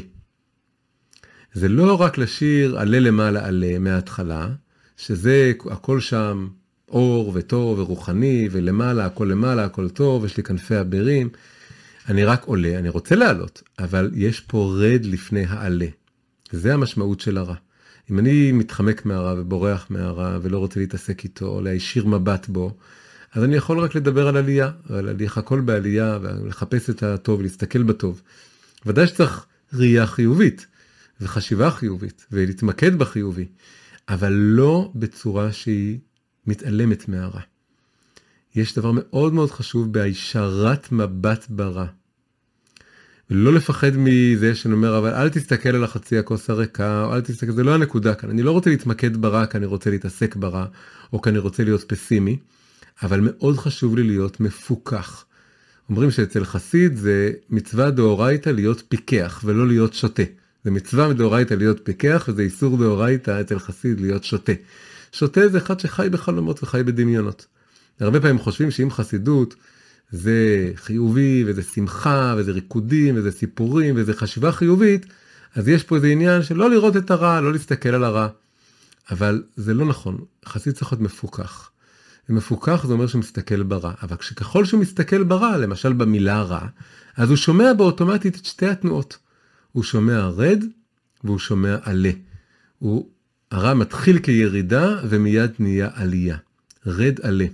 זה 1.53 1.67
לא 1.67 2.01
רק 2.01 2.17
לשיר 2.17 2.79
עלה 2.79 2.99
למעלה 2.99 3.47
עלה 3.47 3.79
מההתחלה, 3.79 4.49
שזה 4.97 5.51
הכל 5.71 5.99
שם 5.99 6.47
אור 6.89 7.31
וטוב 7.35 7.79
ורוחני 7.79 8.49
ולמעלה 8.51 9.05
הכל 9.05 9.27
למעלה 9.31 9.65
הכל 9.65 9.89
טוב 9.89 10.25
יש 10.25 10.37
לי 10.37 10.43
כנפי 10.43 10.79
אבירים. 10.79 11.29
אני 12.09 12.25
רק 12.25 12.43
עולה 12.43 12.79
אני 12.79 12.89
רוצה 12.89 13.15
לעלות 13.15 13.63
אבל 13.79 14.11
יש 14.13 14.39
פה 14.39 14.75
רד 14.77 15.05
לפני 15.05 15.45
העלה. 15.45 15.87
זה 16.51 16.73
המשמעות 16.73 17.19
של 17.19 17.37
הרע. 17.37 17.55
אם 18.11 18.19
אני 18.19 18.51
מתחמק 18.51 19.05
מהרע 19.05 19.35
ובורח 19.37 19.87
מהרע 19.89 20.37
ולא 20.41 20.57
רוצה 20.57 20.79
להתעסק 20.79 21.23
איתו 21.23 21.47
או 21.47 21.61
להישיר 21.61 22.05
מבט 22.05 22.47
בו 22.47 22.71
אז 23.33 23.43
אני 23.43 23.55
יכול 23.55 23.79
רק 23.79 23.95
לדבר 23.95 24.27
על 24.27 24.37
עלייה 24.37 24.71
על 24.89 25.09
הליך 25.09 25.37
הכל 25.37 25.61
בעלייה 25.61 26.19
ולחפש 26.21 26.89
את 26.89 27.03
הטוב 27.03 27.41
להסתכל 27.41 27.83
בטוב. 27.83 28.21
ודאי 28.85 29.07
שצריך 29.07 29.45
ראייה 29.73 30.07
חיובית 30.07 30.65
וחשיבה 31.21 31.71
חיובית 31.71 32.25
ולהתמקד 32.31 32.95
בחיובי. 32.95 33.45
אבל 34.09 34.33
לא 34.33 34.91
בצורה 34.95 35.51
שהיא 35.51 35.99
מתעלמת 36.47 37.09
מהרע. 37.09 37.41
יש 38.55 38.75
דבר 38.75 38.91
מאוד 38.93 39.33
מאוד 39.33 39.51
חשוב 39.51 39.93
בהישרת 39.93 40.91
מבט 40.91 41.45
ברע. 41.49 41.85
לא 43.29 43.53
לפחד 43.53 43.91
מזה 43.95 44.55
שאני 44.55 44.73
אומר 44.73 44.97
אבל 44.97 45.13
אל 45.13 45.29
תסתכל 45.29 45.69
על 45.69 45.83
החצי 45.83 46.17
הכוס 46.17 46.49
הריקה 46.49 47.03
או 47.03 47.13
אל 47.13 47.21
תסתכל 47.21 47.51
זה 47.51 47.63
לא 47.63 47.73
הנקודה 47.73 48.15
כאן 48.15 48.29
אני 48.29 48.43
לא 48.43 48.51
רוצה 48.51 48.69
להתמקד 48.69 49.17
ברע 49.17 49.45
כי 49.45 49.57
אני 49.57 49.65
רוצה 49.65 49.89
להתעסק 49.89 50.35
ברע 50.35 50.65
או 51.13 51.21
כי 51.21 51.29
אני 51.29 51.37
רוצה 51.37 51.63
להיות 51.63 51.83
פסימי 51.83 52.37
אבל 53.03 53.19
מאוד 53.23 53.57
חשוב 53.57 53.95
לי 53.95 54.03
להיות 54.03 54.39
מפוקח. 54.39 55.25
אומרים 55.89 56.11
שאצל 56.11 56.45
חסיד 56.45 56.95
זה 56.95 57.31
מצווה 57.49 57.91
דאורייתא 57.91 58.49
להיות 58.49 58.83
פיקח 58.87 59.41
ולא 59.45 59.67
להיות 59.67 59.93
שותה. 59.93 60.23
זה 60.65 60.71
מצווה 60.71 61.07
מדאורייתא 61.09 61.53
להיות 61.53 61.79
פיקח 61.83 62.25
וזה 62.27 62.41
איסור 62.41 62.77
דאורייתא 62.77 63.41
אצל 63.41 63.59
חסיד 63.59 63.99
להיות 63.99 64.23
שותה. 64.23 64.51
שותה 65.11 65.47
זה 65.47 65.57
אחד 65.57 65.79
שחי 65.79 66.07
בחלומות 66.11 66.63
וחי 66.63 66.83
בדמיונות. 66.83 67.45
הרבה 67.99 68.19
פעמים 68.19 68.39
חושבים 68.39 68.71
שאם 68.71 68.91
חסידות 68.91 69.55
זה 70.11 70.71
חיובי 70.75 71.43
וזה 71.47 71.63
שמחה 71.63 72.35
וזה 72.37 72.51
ריקודים 72.51 73.15
וזה 73.17 73.31
סיפורים 73.31 73.95
וזה 73.97 74.13
חשיבה 74.13 74.51
חיובית, 74.51 75.05
אז 75.55 75.67
יש 75.67 75.83
פה 75.83 75.95
איזה 75.95 76.07
עניין 76.07 76.43
של 76.43 76.55
לא 76.55 76.69
לראות 76.69 76.97
את 76.97 77.11
הרע, 77.11 77.41
לא 77.41 77.51
להסתכל 77.51 77.89
על 77.89 78.03
הרע. 78.03 78.27
אבל 79.11 79.43
זה 79.55 79.73
לא 79.73 79.85
נכון, 79.85 80.17
חסיד 80.45 80.73
צריך 80.73 80.93
להיות 80.93 81.01
מפוקח. 81.01 81.69
ומפוקח 82.29 82.85
זה 82.87 82.93
אומר 82.93 83.07
שהוא 83.07 83.19
מסתכל 83.19 83.63
ברע, 83.63 83.93
אבל 84.03 84.15
ככל 84.15 84.65
שהוא 84.65 84.81
מסתכל 84.81 85.23
ברע, 85.23 85.57
למשל 85.57 85.93
במילה 85.93 86.41
רע, 86.41 86.67
אז 87.17 87.29
הוא 87.29 87.37
שומע 87.37 87.73
באוטומטית 87.73 88.35
את 88.35 88.45
שתי 88.45 88.67
התנועות. 88.67 89.24
הוא 89.75 89.83
שומע 89.83 90.27
רד 90.27 90.63
והוא 91.23 91.39
שומע 91.39 91.77
עלה. 91.81 92.11
הוא, 92.79 93.09
הרע 93.51 93.73
מתחיל 93.73 94.19
כירידה 94.19 95.01
ומיד 95.09 95.51
נהיה 95.59 95.89
עלייה. 95.93 96.37
רד 96.85 97.19
עלה. 97.21 97.45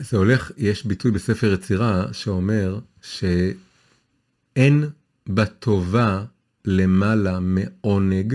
זה 0.00 0.16
הולך, 0.16 0.50
יש 0.56 0.86
ביטוי 0.86 1.10
בספר 1.10 1.52
יצירה 1.52 2.12
שאומר 2.12 2.78
שאין 3.02 4.84
בטובה 5.28 6.24
למעלה 6.64 7.40
מעונג 7.40 8.34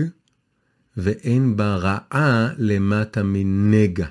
ואין 0.96 1.56
בה 1.56 1.76
רעה 1.76 2.48
למטה 2.58 3.22
מנגע. 3.22 4.06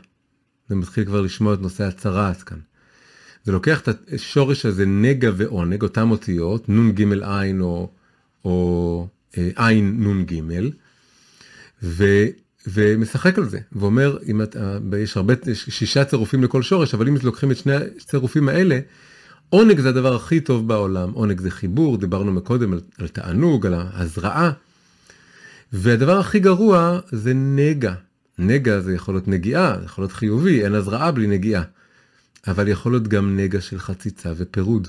זה 0.69 0.75
מתחיל 0.75 1.05
כבר 1.05 1.21
לשמוע 1.21 1.53
את 1.53 1.59
נושא 1.61 1.83
הצרעת 1.83 2.43
כאן. 2.43 2.59
זה 3.43 3.51
לוקח 3.51 3.81
את 3.81 3.89
השורש 4.13 4.65
הזה 4.65 4.85
נגע 4.85 5.31
ועונג, 5.37 5.81
אותם 5.81 6.11
אותיות, 6.11 6.69
נ"ג 6.69 7.05
עין 7.21 7.61
או, 7.61 7.89
או 8.45 9.07
אה, 9.37 9.49
עין 9.55 10.03
נ"ג, 10.03 10.41
ו, 11.83 12.25
ומשחק 12.67 13.37
על 13.37 13.49
זה, 13.49 13.59
ואומר, 13.71 14.17
אם 14.27 14.41
אתה, 14.41 14.77
יש 14.97 15.17
הרבה, 15.17 15.33
יש 15.47 15.65
שישה 15.69 16.05
צירופים 16.05 16.43
לכל 16.43 16.61
שורש, 16.61 16.93
אבל 16.93 17.07
אם 17.07 17.15
לוקחים 17.23 17.51
את 17.51 17.57
שני 17.57 17.75
הצירופים 17.75 18.49
האלה, 18.49 18.79
עונג 19.49 19.79
זה 19.79 19.89
הדבר 19.89 20.15
הכי 20.15 20.39
טוב 20.39 20.67
בעולם, 20.67 21.11
עונג 21.11 21.39
זה 21.39 21.51
חיבור, 21.51 21.97
דיברנו 21.97 22.31
מקודם 22.31 22.73
על, 22.73 22.81
על 22.97 23.07
תענוג, 23.07 23.65
על 23.65 23.73
ההזרעה, 23.73 24.51
והדבר 25.73 26.19
הכי 26.19 26.39
גרוע 26.39 26.99
זה 27.11 27.33
נגע. 27.33 27.93
נגע 28.37 28.79
זה 28.79 28.93
יכול 28.93 29.13
להיות 29.13 29.27
נגיעה, 29.27 29.75
זה 29.79 29.85
יכול 29.85 30.01
להיות 30.01 30.11
חיובי, 30.11 30.63
אין 30.63 30.75
הזרעה 30.75 31.11
בלי 31.11 31.27
נגיעה. 31.27 31.63
אבל 32.47 32.67
יכול 32.67 32.91
להיות 32.91 33.07
גם 33.07 33.37
נגע 33.37 33.61
של 33.61 33.79
חציצה 33.79 34.33
ופירוד. 34.35 34.87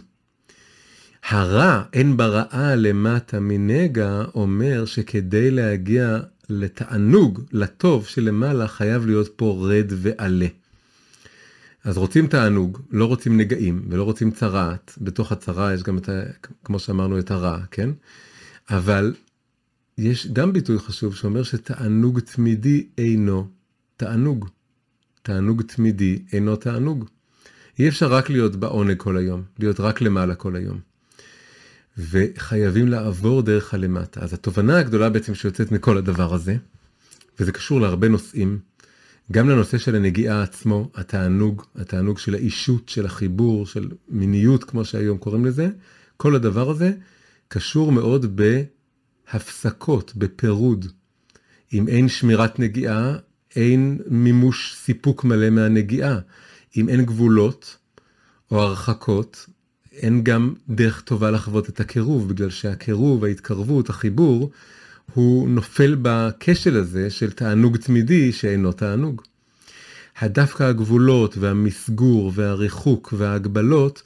הרע, 1.28 1.82
אין 1.92 2.16
ברעה 2.16 2.74
למטה 2.74 3.40
מנגע, 3.40 4.22
אומר 4.34 4.84
שכדי 4.84 5.50
להגיע 5.50 6.20
לתענוג, 6.48 7.40
לטוב 7.52 8.06
שלמעלה, 8.06 8.68
חייב 8.68 9.06
להיות 9.06 9.28
פה 9.36 9.68
רד 9.68 9.86
ועלה. 9.88 10.46
אז 11.84 11.96
רוצים 11.96 12.26
תענוג, 12.26 12.80
לא 12.90 13.04
רוצים 13.04 13.36
נגעים 13.36 13.86
ולא 13.88 14.02
רוצים 14.02 14.30
צרעת, 14.30 14.98
בתוך 15.00 15.32
הצרה 15.32 15.74
יש 15.74 15.82
גם 15.82 15.98
את 15.98 16.08
ה... 16.08 16.22
כמו 16.64 16.78
שאמרנו 16.78 17.18
את 17.18 17.30
הרע, 17.30 17.58
כן? 17.70 17.90
אבל 18.70 19.14
יש 19.98 20.26
גם 20.32 20.52
ביטוי 20.52 20.78
חשוב 20.78 21.16
שאומר 21.16 21.42
שתענוג 21.42 22.20
תמידי 22.20 22.86
אינו 22.98 23.48
תענוג. 23.96 24.48
תענוג 25.22 25.62
תמידי 25.62 26.22
אינו 26.32 26.56
תענוג. 26.56 27.04
אי 27.82 27.88
אפשר 27.88 28.12
רק 28.12 28.30
להיות 28.30 28.56
בעונג 28.56 28.96
כל 28.96 29.16
היום, 29.16 29.42
להיות 29.58 29.80
רק 29.80 30.00
למעלה 30.00 30.34
כל 30.34 30.56
היום. 30.56 30.80
וחייבים 31.98 32.88
לעבור 32.88 33.42
דרך 33.42 33.74
הלמטה. 33.74 34.20
אז 34.20 34.32
התובנה 34.32 34.78
הגדולה 34.78 35.10
בעצם 35.10 35.34
שיוצאת 35.34 35.72
מכל 35.72 35.98
הדבר 35.98 36.34
הזה, 36.34 36.56
וזה 37.40 37.52
קשור 37.52 37.80
להרבה 37.80 38.08
נושאים, 38.08 38.58
גם 39.32 39.48
לנושא 39.48 39.78
של 39.78 39.94
הנגיעה 39.94 40.42
עצמו, 40.42 40.90
התענוג, 40.94 41.62
התענוג 41.76 42.18
של 42.18 42.34
האישות, 42.34 42.88
של 42.88 43.06
החיבור, 43.06 43.66
של 43.66 43.88
מיניות, 44.08 44.64
כמו 44.64 44.84
שהיום 44.84 45.18
קוראים 45.18 45.44
לזה, 45.44 45.68
כל 46.16 46.34
הדבר 46.34 46.70
הזה 46.70 46.92
קשור 47.48 47.92
מאוד 47.92 48.40
בהפסקות, 49.32 50.12
בפירוד. 50.16 50.86
אם 51.72 51.88
אין 51.88 52.08
שמירת 52.08 52.58
נגיעה, 52.58 53.16
אין 53.56 53.98
מימוש 54.06 54.74
סיפוק 54.76 55.24
מלא 55.24 55.50
מהנגיעה. 55.50 56.18
אם 56.76 56.88
אין 56.88 57.04
גבולות 57.04 57.76
או 58.50 58.62
הרחקות, 58.62 59.46
אין 59.92 60.24
גם 60.24 60.54
דרך 60.68 61.00
טובה 61.00 61.30
לחוות 61.30 61.68
את 61.68 61.80
הקירוב, 61.80 62.28
בגלל 62.28 62.50
שהקירוב, 62.50 63.24
ההתקרבות, 63.24 63.90
החיבור, 63.90 64.50
הוא 65.14 65.48
נופל 65.48 65.96
בכשל 66.02 66.76
הזה 66.76 67.10
של 67.10 67.30
תענוג 67.30 67.76
תמידי 67.76 68.32
שאינו 68.32 68.72
תענוג. 68.72 69.22
דווקא 70.22 70.62
הגבולות 70.62 71.36
והמסגור 71.36 72.32
והריחוק 72.34 73.14
וההגבלות 73.16 74.02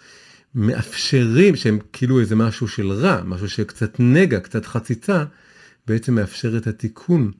מאפשרים, 0.54 1.56
שהם 1.56 1.78
כאילו 1.92 2.20
איזה 2.20 2.36
משהו 2.36 2.68
של 2.68 2.92
רע, 2.92 3.22
משהו 3.24 3.48
שקצת 3.48 3.96
נגע, 3.98 4.40
קצת 4.40 4.66
חציצה, 4.66 5.24
בעצם 5.86 6.14
מאפשר 6.14 6.56
את 6.56 6.66
התיקון 6.66 7.32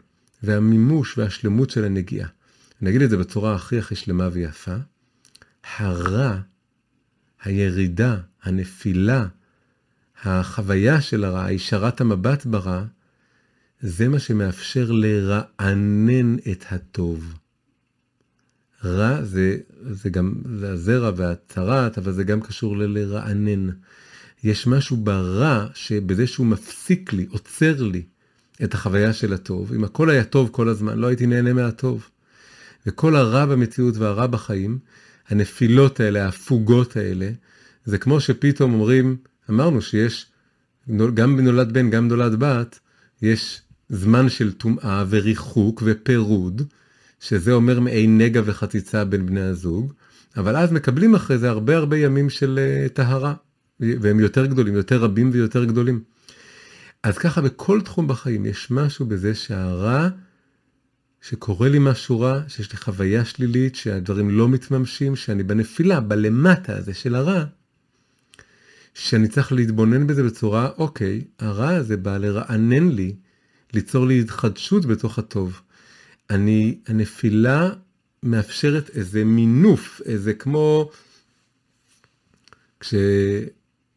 והמימוש 0.43 1.19
והשלמות 1.19 1.71
של 1.71 1.85
הנגיעה. 1.85 2.29
אני 2.83 2.91
אגיד 2.91 3.03
את 3.03 3.11
זה 3.11 3.17
בצורה 3.17 3.55
הכי 3.55 3.79
הכי 3.79 3.97
שלמה 3.97 4.29
ויפה. 4.33 4.77
הרע, 5.75 6.39
הירידה, 7.43 8.17
הנפילה, 8.43 9.27
החוויה 10.25 11.01
של 11.01 11.25
הרע, 11.25 11.45
הישרת 11.45 12.01
המבט 12.01 12.47
ברע, 12.47 12.85
זה 13.81 14.09
מה 14.09 14.19
שמאפשר 14.19 14.91
לרענן 14.91 16.37
את 16.51 16.65
הטוב. 16.71 17.35
רע 18.85 19.25
זה, 19.25 19.57
זה 19.91 20.11
גם, 20.11 20.35
זה 20.59 20.73
הזרע 20.73 21.11
והצרת, 21.17 21.99
אבל 21.99 22.13
זה 22.13 22.25
גם 22.25 22.41
קשור 22.41 22.77
ללרענן. 22.77 23.69
יש 24.45 24.67
משהו 24.67 24.97
ברע 24.97 25.67
שבזה 25.75 26.27
שהוא 26.27 26.47
מפסיק 26.47 27.13
לי, 27.13 27.27
עוצר 27.31 27.83
לי 27.83 28.03
את 28.65 28.75
החוויה 28.75 29.13
של 29.13 29.33
הטוב. 29.33 29.73
אם 29.73 29.85
הכל 29.85 30.11
היה 30.11 30.25
טוב 30.25 30.49
כל 30.53 30.69
הזמן, 30.69 30.99
לא 30.99 31.07
הייתי 31.07 31.27
נהנה 31.27 31.53
מהטוב. 31.53 32.09
וכל 32.87 33.17
הרע 33.17 33.47
במציאות 33.47 33.97
והרע 33.97 34.27
בחיים, 34.27 34.79
הנפילות 35.29 36.01
האלה, 36.01 36.25
ההפוגות 36.25 36.97
האלה, 36.97 37.31
זה 37.85 37.99
כמו 37.99 38.21
שפתאום 38.21 38.73
אומרים, 38.73 39.17
אמרנו 39.51 39.83
שיש, 39.83 40.27
גם 41.15 41.37
בנולד 41.37 41.73
בן, 41.73 41.91
גם 41.91 42.09
בנולד 42.09 42.35
בת, 42.39 42.79
יש 43.23 43.63
זמן 43.89 44.29
של 44.29 44.53
טומאה 44.53 45.05
וריחוק 45.09 45.83
ופירוד, 45.87 46.63
שזה 47.21 47.53
אומר 47.53 47.81
מעין 47.81 48.19
נגע 48.19 48.43
וחציצה 48.45 49.05
בין 49.05 49.27
בני 49.27 49.41
הזוג, 49.41 49.93
אבל 50.37 50.57
אז 50.57 50.73
מקבלים 50.73 51.15
אחרי 51.15 51.39
זה 51.39 51.51
הרבה 51.51 51.77
הרבה 51.77 51.97
ימים 51.97 52.31
של 52.31 52.59
uh, 52.59 52.89
טהרה, 52.89 53.35
והם 53.81 54.21
יותר 54.21 54.47
גדולים, 54.47 54.75
יותר 54.75 54.97
רבים 54.97 55.31
ויותר 55.33 55.65
גדולים. 55.65 56.01
אז 57.03 57.19
ככה 57.19 57.41
בכל 57.41 57.81
תחום 57.81 58.09
בחיים 58.09 58.47
יש 58.47 58.71
משהו 58.71 59.07
בזה 59.07 59.35
שהרע, 59.35 60.09
שקורה 61.29 61.69
לי 61.69 61.79
משהו 61.79 62.21
רע, 62.21 62.41
שיש 62.49 62.73
לי 62.73 62.79
חוויה 62.79 63.25
שלילית, 63.25 63.77
שהדברים 63.77 64.31
לא 64.31 64.49
מתממשים, 64.49 65.17
שאני 65.17 65.43
בנפילה, 65.43 66.01
בלמטה 66.01 66.77
הזה 66.77 66.95
של 66.95 67.15
הרע, 67.15 67.45
שאני 68.95 69.29
צריך 69.29 69.53
להתבונן 69.53 70.07
בזה 70.07 70.23
בצורה, 70.23 70.71
אוקיי, 70.79 71.25
הרע 71.39 71.69
הזה 71.69 71.97
בא 71.97 72.17
לרענן 72.17 72.89
לי, 72.89 73.17
ליצור 73.75 74.07
לי 74.07 74.21
התחדשות 74.21 74.87
בתוך 74.87 75.19
הטוב. 75.19 75.61
אני, 76.31 76.79
הנפילה 76.87 77.71
מאפשרת 78.23 78.91
איזה 78.91 79.25
מינוף, 79.25 80.01
איזה 80.05 80.35
כמו, 80.35 80.91
כש, 82.81 82.95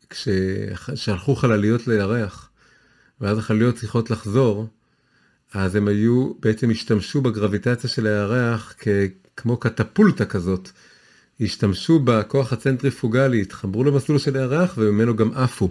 כששלחו 0.10 1.36
חלליות 1.36 1.88
לירח, 1.88 2.50
ואז 3.22 3.38
החלליות 3.38 3.76
צריכות 3.76 4.10
לחזור, 4.10 4.68
אז 5.54 5.76
הם 5.76 5.88
היו, 5.88 6.32
בעצם 6.40 6.70
השתמשו 6.70 7.22
בגרביטציה 7.22 7.90
של 7.90 8.08
הירח 8.08 8.76
כמו 9.38 9.58
קטפולטה 9.58 10.26
כזאת. 10.26 10.70
השתמשו 11.42 12.00
בכוח 12.04 12.54
הצנטריפוגלי, 12.54 13.42
התחברו 13.42 13.84
למסלול 13.84 14.18
של 14.18 14.38
הירח 14.38 14.74
וממנו 14.78 15.16
גם 15.16 15.32
עפו 15.34 15.70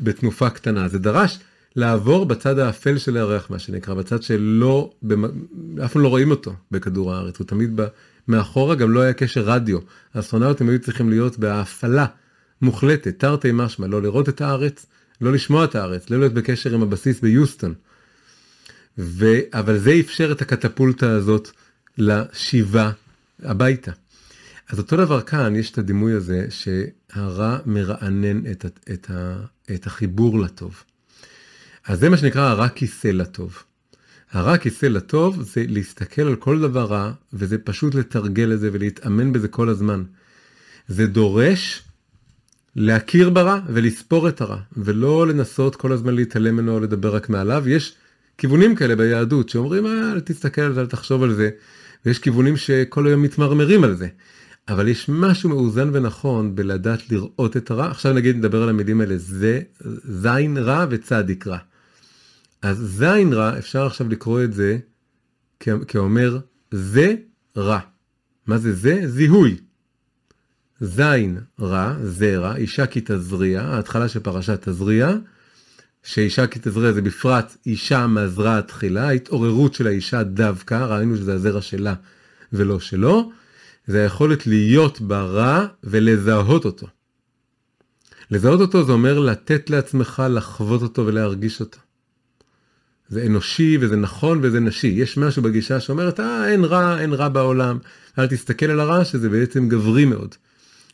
בתנופה 0.00 0.50
קטנה. 0.50 0.88
זה 0.88 0.98
דרש 0.98 1.38
לעבור 1.76 2.26
בצד 2.26 2.58
האפל 2.58 2.98
של 2.98 3.16
הירח, 3.16 3.50
מה 3.50 3.58
שנקרא, 3.58 3.94
בצד 3.94 4.22
שלא, 4.22 4.92
אף 5.84 5.92
פעם 5.92 6.02
לא 6.02 6.08
רואים 6.08 6.30
אותו 6.30 6.54
בכדור 6.70 7.14
הארץ, 7.14 7.38
הוא 7.38 7.46
תמיד 7.46 7.76
בא 7.76 7.86
מאחורה, 8.28 8.74
גם 8.74 8.90
לא 8.90 9.00
היה 9.00 9.12
קשר 9.12 9.40
רדיו. 9.40 9.78
האסטרונאוטים 10.14 10.68
היו 10.68 10.80
צריכים 10.80 11.10
להיות 11.10 11.38
בהפעלה 11.38 12.06
מוחלטת, 12.62 13.18
תרתי 13.18 13.50
משמע, 13.52 13.86
לא 13.86 14.02
לראות 14.02 14.28
את 14.28 14.40
הארץ, 14.40 14.86
לא 15.20 15.32
לשמוע 15.32 15.64
את 15.64 15.74
הארץ, 15.74 16.10
לא 16.10 16.18
להיות 16.18 16.34
בקשר 16.34 16.74
עם 16.74 16.82
הבסיס 16.82 17.20
ביוסטון. 17.20 17.74
ו... 19.00 19.26
אבל 19.52 19.78
זה 19.78 19.96
אפשר 20.00 20.32
את 20.32 20.42
הקטפולטה 20.42 21.10
הזאת 21.10 21.50
לשיבה 21.98 22.90
הביתה. 23.42 23.92
אז 24.68 24.78
אותו 24.78 24.96
דבר 24.96 25.20
כאן, 25.20 25.56
יש 25.56 25.70
את 25.70 25.78
הדימוי 25.78 26.12
הזה 26.12 26.46
שהרע 26.50 27.58
מרענן 27.66 28.50
את, 28.50 28.64
את, 28.92 29.10
את 29.74 29.86
החיבור 29.86 30.38
לטוב. 30.38 30.84
אז 31.86 32.00
זה 32.00 32.08
מה 32.08 32.16
שנקרא 32.16 32.42
הרע 32.42 32.68
כיסא 32.68 33.08
לטוב. 33.08 33.62
הרע 34.32 34.58
כיסא 34.58 34.86
לטוב 34.86 35.42
זה 35.42 35.64
להסתכל 35.68 36.22
על 36.22 36.36
כל 36.36 36.60
דבר 36.60 36.84
רע, 36.84 37.12
וזה 37.32 37.58
פשוט 37.58 37.94
לתרגל 37.94 38.52
את 38.52 38.60
זה 38.60 38.70
ולהתאמן 38.72 39.32
בזה 39.32 39.48
כל 39.48 39.68
הזמן. 39.68 40.02
זה 40.88 41.06
דורש 41.06 41.82
להכיר 42.76 43.30
ברע 43.30 43.60
ולספור 43.66 44.28
את 44.28 44.40
הרע, 44.40 44.60
ולא 44.76 45.26
לנסות 45.26 45.76
כל 45.76 45.92
הזמן 45.92 46.14
להתעלם 46.14 46.56
ממנו 46.56 46.74
או 46.74 46.80
לדבר 46.80 47.16
רק 47.16 47.28
מעליו. 47.28 47.68
יש 47.68 47.94
כיוונים 48.40 48.74
כאלה 48.74 48.96
ביהדות 48.96 49.48
שאומרים, 49.48 49.86
אה, 49.86 50.12
אל 50.12 50.20
תסתכל 50.20 50.60
על 50.60 50.74
זה, 50.74 50.80
אל 50.80 50.86
תחשוב 50.86 51.22
על 51.22 51.32
זה, 51.34 51.50
ויש 52.06 52.18
כיוונים 52.18 52.56
שכל 52.56 53.06
היום 53.06 53.22
מתמרמרים 53.22 53.84
על 53.84 53.96
זה. 53.96 54.08
אבל 54.68 54.88
יש 54.88 55.08
משהו 55.08 55.48
מאוזן 55.48 55.90
ונכון 55.92 56.54
בלדעת 56.54 57.10
לראות 57.10 57.56
את 57.56 57.70
הרע. 57.70 57.90
עכשיו 57.90 58.12
נגיד 58.12 58.36
נדבר 58.36 58.62
על 58.62 58.68
המילים 58.68 59.00
האלה, 59.00 59.14
זה 59.18 59.60
זין 60.04 60.58
רע 60.58 60.86
וצדיק 60.90 61.46
רע. 61.46 61.58
אז 62.62 62.78
זין 62.78 63.32
רע, 63.32 63.58
אפשר 63.58 63.86
עכשיו 63.86 64.08
לקרוא 64.08 64.42
את 64.42 64.52
זה 64.52 64.78
כאומר, 65.88 66.38
זה 66.70 67.14
רע. 67.56 67.80
מה 68.46 68.58
זה 68.58 68.72
זה? 68.72 69.00
זיהוי. 69.04 69.56
זין 70.80 71.38
רע, 71.60 71.94
זה 72.02 72.38
רע, 72.38 72.56
אישה 72.56 72.86
כי 72.86 73.00
תזריע, 73.04 73.62
ההתחלה 73.62 74.08
של 74.08 74.20
פרשת 74.20 74.68
תזריע, 74.68 75.16
שאישה 76.02 76.46
כי 76.46 76.58
תזריע 76.62 76.92
זה 76.92 77.02
בפרט 77.02 77.56
אישה 77.66 78.06
מזרה 78.06 78.62
תחילה, 78.62 79.08
ההתעוררות 79.08 79.74
של 79.74 79.86
האישה 79.86 80.22
דווקא, 80.22 80.74
ראינו 80.74 81.16
שזה 81.16 81.34
הזרע 81.34 81.62
שלה 81.62 81.94
ולא 82.52 82.80
שלו, 82.80 83.32
זה 83.86 84.02
היכולת 84.02 84.46
להיות 84.46 85.00
ברע 85.00 85.66
ולזהות 85.84 86.64
אותו. 86.64 86.86
לזהות 88.30 88.60
אותו 88.60 88.84
זה 88.84 88.92
אומר 88.92 89.18
לתת 89.18 89.70
לעצמך 89.70 90.22
לחוות 90.30 90.82
אותו 90.82 91.06
ולהרגיש 91.06 91.60
אותו. 91.60 91.78
זה 93.08 93.26
אנושי 93.26 93.78
וזה 93.80 93.96
נכון 93.96 94.40
וזה 94.42 94.60
נשי. 94.60 94.86
יש 94.86 95.18
משהו 95.18 95.42
בגישה 95.42 95.80
שאומרת, 95.80 96.20
אה, 96.20 96.48
אין 96.48 96.64
רע, 96.64 97.00
אין 97.00 97.12
רע 97.12 97.28
בעולם. 97.28 97.78
אל 98.18 98.26
תסתכל 98.26 98.66
על 98.66 98.80
הרע 98.80 99.04
שזה 99.04 99.28
בעצם 99.28 99.68
גברי 99.68 100.04
מאוד. 100.04 100.34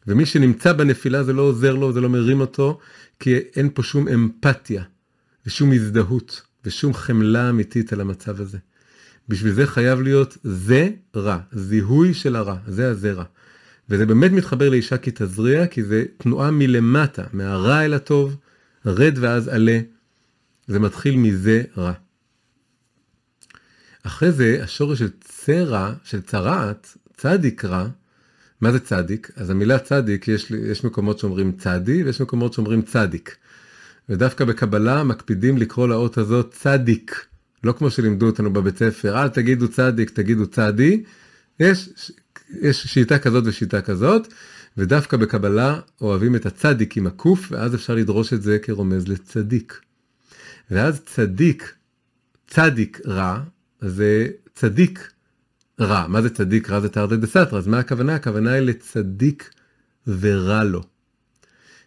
ומי 0.07 0.27
שנמצא 0.27 0.73
בנפילה 0.73 1.25
זה 1.25 1.33
לא 1.33 1.43
עוזר 1.43 1.75
לו, 1.75 1.93
זה 1.93 2.01
לא 2.01 2.09
מרים 2.09 2.41
אותו, 2.41 2.79
כי 3.21 3.37
אין 3.57 3.71
פה 3.75 3.83
שום 3.83 4.09
אמפתיה 4.09 4.83
ושום 5.47 5.73
הזדהות 5.73 6.43
ושום 6.65 6.95
חמלה 6.95 7.51
אמיתית 7.51 7.93
על 7.93 8.01
המצב 8.01 8.41
הזה. 8.41 8.59
בשביל 9.29 9.53
זה 9.53 9.67
חייב 9.67 10.01
להיות 10.01 10.39
זה 10.45 10.89
רע, 11.17 11.39
זיהוי 11.53 12.15
של 12.15 12.37
הרע, 12.37 12.57
זה 12.67 12.91
הזרע. 12.91 13.25
וזה 13.89 14.07
באמת 14.07 14.33
מתחבר 14.33 14.69
לאישה 14.69 14.99
כי 14.99 15.11
תזריע, 15.15 15.67
כי 15.67 15.83
זה 15.83 16.05
תנועה 16.19 16.51
מלמטה, 16.51 17.25
מהרע 17.33 17.85
אל 17.85 17.95
הטוב, 17.95 18.37
רד 18.87 19.15
ואז 19.21 19.49
עלה. 19.49 19.81
זה 20.67 20.79
מתחיל 20.79 21.17
מזה 21.17 21.63
רע. 21.77 21.93
אחרי 24.03 24.33
זה 24.33 24.61
השורש 24.63 24.99
של 24.99 25.11
צרע, 25.21 25.95
של 26.05 26.21
צרעת, 26.21 26.97
צדיק 27.17 27.65
רע, 27.65 27.89
מה 28.61 28.73
זה 28.73 28.81
צדיק? 28.81 29.31
אז 29.37 29.51
המילה 29.51 29.79
צדיק, 29.79 30.29
יש, 30.29 30.51
יש 30.51 30.85
מקומות 30.85 31.19
שאומרים 31.19 31.53
צדי 31.53 32.05
ויש 32.05 32.21
מקומות 32.21 32.53
שאומרים 32.53 32.83
צדיק. 32.83 33.37
ודווקא 34.09 34.45
בקבלה 34.45 35.05
מקפידים 35.05 35.59
לקרוא 35.59 35.89
לאות 35.89 36.19
הזאת 36.19 36.55
צדיק. 36.55 37.27
לא 37.65 37.73
כמו 37.73 37.91
שלימדו 37.91 38.27
אותנו 38.27 38.53
בבית 38.53 38.79
ספר, 38.79 39.23
אל 39.23 39.29
תגידו 39.29 39.69
צדיק, 39.69 40.11
תגידו 40.11 40.47
צדי. 40.47 41.03
יש, 41.61 42.13
יש 42.61 42.87
שיטה 42.87 43.19
כזאת 43.19 43.45
ושיטה 43.47 43.83
כזאת, 43.83 44.29
ודווקא 44.77 45.17
בקבלה 45.17 45.81
אוהבים 46.01 46.37
את 46.37 46.47
הצדיק 46.47 46.97
עם 46.97 47.07
הקוף, 47.07 47.49
ואז 47.51 47.75
אפשר 47.75 47.95
לדרוש 47.95 48.33
את 48.33 48.43
זה 48.43 48.59
כרומז 48.59 49.09
לצדיק. 49.09 49.81
ואז 50.71 51.01
צדיק, 51.01 51.75
צדיק 52.47 53.01
רע, 53.07 53.41
זה 53.81 54.29
צדיק 54.55 55.13
רע. 55.81 56.07
מה 56.07 56.23
זה 56.23 56.31
צדיק 56.31 56.71
רע? 56.71 56.81
זה 56.81 56.89
תרתי 56.89 57.17
דסתרא, 57.17 57.59
אז 57.59 57.67
מה 57.67 57.79
הכוונה? 57.79 58.15
הכוונה 58.15 58.53
היא 58.53 58.61
לצדיק 58.61 59.51
ורע 60.07 60.65
לו. 60.65 60.83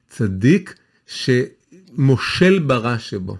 צדיק 0.10 0.76
שמושל 1.96 2.60
ברע 2.60 3.00
שבו. 3.00 3.38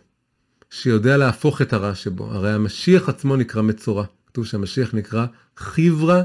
שיודע 0.70 1.18
להפוך 1.18 1.62
את 1.62 1.74
הרע 1.74 1.96
שבו. 1.96 2.32
הרי 2.32 2.52
המשיח 2.52 3.10
עצמו 3.10 3.36
נקרא 3.36 3.62
מצורע. 3.62 4.06
כתוב 4.28 4.46
שהמשיח 4.46 4.94
נקרא 4.94 5.26
חיברה 5.58 6.24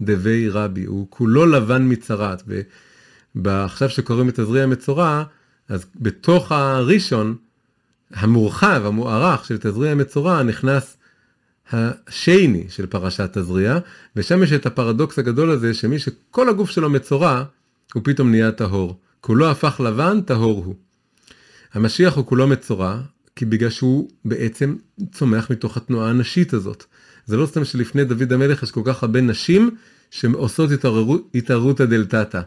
דבי 0.00 0.48
רבי, 0.48 0.84
הוא 0.84 1.06
כולו 1.10 1.46
לבן 1.46 1.92
מצרעת. 1.92 2.42
ועכשיו 3.34 3.88
שקוראים 3.88 4.28
את 4.28 4.40
תזריע 4.40 4.66
מצורע, 4.66 5.24
אז 5.68 5.86
בתוך 5.96 6.52
הראשון, 6.52 7.36
המורחב, 8.10 8.82
המוארך 8.84 9.44
של 9.44 9.58
תזריע 9.58 9.94
מצורע, 9.94 10.42
נכנס 10.42 10.96
השני 11.72 12.66
של 12.68 12.86
פרשת 12.86 13.38
תזריע, 13.38 13.78
ושם 14.16 14.42
יש 14.42 14.52
את 14.52 14.66
הפרדוקס 14.66 15.18
הגדול 15.18 15.50
הזה, 15.50 15.74
שמי 15.74 15.98
שכל 15.98 16.48
הגוף 16.48 16.70
שלו 16.70 16.90
מצורע, 16.90 17.44
הוא 17.94 18.02
פתאום 18.04 18.30
נהיה 18.30 18.52
טהור. 18.52 19.00
כולו 19.20 19.50
הפך 19.50 19.80
לבן, 19.80 20.20
טהור 20.20 20.64
הוא. 20.64 20.74
המשיח 21.76 22.14
הוא 22.16 22.26
כולו 22.26 22.46
מצורע, 22.46 23.00
כי 23.36 23.44
בגלל 23.44 23.70
שהוא 23.70 24.10
בעצם 24.24 24.76
צומח 25.12 25.50
מתוך 25.50 25.76
התנועה 25.76 26.10
הנשית 26.10 26.52
הזאת. 26.52 26.84
זה 27.26 27.36
לא 27.36 27.46
סתם 27.46 27.64
שלפני 27.64 28.04
דוד 28.04 28.32
המלך 28.32 28.62
יש 28.62 28.70
כל 28.70 28.80
כך 28.84 29.02
הרבה 29.02 29.20
נשים 29.20 29.70
שעושות 30.10 30.70
התעררות 31.34 31.80
הדלתתא, 31.80 32.40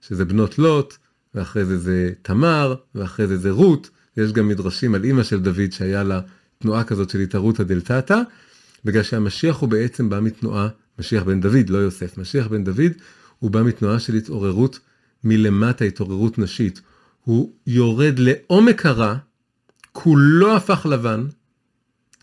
שזה 0.00 0.24
בנות 0.24 0.58
לוט, 0.58 0.96
ואחרי 1.34 1.64
זה 1.64 1.78
זה 1.78 2.10
תמר, 2.22 2.74
ואחרי 2.94 3.26
זה 3.26 3.36
זה 3.38 3.50
רות, 3.50 3.90
יש 4.16 4.32
גם 4.32 4.48
מדרשים 4.48 4.94
על 4.94 5.04
אימא 5.04 5.22
של 5.22 5.40
דוד 5.40 5.72
שהיה 5.72 6.02
לה 6.02 6.20
תנועה 6.58 6.84
כזאת 6.84 7.10
של 7.10 7.20
התערות 7.20 7.60
הדלתתא, 7.60 8.20
בגלל 8.84 9.02
שהמשיח 9.02 9.56
הוא 9.56 9.68
בעצם 9.68 10.10
בא 10.10 10.20
מתנועה, 10.20 10.68
משיח 10.98 11.22
בן 11.22 11.40
דוד, 11.40 11.68
לא 11.70 11.78
יוסף, 11.78 12.18
משיח 12.18 12.46
בן 12.46 12.64
דוד 12.64 12.92
הוא 13.38 13.50
בא 13.50 13.62
מתנועה 13.62 13.98
של 13.98 14.14
התעוררות 14.14 14.78
מלמטה, 15.24 15.84
התעוררות 15.84 16.38
נשית. 16.38 16.80
הוא 17.24 17.52
יורד 17.66 18.18
לעומק 18.18 18.86
הרע, 18.86 19.16
כולו 19.92 20.56
הפך 20.56 20.86
לבן, 20.86 21.26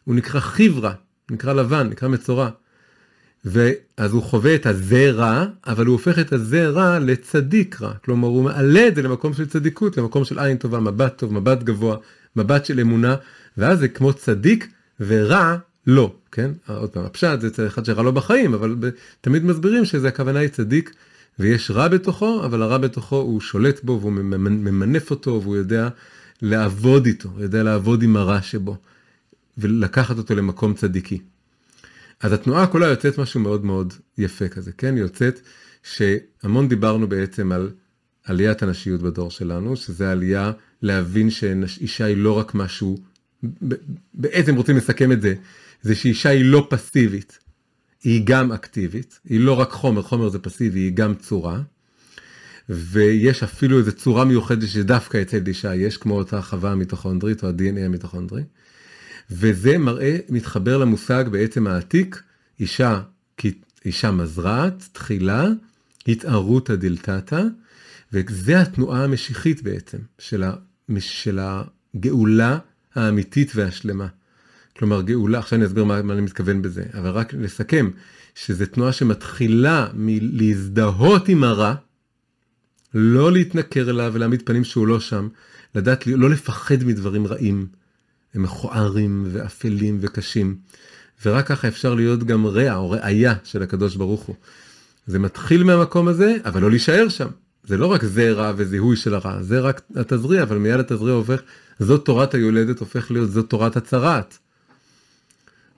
הוא 0.04 0.16
נקרא 0.16 0.40
חיברה, 0.40 0.94
נקרא 1.32 1.54
לבן, 1.54 1.88
נקרא 1.90 2.08
מצורע. 2.08 2.50
ואז 3.46 4.12
הוא 4.12 4.24
חווה 4.24 4.56
את 4.56 4.66
הזרע, 4.66 5.46
אבל 5.68 5.86
הוא 5.86 5.94
הופך 5.94 6.20
את 6.20 6.34
הזרע 6.34 7.00
לצדיק 7.00 7.82
רע. 7.82 7.94
כלומר, 7.94 8.28
הוא 8.28 8.44
מעלה 8.44 8.88
את 8.88 8.96
זה 8.96 9.02
למקום 9.02 9.34
של 9.34 9.46
צדיקות, 9.46 9.98
למקום 9.98 10.26
של 10.26 10.40
עין 10.40 10.58
טובה, 10.58 10.80
מבט 10.80 11.18
טוב, 11.18 11.34
מבט 11.34 11.64
גבוה, 11.64 11.98
מבט 12.36 12.66
של 12.66 12.80
אמונה, 12.80 13.16
ואז 13.58 13.80
זה 13.80 13.88
כמו 13.88 14.14
צדיק 14.14 14.68
ורע 15.00 15.58
לא, 15.88 16.16
כן? 16.32 16.52
עוד 16.68 16.90
פעם, 16.90 17.06
הפשט 17.06 17.40
זה 17.42 17.68
אחד 17.68 17.86
שרע 17.86 18.04
לו 18.04 18.14
בחיים, 18.14 18.54
אבל 18.54 18.76
תמיד 19.22 19.46
מסבירים 19.46 19.86
שזה 19.86 20.08
הכוונה 20.08 20.40
היא 20.40 20.50
צדיק 20.50 20.94
ויש 21.40 21.72
רע 21.72 21.88
בתוכו, 21.88 22.46
אבל 22.46 22.62
הרע 22.62 22.78
בתוכו 22.78 23.16
הוא 23.16 23.42
שולט 23.42 23.84
בו 23.84 24.00
והוא 24.02 24.12
ממנף 24.12 25.12
אותו 25.12 25.42
והוא 25.44 25.56
יודע 25.56 25.90
לעבוד 26.42 27.06
איתו, 27.06 27.30
הוא 27.30 27.42
יודע 27.42 27.64
לעבוד 27.64 28.04
עם 28.04 28.16
הרע 28.16 28.42
שבו 28.42 28.78
ולקחת 29.58 30.18
אותו 30.18 30.36
למקום 30.36 30.74
צדיקי. 30.74 31.22
אז 32.20 32.34
התנועה 32.34 32.68
כולה 32.68 32.88
יוצאת 32.88 33.18
משהו 33.18 33.40
מאוד 33.40 33.66
מאוד 33.66 33.94
יפה 34.18 34.48
כזה, 34.48 34.72
כן? 34.72 34.98
יוצאת 34.98 35.42
שהמון 35.84 36.68
דיברנו 36.70 37.08
בעצם 37.08 37.52
על 37.52 37.72
עליית 38.26 38.64
הנשיות 38.64 39.02
בדור 39.02 39.32
שלנו, 39.32 39.76
שזה 39.76 40.12
עלייה 40.12 40.52
להבין 40.82 41.30
שאישה 41.30 42.06
היא 42.06 42.18
לא 42.18 42.38
רק 42.38 42.56
משהו, 42.56 42.98
בעצם 44.14 44.56
רוצים 44.56 44.78
לסכם 44.78 45.12
את 45.12 45.22
זה, 45.22 45.34
זה 45.82 45.96
שאישה 45.96 46.30
היא 46.30 46.46
לא 46.46 46.68
פסיבית, 46.70 47.40
היא 48.04 48.22
גם 48.24 48.52
אקטיבית, 48.52 49.20
היא 49.26 49.40
לא 49.40 49.60
רק 49.60 49.72
חומר, 49.72 50.02
חומר 50.02 50.30
זה 50.30 50.40
פסיבי, 50.40 50.80
היא 50.80 50.92
גם 50.94 51.16
צורה. 51.16 51.62
ויש 52.70 53.44
אפילו 53.44 53.80
איזו 53.80 53.92
צורה 53.92 54.26
מיוחדת 54.26 54.68
שדווקא 54.68 55.22
אצל 55.22 55.42
אישה 55.48 55.76
יש, 55.76 55.98
כמו 55.98 56.14
אותה 56.14 56.42
חווה 56.42 56.72
המיטוכונדרית 56.72 57.44
או 57.44 57.48
ה-DNA 57.50 57.80
המיטוכונדרי. 57.80 58.44
וזה 59.32 59.78
מראה, 59.78 60.18
מתחבר 60.30 60.78
למושג 60.78 61.26
בעצם 61.32 61.68
העתיק, 61.68 62.24
אישה, 62.60 63.02
אישה 63.86 64.12
מזרעת, 64.12 64.90
תחילה, 64.92 65.48
התערותא 66.08 66.76
דלתתא, 66.76 67.44
וזה 68.14 68.62
התנועה 68.62 69.04
המשיחית 69.04 69.64
בעצם, 69.64 69.98
של 71.00 71.40
הגאולה 71.40 72.58
האמיתית 72.96 73.52
והשלמה. 73.56 74.08
כלומר 74.82 75.02
גאולה, 75.02 75.40
עכשיו 75.40 75.58
אני 75.58 75.66
אסביר 75.66 75.84
מה, 75.84 76.02
מה 76.02 76.14
אני 76.14 76.22
מתכוון 76.22 76.62
בזה, 76.62 76.84
אבל 76.94 77.10
רק 77.10 77.34
לסכם, 77.34 77.90
שזו 78.36 78.66
תנועה 78.66 78.92
שמתחילה 78.92 79.88
מלהזדהות 79.94 81.30
עם 81.30 81.44
הרע, 81.44 81.74
לא 82.94 83.32
להתנכר 83.32 83.90
אליו 83.90 84.12
ולהעמיד 84.14 84.42
פנים 84.46 84.64
שהוא 84.64 84.88
לא 84.88 85.00
שם, 85.00 85.28
לדעת 85.76 86.08
לא 86.08 86.30
לפחד 86.30 86.84
מדברים 86.84 87.28
רעים, 87.28 87.68
הם 88.34 88.44
מכוערים 88.44 89.28
ואפלים 89.32 89.98
וקשים, 90.02 90.56
ורק 91.26 91.48
ככה 91.48 91.68
אפשר 91.68 91.94
להיות 91.94 92.24
גם 92.24 92.46
רע 92.46 92.76
או 92.76 92.92
ראיה 92.92 93.34
של 93.44 93.64
הקדוש 93.64 93.96
ברוך 93.96 94.22
הוא. 94.22 94.36
זה 95.08 95.20
מתחיל 95.20 95.64
מהמקום 95.64 96.08
הזה, 96.08 96.38
אבל 96.46 96.62
לא 96.62 96.70
להישאר 96.70 97.10
שם. 97.10 97.28
זה 97.64 97.78
לא 97.78 97.88
רק 97.88 98.04
זה 98.04 98.32
רע 98.32 98.54
וזיהוי 98.56 98.96
של 98.96 99.14
הרע, 99.14 99.44
זה 99.44 99.60
רק 99.60 99.82
התזריע, 99.96 100.44
אבל 100.44 100.58
מיד 100.58 100.80
התזריע 100.80 101.14
הופך, 101.14 101.42
זאת 101.80 102.06
תורת 102.06 102.34
היולדת 102.34 102.80
הופך 102.80 103.12
להיות 103.12 103.32
זאת 103.32 103.50
תורת 103.50 103.78
הצרעת. 103.78 104.38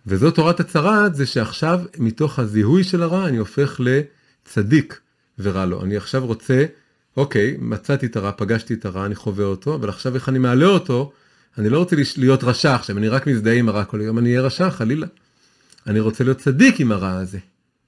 וזאת 0.07 0.35
תורת 0.35 0.59
הצרעת 0.59 1.15
זה 1.15 1.25
שעכשיו 1.25 1.79
מתוך 1.97 2.39
הזיהוי 2.39 2.83
של 2.83 3.03
הרע 3.03 3.27
אני 3.27 3.37
הופך 3.37 3.81
לצדיק 3.83 4.99
ורע 5.39 5.65
לו. 5.65 5.83
אני 5.83 5.97
עכשיו 5.97 6.25
רוצה, 6.25 6.65
אוקיי, 7.17 7.57
מצאתי 7.59 8.05
את 8.05 8.15
הרע, 8.15 8.31
פגשתי 8.37 8.73
את 8.73 8.85
הרע, 8.85 9.05
אני 9.05 9.15
חווה 9.15 9.45
אותו, 9.45 9.75
אבל 9.75 9.89
עכשיו 9.89 10.15
איך 10.15 10.29
אני 10.29 10.39
מעלה 10.39 10.65
אותו, 10.65 11.11
אני 11.57 11.69
לא 11.69 11.79
רוצה 11.79 11.95
להיות 12.17 12.43
רשע 12.43 12.75
עכשיו, 12.75 12.97
אני 12.97 13.07
רק 13.07 13.27
מזדהה 13.27 13.53
עם 13.53 13.69
הרע 13.69 13.85
כל 13.85 14.01
היום, 14.01 14.17
אני 14.17 14.29
אהיה 14.29 14.41
רשע 14.41 14.69
חלילה. 14.69 15.07
אני 15.87 15.99
רוצה 15.99 16.23
להיות 16.23 16.37
צדיק 16.37 16.79
עם 16.79 16.91
הרע 16.91 17.11
הזה. 17.11 17.39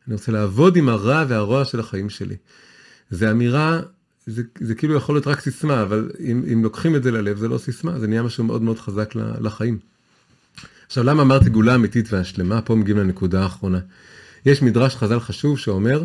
אני 0.07 0.13
רוצה 0.13 0.31
לעבוד 0.31 0.75
עם 0.75 0.89
הרע 0.89 1.25
והרוע 1.27 1.65
של 1.65 1.79
החיים 1.79 2.09
שלי. 2.09 2.35
זה 3.09 3.31
אמירה, 3.31 3.79
זה, 4.25 4.43
זה 4.59 4.75
כאילו 4.75 4.95
יכול 4.95 5.15
להיות 5.15 5.27
רק 5.27 5.39
סיסמה, 5.39 5.81
אבל 5.81 6.11
אם, 6.19 6.43
אם 6.53 6.63
לוקחים 6.63 6.95
את 6.95 7.03
זה 7.03 7.11
ללב 7.11 7.37
זה 7.37 7.47
לא 7.47 7.57
סיסמה, 7.57 7.99
זה 7.99 8.07
נהיה 8.07 8.23
משהו 8.23 8.43
מאוד 8.43 8.61
מאוד 8.61 8.79
חזק 8.79 9.15
לחיים. 9.15 9.79
עכשיו 10.87 11.03
למה 11.03 11.21
אמרתי 11.21 11.49
גאולה 11.49 11.75
אמיתית 11.75 12.13
והשלמה? 12.13 12.61
פה 12.61 12.75
מגיעים 12.75 12.99
לנקודה 12.99 13.43
האחרונה. 13.43 13.79
יש 14.45 14.61
מדרש 14.61 14.95
חז"ל 14.95 15.19
חשוב 15.19 15.59
שאומר 15.59 16.03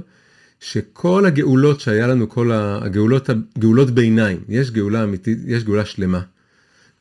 שכל 0.61 1.27
הגאולות 1.27 1.81
שהיה 1.81 2.07
לנו, 2.07 2.29
כל 2.29 2.51
הגאולות, 2.53 3.31
הגאולות 3.31 3.91
ביניים, 3.91 4.39
יש 4.49 4.71
גאולה 4.71 5.05
אמיתית, 5.05 5.39
יש 5.47 5.65
גאולה 5.65 5.85
שלמה. 5.85 6.21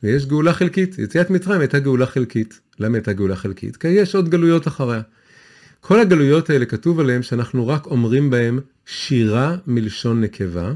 ויש 0.04 0.26
גאולה 0.26 0.54
חלקית, 0.54 1.00
יציאת 1.00 1.30
מצרים 1.30 1.62
הייתה 1.62 1.80
גאולה 1.80 2.06
חלקית. 2.06 2.60
למה 2.80 2.98
הייתה 2.98 3.14
גאולה 3.14 3.36
חלקית? 3.36 3.78
כי 3.78 3.88
יש 3.88 4.16
עוד 4.16 4.30
גלויות 4.30 4.68
אחריה. 4.68 5.02
כל 5.82 6.00
הגלויות 6.00 6.50
האלה 6.50 6.66
כתוב 6.66 7.00
עליהן 7.00 7.22
שאנחנו 7.22 7.68
רק 7.68 7.86
אומרים 7.86 8.30
בהן 8.30 8.60
שירה 8.86 9.56
מלשון 9.68 10.22
נקבה, 10.22 10.74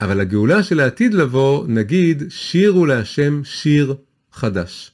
אבל 0.00 0.20
הגאולה 0.20 0.62
של 0.62 0.80
העתיד 0.80 1.14
לבוא, 1.14 1.66
נגיד, 1.68 2.22
שירו 2.28 2.86
להשם 2.86 3.40
שיר 3.44 3.94
חדש. 4.32 4.93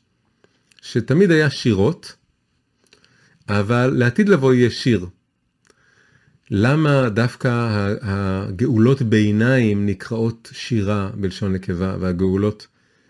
שתמיד 0.82 1.30
היה 1.30 1.50
שירות, 1.50 2.16
אבל 3.48 3.92
לעתיד 3.96 4.28
לבוא 4.28 4.54
יהיה 4.54 4.70
שיר. 4.70 5.06
למה 6.50 7.08
דווקא 7.08 7.68
הגאולות 8.02 9.02
ביניים 9.02 9.86
נקראות 9.86 10.50
שירה 10.52 11.10
בלשון 11.14 11.52
נקבה, 11.52 11.96
והגאולות, 12.00 12.66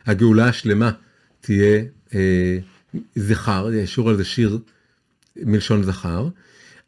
הגאולה 0.07 0.49
השלמה 0.49 0.91
תהיה 1.41 1.83
אה, 2.15 2.59
זכר, 3.17 3.73
ישור 3.73 4.11
על 4.11 4.17
זה 4.17 4.25
שיר 4.25 4.59
מלשון 5.37 5.83
זכר. 5.83 6.29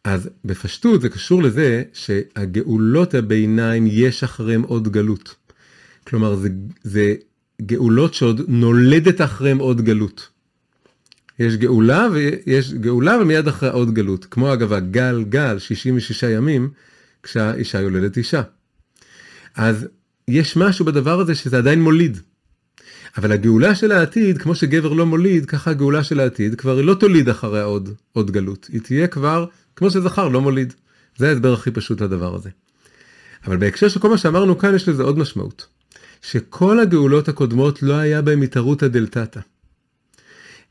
אז 0.05 0.29
בפשטות 0.45 1.01
זה 1.03 1.09
קשור 1.09 1.43
לזה 1.43 1.83
שהגאולות 1.93 3.15
הביניים 3.15 3.87
יש 3.87 4.25
אחריהם 4.25 4.63
עוד 4.63 4.93
גלות. 4.93 5.35
כלומר 6.07 6.35
זה, 6.35 6.49
זה 6.83 7.15
גאולות 7.63 8.15
שעוד 8.15 8.41
נולדת 8.49 9.21
אחריהם 9.21 9.59
עוד 9.59 9.81
גלות. 9.81 10.29
יש 11.43 11.57
גאולה 11.57 12.09
ויש 12.13 12.73
גאולה 12.73 13.19
ומיד 13.21 13.49
אחרי 13.49 13.69
עוד 13.69 13.95
גלות. 13.95 14.25
כמו 14.25 14.53
אגב 14.53 14.73
הגל 14.73 15.25
גל 15.29 15.59
66 15.59 16.23
ימים 16.23 16.71
כשהאישה 17.23 17.81
יולדת 17.81 18.17
אישה. 18.17 18.43
אז 19.55 19.87
יש 20.29 20.57
משהו 20.57 20.85
בדבר 20.85 21.21
הזה 21.21 21.35
שזה 21.35 21.59
עדיין 21.59 21.83
מוליד. 21.83 22.19
אבל 23.17 23.33
הגאולה 23.33 23.75
של 23.75 23.93
העתיד, 23.93 24.39
כמו 24.39 24.55
שגבר 24.55 24.93
לא 24.93 25.07
מוליד, 25.07 25.47
ככה 25.47 25.71
הגאולה 25.71 26.05
של 26.05 26.21
העתיד 26.21 26.55
כבר 26.55 26.81
לא 26.83 26.95
תוליד 26.95 27.29
אחריה 27.29 27.65
עוד, 27.65 27.89
עוד 28.13 28.31
גלות. 28.31 28.69
היא 28.73 28.81
תהיה 28.81 29.07
כבר, 29.07 29.47
כמו 29.77 29.91
שזכר 29.91 30.29
לא 30.29 30.41
מוליד. 30.41 30.73
זה 31.17 31.29
ההסבר 31.29 31.53
הכי 31.53 31.71
פשוט 31.71 32.01
לדבר 32.01 32.35
הזה. 32.35 32.51
אבל 33.47 33.57
בהקשר 33.57 33.89
של 33.89 34.01
כל 34.01 34.09
מה 34.09 34.19
שאמרנו 34.19 34.59
כאן 34.59 34.75
יש 34.75 34.89
לזה 34.89 35.03
עוד 35.03 35.19
משמעות. 35.19 35.67
שכל 36.23 36.81
הגאולות 36.81 37.29
הקודמות 37.29 37.83
לא 37.83 37.95
היה 37.95 38.23
בהם 38.23 38.43
התערותא 38.43 38.89
דלתתא. 38.89 39.41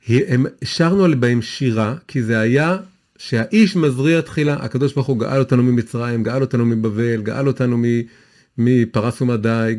הם 0.08 0.46
שרנו 0.64 1.06
על 1.06 1.16
בהם 1.16 1.42
שירה, 1.42 1.96
כי 2.08 2.24
זה 2.24 2.40
היה 2.40 2.78
שהאיש 3.18 3.76
מזריע 3.76 4.22
תחילה, 4.22 4.54
הקדוש 4.54 4.94
ברוך 4.94 5.08
הוא 5.08 5.20
גאל 5.20 5.40
אותנו 5.40 5.64
ממצרים, 5.64 6.24
גאל 6.24 6.42
אותנו 6.42 6.66
מבבל, 6.66 7.22
גאל 7.22 7.48
אותנו 7.48 7.84
מפרס 8.58 9.22
ומדי, 9.22 9.76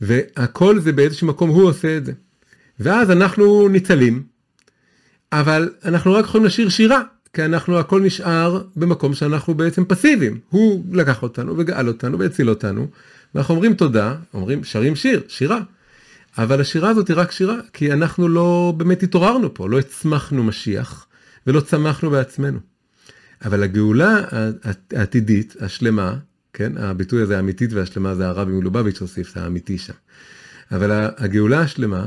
והכל 0.00 0.80
זה 0.80 0.92
באיזשהו 0.92 1.26
מקום 1.26 1.50
הוא 1.50 1.64
עושה 1.64 1.96
את 1.96 2.06
זה. 2.06 2.12
ואז 2.80 3.10
אנחנו 3.10 3.68
ניצלים, 3.68 4.22
אבל 5.32 5.70
אנחנו 5.84 6.12
רק 6.12 6.24
יכולים 6.24 6.46
לשיר 6.46 6.68
שירה, 6.68 7.02
כי 7.32 7.44
אנחנו 7.44 7.78
הכל 7.78 8.00
נשאר 8.00 8.62
במקום 8.76 9.14
שאנחנו 9.14 9.54
בעצם 9.54 9.84
פסיביים. 9.84 10.38
הוא 10.50 10.84
לקח 10.92 11.22
אותנו 11.22 11.58
וגאל 11.58 11.88
אותנו 11.88 12.18
והציל 12.18 12.48
אותנו, 12.48 12.86
ואנחנו 13.34 13.54
אומרים 13.54 13.74
תודה, 13.74 14.14
אומרים 14.34 14.64
שרים 14.64 14.96
שיר, 14.96 15.22
שירה. 15.28 15.60
אבל 16.38 16.60
השירה 16.60 16.90
הזאת 16.90 17.08
היא 17.08 17.16
רק 17.16 17.30
שירה, 17.30 17.56
כי 17.72 17.92
אנחנו 17.92 18.28
לא 18.28 18.74
באמת 18.76 19.02
התעוררנו 19.02 19.54
פה, 19.54 19.68
לא 19.68 19.78
הצמחנו 19.78 20.44
משיח 20.44 21.06
ולא 21.46 21.60
צמחנו 21.60 22.10
בעצמנו. 22.10 22.58
אבל 23.44 23.62
הגאולה 23.62 24.24
העתידית, 24.92 25.56
השלמה, 25.60 26.16
כן, 26.52 26.72
הביטוי 26.76 27.22
הזה 27.22 27.36
האמיתית 27.36 27.72
והשלמה 27.72 28.14
זה 28.14 28.28
הרבי 28.28 28.52
מלובביץ' 28.52 29.00
הוסיף, 29.00 29.34
זה 29.34 29.42
האמיתי 29.42 29.78
שם. 29.78 29.92
אבל 30.72 31.10
הגאולה 31.16 31.60
השלמה 31.60 32.06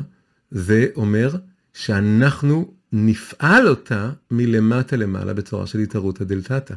זה 0.52 0.88
אומר 0.96 1.36
שאנחנו 1.74 2.74
נפעל 2.92 3.68
אותה 3.68 4.12
מלמטה 4.32 4.96
למעלה 4.96 5.34
בצורה 5.34 5.68
של 5.68 5.80
התערותא 5.80 6.24
דלתתא. 6.24 6.74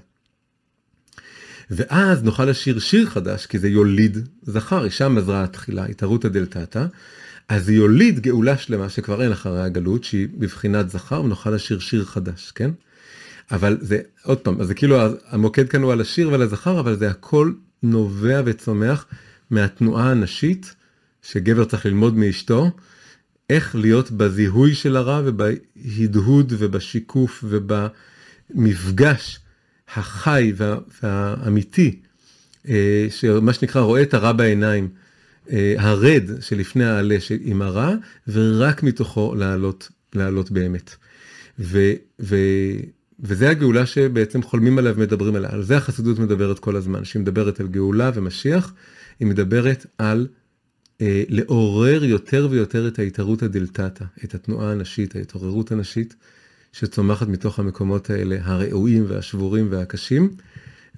ואז 1.70 2.22
נוכל 2.22 2.44
לשיר 2.44 2.78
שיר 2.78 3.07
חדש, 3.07 3.46
כי 3.46 3.59
זה 3.59 3.68
יוליד 3.68 4.18
זכר, 4.42 4.84
אישה 4.84 5.09
מזרעה 5.09 5.46
תחילה, 5.46 5.84
התערותא 5.84 6.28
דלתתא, 6.28 6.86
אז 7.49 7.64
זה 7.64 7.72
יוליד 7.72 8.20
גאולה 8.20 8.59
שלמה 8.59 8.88
שכבר 8.88 9.22
אין 9.22 9.32
אחרי 9.32 9.62
הגלות, 9.62 10.05
שהיא 10.05 10.28
בבחינת 10.38 10.90
זכר, 10.90 11.22
ונוכל 11.22 11.51
לשיר 11.51 11.78
שיר 11.78 12.05
חדש, 12.05 12.53
כן? 12.55 12.70
אבל 13.51 13.78
זה, 13.80 13.99
עוד 14.22 14.38
פעם, 14.38 14.61
אז 14.61 14.66
זה 14.66 14.74
כאילו 14.74 14.97
המוקד 15.26 15.68
כאן 15.68 15.82
הוא 15.82 15.92
על 15.92 16.01
השיר 16.01 16.30
ועל 16.30 16.42
הזכר, 16.42 16.80
אבל 16.80 16.97
זה 16.97 17.11
הכל 17.11 17.53
נובע 17.82 18.42
וצומח 18.45 19.07
מהתנועה 19.51 20.11
הנשית, 20.11 20.74
שגבר 21.22 21.64
צריך 21.64 21.86
ללמוד 21.86 22.16
מאשתו, 22.16 22.70
איך 23.51 23.74
להיות 23.74 24.11
בזיהוי 24.11 24.74
של 24.74 24.97
הרע 24.97 25.22
ובהדהוד 25.24 26.53
ובשיקוף 26.59 27.45
ובמפגש 28.55 29.40
החי 29.95 30.53
וה, 30.57 30.78
והאמיתי, 31.03 32.01
אה, 32.68 33.07
שמה 33.11 33.53
שנקרא 33.53 33.82
רואה 33.82 34.03
את 34.03 34.14
הרע 34.14 34.32
בעיניים, 34.32 34.88
הרד 35.78 36.22
שלפני 36.40 36.84
העלה 36.84 37.16
עם 37.40 37.62
הרע, 37.62 37.95
ורק 38.28 38.82
מתוכו 38.82 39.34
לעלות, 39.34 39.88
לעלות 40.14 40.51
באמת. 40.51 40.97
ו, 41.59 41.92
ו, 42.20 42.36
וזה 43.20 43.51
הגאולה 43.51 43.86
שבעצם 43.86 44.42
חולמים 44.42 44.78
עליה 44.78 44.92
ומדברים 44.97 45.34
עליה, 45.34 45.51
על 45.53 45.62
זה 45.62 45.76
החסידות 45.76 46.18
מדברת 46.18 46.59
כל 46.59 46.76
הזמן, 46.76 47.05
שהיא 47.05 47.22
מדברת 47.22 47.61
על 47.61 47.66
גאולה 47.66 48.11
ומשיח, 48.14 48.74
היא 49.20 49.28
מדברת 49.28 49.86
על 49.99 50.26
אה, 51.01 51.22
לעורר 51.28 52.05
יותר 52.05 52.49
ויותר 52.51 52.88
את 52.88 52.99
ההתערות 52.99 53.42
הדלתתא, 53.42 54.05
את 54.24 54.34
התנועה 54.34 54.72
הנשית, 54.72 55.16
ההתעוררות 55.16 55.72
הנשית, 55.72 56.14
שצומחת 56.72 57.28
מתוך 57.28 57.59
המקומות 57.59 58.11
האלה, 58.11 58.36
הרעועים 58.42 59.05
והשבורים 59.09 59.68
והקשים, 59.70 60.30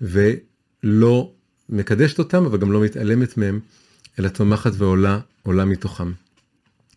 ולא 0.00 1.32
מקדשת 1.68 2.18
אותם, 2.18 2.44
אבל 2.44 2.58
גם 2.58 2.72
לא 2.72 2.80
מתעלמת 2.80 3.36
מהם, 3.36 3.60
אלא 4.18 4.28
צומחת 4.28 4.72
ועולה, 4.74 5.18
עולה 5.42 5.64
מתוכם. 5.64 6.12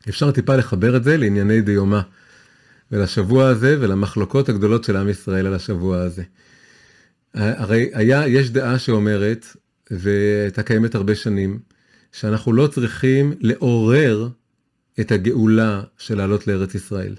אפשר 0.09 0.31
טיפה 0.31 0.55
לחבר 0.55 0.97
את 0.97 1.03
זה 1.03 1.17
לענייני 1.17 1.61
דיומא, 1.61 1.99
ולשבוע 2.91 3.47
הזה 3.47 3.77
ולמחלוקות 3.79 4.49
הגדולות 4.49 4.83
של 4.83 4.97
עם 4.97 5.09
ישראל 5.09 5.47
על 5.47 5.53
השבוע 5.53 5.99
הזה. 5.99 6.23
הרי 7.33 7.89
היה, 7.93 8.27
יש 8.27 8.49
דעה 8.49 8.79
שאומרת, 8.79 9.45
והייתה 9.91 10.63
קיימת 10.63 10.95
הרבה 10.95 11.15
שנים, 11.15 11.59
שאנחנו 12.11 12.53
לא 12.53 12.67
צריכים 12.67 13.33
לעורר 13.39 14.29
את 14.99 15.11
הגאולה 15.11 15.81
של 15.97 16.17
לעלות 16.17 16.47
לארץ 16.47 16.75
ישראל. 16.75 17.15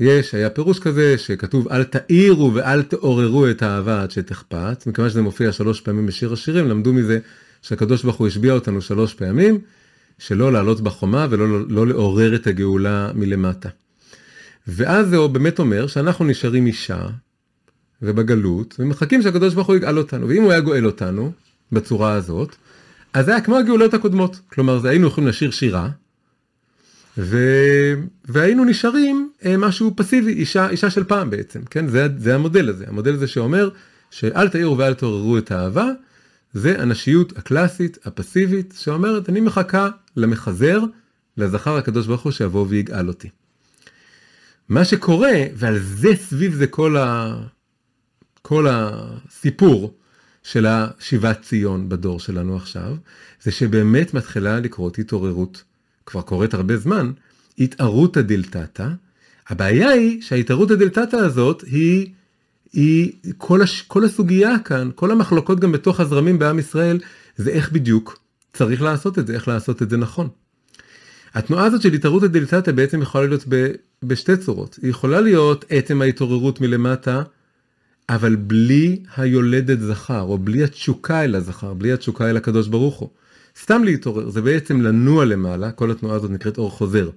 יש, 0.00 0.34
היה 0.34 0.50
פירוש 0.50 0.78
כזה 0.78 1.18
שכתוב 1.18 1.68
אל 1.68 1.84
תאירו 1.84 2.54
ואל 2.54 2.82
תעוררו 2.82 3.50
את 3.50 3.62
האהבה 3.62 4.02
עד 4.02 4.10
שתחפץ, 4.10 4.86
מכיוון 4.86 5.10
שזה 5.10 5.22
מופיע 5.22 5.52
שלוש 5.52 5.80
פעמים 5.80 6.06
בשיר 6.06 6.32
השירים, 6.32 6.68
למדו 6.68 6.92
מזה 6.92 7.18
שהקדוש 7.64 8.02
ברוך 8.02 8.16
הוא 8.16 8.26
השביע 8.26 8.52
אותנו 8.52 8.80
שלוש 8.80 9.14
פעמים, 9.14 9.58
שלא 10.18 10.52
לעלות 10.52 10.80
בחומה 10.80 11.26
ולא 11.30 11.60
לא 11.68 11.86
לעורר 11.86 12.34
את 12.34 12.46
הגאולה 12.46 13.10
מלמטה. 13.14 13.68
ואז 14.68 15.08
זה 15.08 15.16
באמת 15.32 15.58
אומר 15.58 15.86
שאנחנו 15.86 16.24
נשארים 16.24 16.66
אישה 16.66 17.06
ובגלות 18.02 18.74
ומחכים 18.78 19.22
שהקדוש 19.22 19.54
ברוך 19.54 19.66
הוא 19.66 19.76
יגאל 19.76 19.98
אותנו, 19.98 20.28
ואם 20.28 20.42
הוא 20.42 20.52
היה 20.52 20.60
גואל 20.60 20.86
אותנו 20.86 21.32
בצורה 21.72 22.12
הזאת, 22.12 22.56
אז 23.12 23.24
זה 23.24 23.30
היה 23.30 23.40
כמו 23.40 23.56
הגאולות 23.56 23.94
הקודמות, 23.94 24.40
כלומר 24.52 24.78
זה 24.78 24.90
היינו 24.90 25.06
יכולים 25.06 25.28
לשיר 25.28 25.50
שירה, 25.50 25.88
ו... 27.18 27.38
והיינו 28.24 28.64
נשארים 28.64 29.30
אה, 29.44 29.56
משהו 29.56 29.92
פסיבי, 29.96 30.32
אישה, 30.32 30.70
אישה 30.70 30.90
של 30.90 31.04
פעם 31.04 31.30
בעצם, 31.30 31.60
כן? 31.70 31.88
זה, 31.88 32.06
זה 32.18 32.34
המודל 32.34 32.68
הזה, 32.68 32.84
המודל 32.88 33.14
הזה 33.14 33.26
שאומר 33.26 33.68
שאל 34.10 34.48
תעירו 34.48 34.78
ואל 34.78 34.94
תעוררו 34.94 35.38
את 35.38 35.50
האהבה, 35.50 35.90
זה 36.54 36.82
הנשיות 36.82 37.38
הקלאסית, 37.38 37.98
הפסיבית, 38.04 38.74
שאומרת 38.78 39.28
אני 39.28 39.40
מחכה 39.40 39.88
למחזר, 40.16 40.80
לזכר 41.36 41.76
הקדוש 41.76 42.06
ברוך 42.06 42.22
הוא 42.22 42.32
שיבוא 42.32 42.66
ויגאל 42.68 43.08
אותי. 43.08 43.28
מה 44.68 44.84
שקורה, 44.84 45.32
ועל 45.54 45.78
זה 45.78 46.08
סביב 46.16 46.54
זה 46.54 46.66
כל, 46.66 46.96
ה... 46.96 47.36
כל 48.42 48.66
הסיפור 48.70 49.94
של 50.42 50.66
השיבת 50.66 51.42
ציון 51.42 51.88
בדור 51.88 52.20
שלנו 52.20 52.56
עכשיו, 52.56 52.96
זה 53.42 53.52
שבאמת 53.52 54.14
מתחילה 54.14 54.60
לקרות 54.60 54.98
התעוררות 54.98 55.64
כבר 56.06 56.22
קורית 56.22 56.54
הרבה 56.54 56.76
זמן, 56.76 57.12
התערותא 57.58 58.20
דלתתא. 58.20 58.88
הבעיה 59.48 59.88
היא 59.88 60.22
שההתערותא 60.22 60.74
דלתתא 60.74 61.16
הזאת 61.16 61.62
היא, 61.66 62.12
היא 62.74 63.12
כל, 63.38 63.62
הש, 63.62 63.82
כל 63.82 64.04
הסוגיה 64.04 64.58
כאן, 64.58 64.90
כל 64.94 65.10
המחלוקות 65.10 65.60
גם 65.60 65.72
בתוך 65.72 66.00
הזרמים 66.00 66.38
בעם 66.38 66.58
ישראל, 66.58 66.98
זה 67.36 67.50
איך 67.50 67.72
בדיוק 67.72 68.18
צריך 68.52 68.82
לעשות 68.82 69.18
את 69.18 69.26
זה, 69.26 69.34
איך 69.34 69.48
לעשות 69.48 69.82
את 69.82 69.90
זה 69.90 69.96
נכון. 69.96 70.28
התנועה 71.34 71.64
הזאת 71.64 71.82
של 71.82 71.92
התערותא 71.92 72.26
דלתתא 72.26 72.72
בעצם 72.72 73.02
יכולה 73.02 73.26
להיות 73.26 73.44
ב, 73.48 73.70
בשתי 74.02 74.36
צורות. 74.36 74.78
היא 74.82 74.90
יכולה 74.90 75.20
להיות 75.20 75.64
עצם 75.68 76.02
ההתעוררות 76.02 76.60
מלמטה, 76.60 77.22
אבל 78.08 78.36
בלי 78.36 79.02
היולדת 79.16 79.80
זכר, 79.80 80.20
או 80.20 80.38
בלי 80.38 80.64
התשוקה 80.64 81.24
אל 81.24 81.34
הזכר, 81.34 81.74
בלי 81.74 81.92
התשוקה 81.92 82.30
אל 82.30 82.36
הקדוש 82.36 82.68
ברוך 82.68 82.96
הוא. 82.96 83.08
סתם 83.60 83.84
להתעורר, 83.84 84.30
זה 84.30 84.42
בעצם 84.42 84.80
לנוע 84.80 85.24
למעלה, 85.24 85.72
כל 85.72 85.90
התנועה 85.90 86.16
הזאת 86.16 86.30
נקראת 86.30 86.58
אור 86.58 86.70
חוזר, 86.70 87.10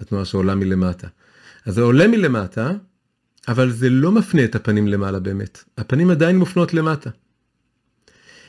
התנועה 0.00 0.24
שעולה 0.24 0.54
מלמטה. 0.54 1.06
אז 1.66 1.74
זה 1.74 1.82
עולה 1.82 2.08
מלמטה, 2.08 2.72
אבל 3.48 3.70
זה 3.70 3.90
לא 3.90 4.12
מפנה 4.12 4.44
את 4.44 4.54
הפנים 4.54 4.88
למעלה 4.88 5.18
באמת, 5.18 5.64
הפנים 5.78 6.10
עדיין 6.10 6.38
מופנות 6.38 6.74
למטה. 6.74 7.10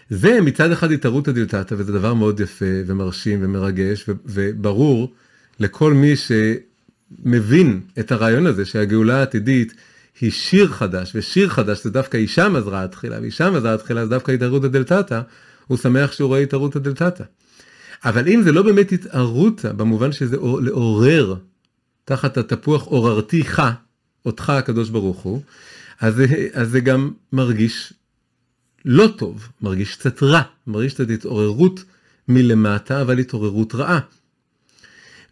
זה 0.09 0.41
מצד 0.41 0.71
אחד 0.71 0.91
התערותא 0.91 1.31
דלתתא, 1.31 1.75
וזה 1.77 1.91
דבר 1.91 2.13
מאוד 2.13 2.39
יפה 2.39 2.65
ומרשים 2.85 3.39
ומרגש, 3.41 4.05
וברור 4.25 5.13
לכל 5.59 5.93
מי 5.93 6.13
שמבין 6.15 7.81
את 7.99 8.11
הרעיון 8.11 8.45
הזה 8.45 8.65
שהגאולה 8.65 9.19
העתידית 9.19 9.73
היא 10.21 10.31
שיר 10.31 10.67
חדש, 10.67 11.11
ושיר 11.15 11.49
חדש 11.49 11.83
זה 11.83 11.89
דווקא 11.89 12.17
אישה 12.17 12.49
מזרעה 12.49 12.87
תחילה, 12.87 13.17
ואישה 13.21 13.49
מזרעה 13.49 13.77
תחילה 13.77 14.05
זה 14.05 14.09
דווקא 14.09 14.31
התערותא 14.31 14.67
דלתתא, 14.67 15.21
הוא 15.67 15.77
שמח 15.77 16.11
שהוא 16.11 16.27
רואה 16.27 16.39
התערותא 16.39 16.79
דלתתא. 16.79 17.23
אבל 18.05 18.27
אם 18.27 18.41
זה 18.43 18.51
לא 18.51 18.61
באמת 18.61 18.91
התערותא, 18.91 19.71
במובן 19.71 20.11
שזה 20.11 20.37
לעורר 20.61 21.35
תחת 22.05 22.37
התפוח 22.37 22.83
עוררתיך, 22.83 23.61
אותך 24.25 24.49
הקדוש 24.49 24.89
ברוך 24.89 25.19
הוא, 25.19 25.41
אז, 25.99 26.21
אז 26.53 26.69
זה 26.69 26.79
גם 26.79 27.11
מרגיש 27.33 27.93
לא 28.85 29.07
טוב, 29.17 29.49
מרגיש 29.61 29.95
קצת 29.95 30.23
רע, 30.23 30.41
מרגיש 30.67 30.93
קצת 30.93 31.09
התעוררות 31.09 31.83
מלמטה, 32.27 33.01
אבל 33.01 33.19
התעוררות 33.19 33.75
רעה. 33.75 33.99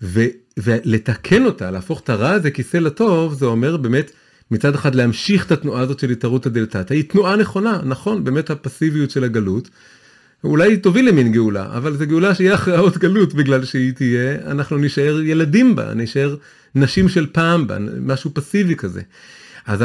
ו, 0.01 0.23
ולתקן 0.57 1.45
אותה, 1.45 1.71
להפוך 1.71 1.99
את 1.99 2.09
הרע 2.09 2.29
הזה 2.29 2.51
כיסא 2.51 2.77
לטוב, 2.77 3.33
זה 3.33 3.45
אומר 3.45 3.77
באמת 3.77 4.11
מצד 4.51 4.75
אחד 4.75 4.95
להמשיך 4.95 5.45
את 5.45 5.51
התנועה 5.51 5.81
הזאת 5.81 5.99
של 5.99 6.09
התערותא 6.09 6.49
דלתתא, 6.49 6.93
היא 6.93 7.03
תנועה 7.03 7.35
נכונה, 7.35 7.81
נכון, 7.83 8.23
באמת 8.23 8.49
הפסיביות 8.49 9.09
של 9.09 9.23
הגלות, 9.23 9.69
אולי 10.43 10.71
היא 10.71 10.77
תוביל 10.77 11.09
למין 11.09 11.31
גאולה, 11.31 11.77
אבל 11.77 11.97
זו 11.97 12.07
גאולה 12.07 12.35
שיהיה 12.35 12.53
הכרעות 12.53 12.97
גלות 12.97 13.33
בגלל 13.33 13.65
שהיא 13.65 13.93
תהיה, 13.93 14.37
אנחנו 14.51 14.77
נשאר 14.77 15.21
ילדים 15.21 15.75
בה, 15.75 15.93
נשאר 15.93 16.35
נשים 16.77 17.09
של 17.09 17.27
פעם 17.31 17.67
משהו 18.01 18.31
פסיבי 18.33 18.75
כזה. 18.75 19.01
אז 19.65 19.83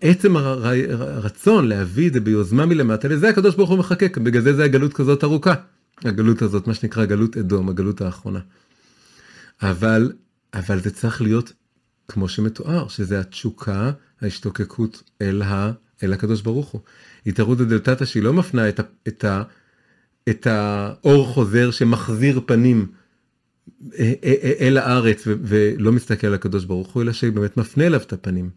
עצם 0.00 0.36
הרצון 0.36 1.68
להביא 1.68 2.08
את 2.08 2.12
זה 2.12 2.20
ביוזמה 2.20 2.66
מלמטה, 2.66 3.08
לזה 3.08 3.28
הקדוש 3.28 3.54
ברוך 3.54 3.70
הוא 3.70 3.78
מחכה, 3.78 4.06
בגלל 4.22 4.42
זה 4.42 4.52
זה 4.52 4.64
הגלות 4.64 4.92
כזאת 4.92 5.24
ארוכה. 5.24 5.54
הגלות 6.04 6.42
הזאת, 6.42 6.66
מה 6.66 6.74
שנקרא 6.74 7.04
גלות 7.04 7.36
אדום, 7.36 7.68
הגלות 7.68 8.00
האחרונה. 8.00 8.40
אבל, 9.62 10.12
אבל 10.54 10.80
זה 10.80 10.90
צריך 10.90 11.22
להיות 11.22 11.52
כמו 12.08 12.28
שמתואר, 12.28 12.88
שזה 12.88 13.20
התשוקה, 13.20 13.90
ההשתוקקות 14.20 15.02
אל, 15.22 15.42
ה, 15.42 15.72
אל 16.02 16.12
הקדוש 16.12 16.40
ברוך 16.40 16.68
הוא. 16.68 16.80
התערותא 17.26 17.64
דלתתא 17.64 18.04
שהיא 18.04 18.22
לא 18.22 18.32
מפנה 18.32 18.68
את, 18.68 18.80
ה, 18.80 18.82
את, 19.08 19.24
ה, 19.24 19.42
את 20.28 20.46
האור 20.46 21.26
חוזר 21.26 21.70
שמחזיר 21.70 22.40
פנים 22.46 22.86
אל 24.60 24.78
הארץ 24.78 25.22
ולא 25.26 25.92
מסתכל 25.92 26.26
על 26.26 26.34
הקדוש 26.34 26.64
ברוך 26.64 26.92
הוא, 26.92 27.02
אלא 27.02 27.12
שבאמת 27.12 27.56
מפנה 27.56 27.86
אליו 27.86 28.00
את 28.00 28.12
הפנים. 28.12 28.50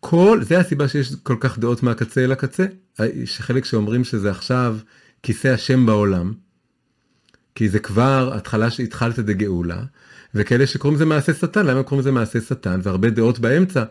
כל, 0.00 0.40
זה 0.42 0.58
הסיבה 0.58 0.88
שיש 0.88 1.14
כל 1.22 1.36
כך 1.40 1.58
דעות 1.58 1.82
מהקצה 1.82 2.24
אל 2.24 2.32
הקצה, 2.32 2.66
יש 3.14 3.40
חלק 3.40 3.64
שאומרים 3.64 4.04
שזה 4.04 4.30
עכשיו 4.30 4.76
כיסא 5.22 5.48
השם 5.48 5.86
בעולם, 5.86 6.32
כי 7.54 7.68
זה 7.68 7.78
כבר 7.78 8.30
התחלה 8.34 8.70
שהתחלת 8.70 9.18
דגאולה, 9.18 9.82
וכאלה 10.34 10.66
שקוראים 10.66 10.96
לזה 10.96 11.04
מעשה 11.04 11.34
שטן, 11.34 11.66
למה 11.66 11.82
קוראים 11.82 12.00
לזה 12.00 12.12
מעשה 12.12 12.40
שטן, 12.40 12.80
והרבה 12.82 13.10
דעות 13.10 13.38
באמצע, 13.38 13.84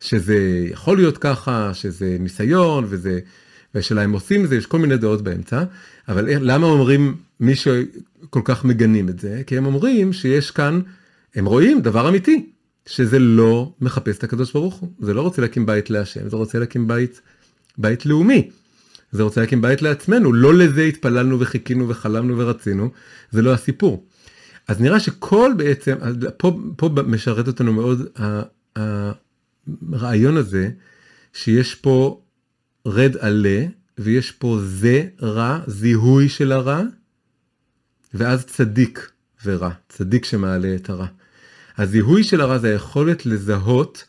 שזה 0.00 0.66
יכול 0.70 0.96
להיות 0.96 1.18
ככה, 1.18 1.74
שזה 1.74 2.16
ניסיון, 2.20 2.84
וזה 2.88 3.20
והשאלה 3.74 4.04
אם 4.04 4.12
עושים 4.12 4.44
את 4.44 4.48
זה, 4.48 4.56
יש 4.56 4.66
כל 4.66 4.78
מיני 4.78 4.96
דעות 4.96 5.22
באמצע, 5.22 5.64
אבל 6.08 6.24
למה 6.28 6.66
אומרים 6.66 7.16
מי 7.40 7.54
שכל 7.54 8.40
כך 8.44 8.64
מגנים 8.64 9.08
את 9.08 9.18
זה? 9.20 9.42
כי 9.46 9.56
הם 9.56 9.66
אומרים 9.66 10.12
שיש 10.12 10.50
כאן, 10.50 10.80
הם 11.34 11.46
רואים 11.46 11.80
דבר 11.80 12.08
אמיתי, 12.08 12.50
שזה 12.86 13.18
לא 13.18 13.72
מחפש 13.80 14.18
את 14.18 14.24
הקדוש 14.24 14.52
ברוך 14.52 14.74
הוא, 14.74 14.90
זה 15.00 15.14
לא 15.14 15.22
רוצה 15.22 15.42
להקים 15.42 15.66
בית 15.66 15.90
להשם, 15.90 16.28
זה 16.28 16.36
רוצה 16.36 16.58
להקים 16.58 16.88
בית, 16.88 17.20
בית 17.78 18.06
לאומי. 18.06 18.50
זה 19.12 19.22
רוצה 19.22 19.40
להקים 19.40 19.62
בית 19.62 19.82
לעצמנו, 19.82 20.32
לא 20.32 20.54
לזה 20.54 20.82
התפללנו 20.82 21.40
וחיכינו 21.40 21.88
וחלמנו 21.88 22.38
ורצינו, 22.38 22.90
זה 23.30 23.42
לא 23.42 23.52
הסיפור. 23.52 24.06
אז 24.68 24.80
נראה 24.80 25.00
שכל 25.00 25.52
בעצם, 25.56 25.94
פה, 26.36 26.58
פה 26.76 26.90
משרת 27.06 27.46
אותנו 27.46 27.72
מאוד 27.72 28.06
הרעיון 29.92 30.36
הזה, 30.36 30.70
שיש 31.32 31.74
פה 31.74 32.22
רד 32.86 33.16
עלה, 33.16 33.64
ויש 33.98 34.30
פה 34.30 34.58
זה 34.64 35.06
רע, 35.22 35.60
זיהוי 35.66 36.28
של 36.28 36.52
הרע, 36.52 36.82
ואז 38.14 38.44
צדיק 38.44 39.10
ורע, 39.44 39.70
צדיק 39.88 40.24
שמעלה 40.24 40.74
את 40.74 40.90
הרע. 40.90 41.06
הזיהוי 41.78 42.24
של 42.24 42.40
הרע 42.40 42.58
זה 42.58 42.70
היכולת 42.70 43.26
לזהות, 43.26 44.04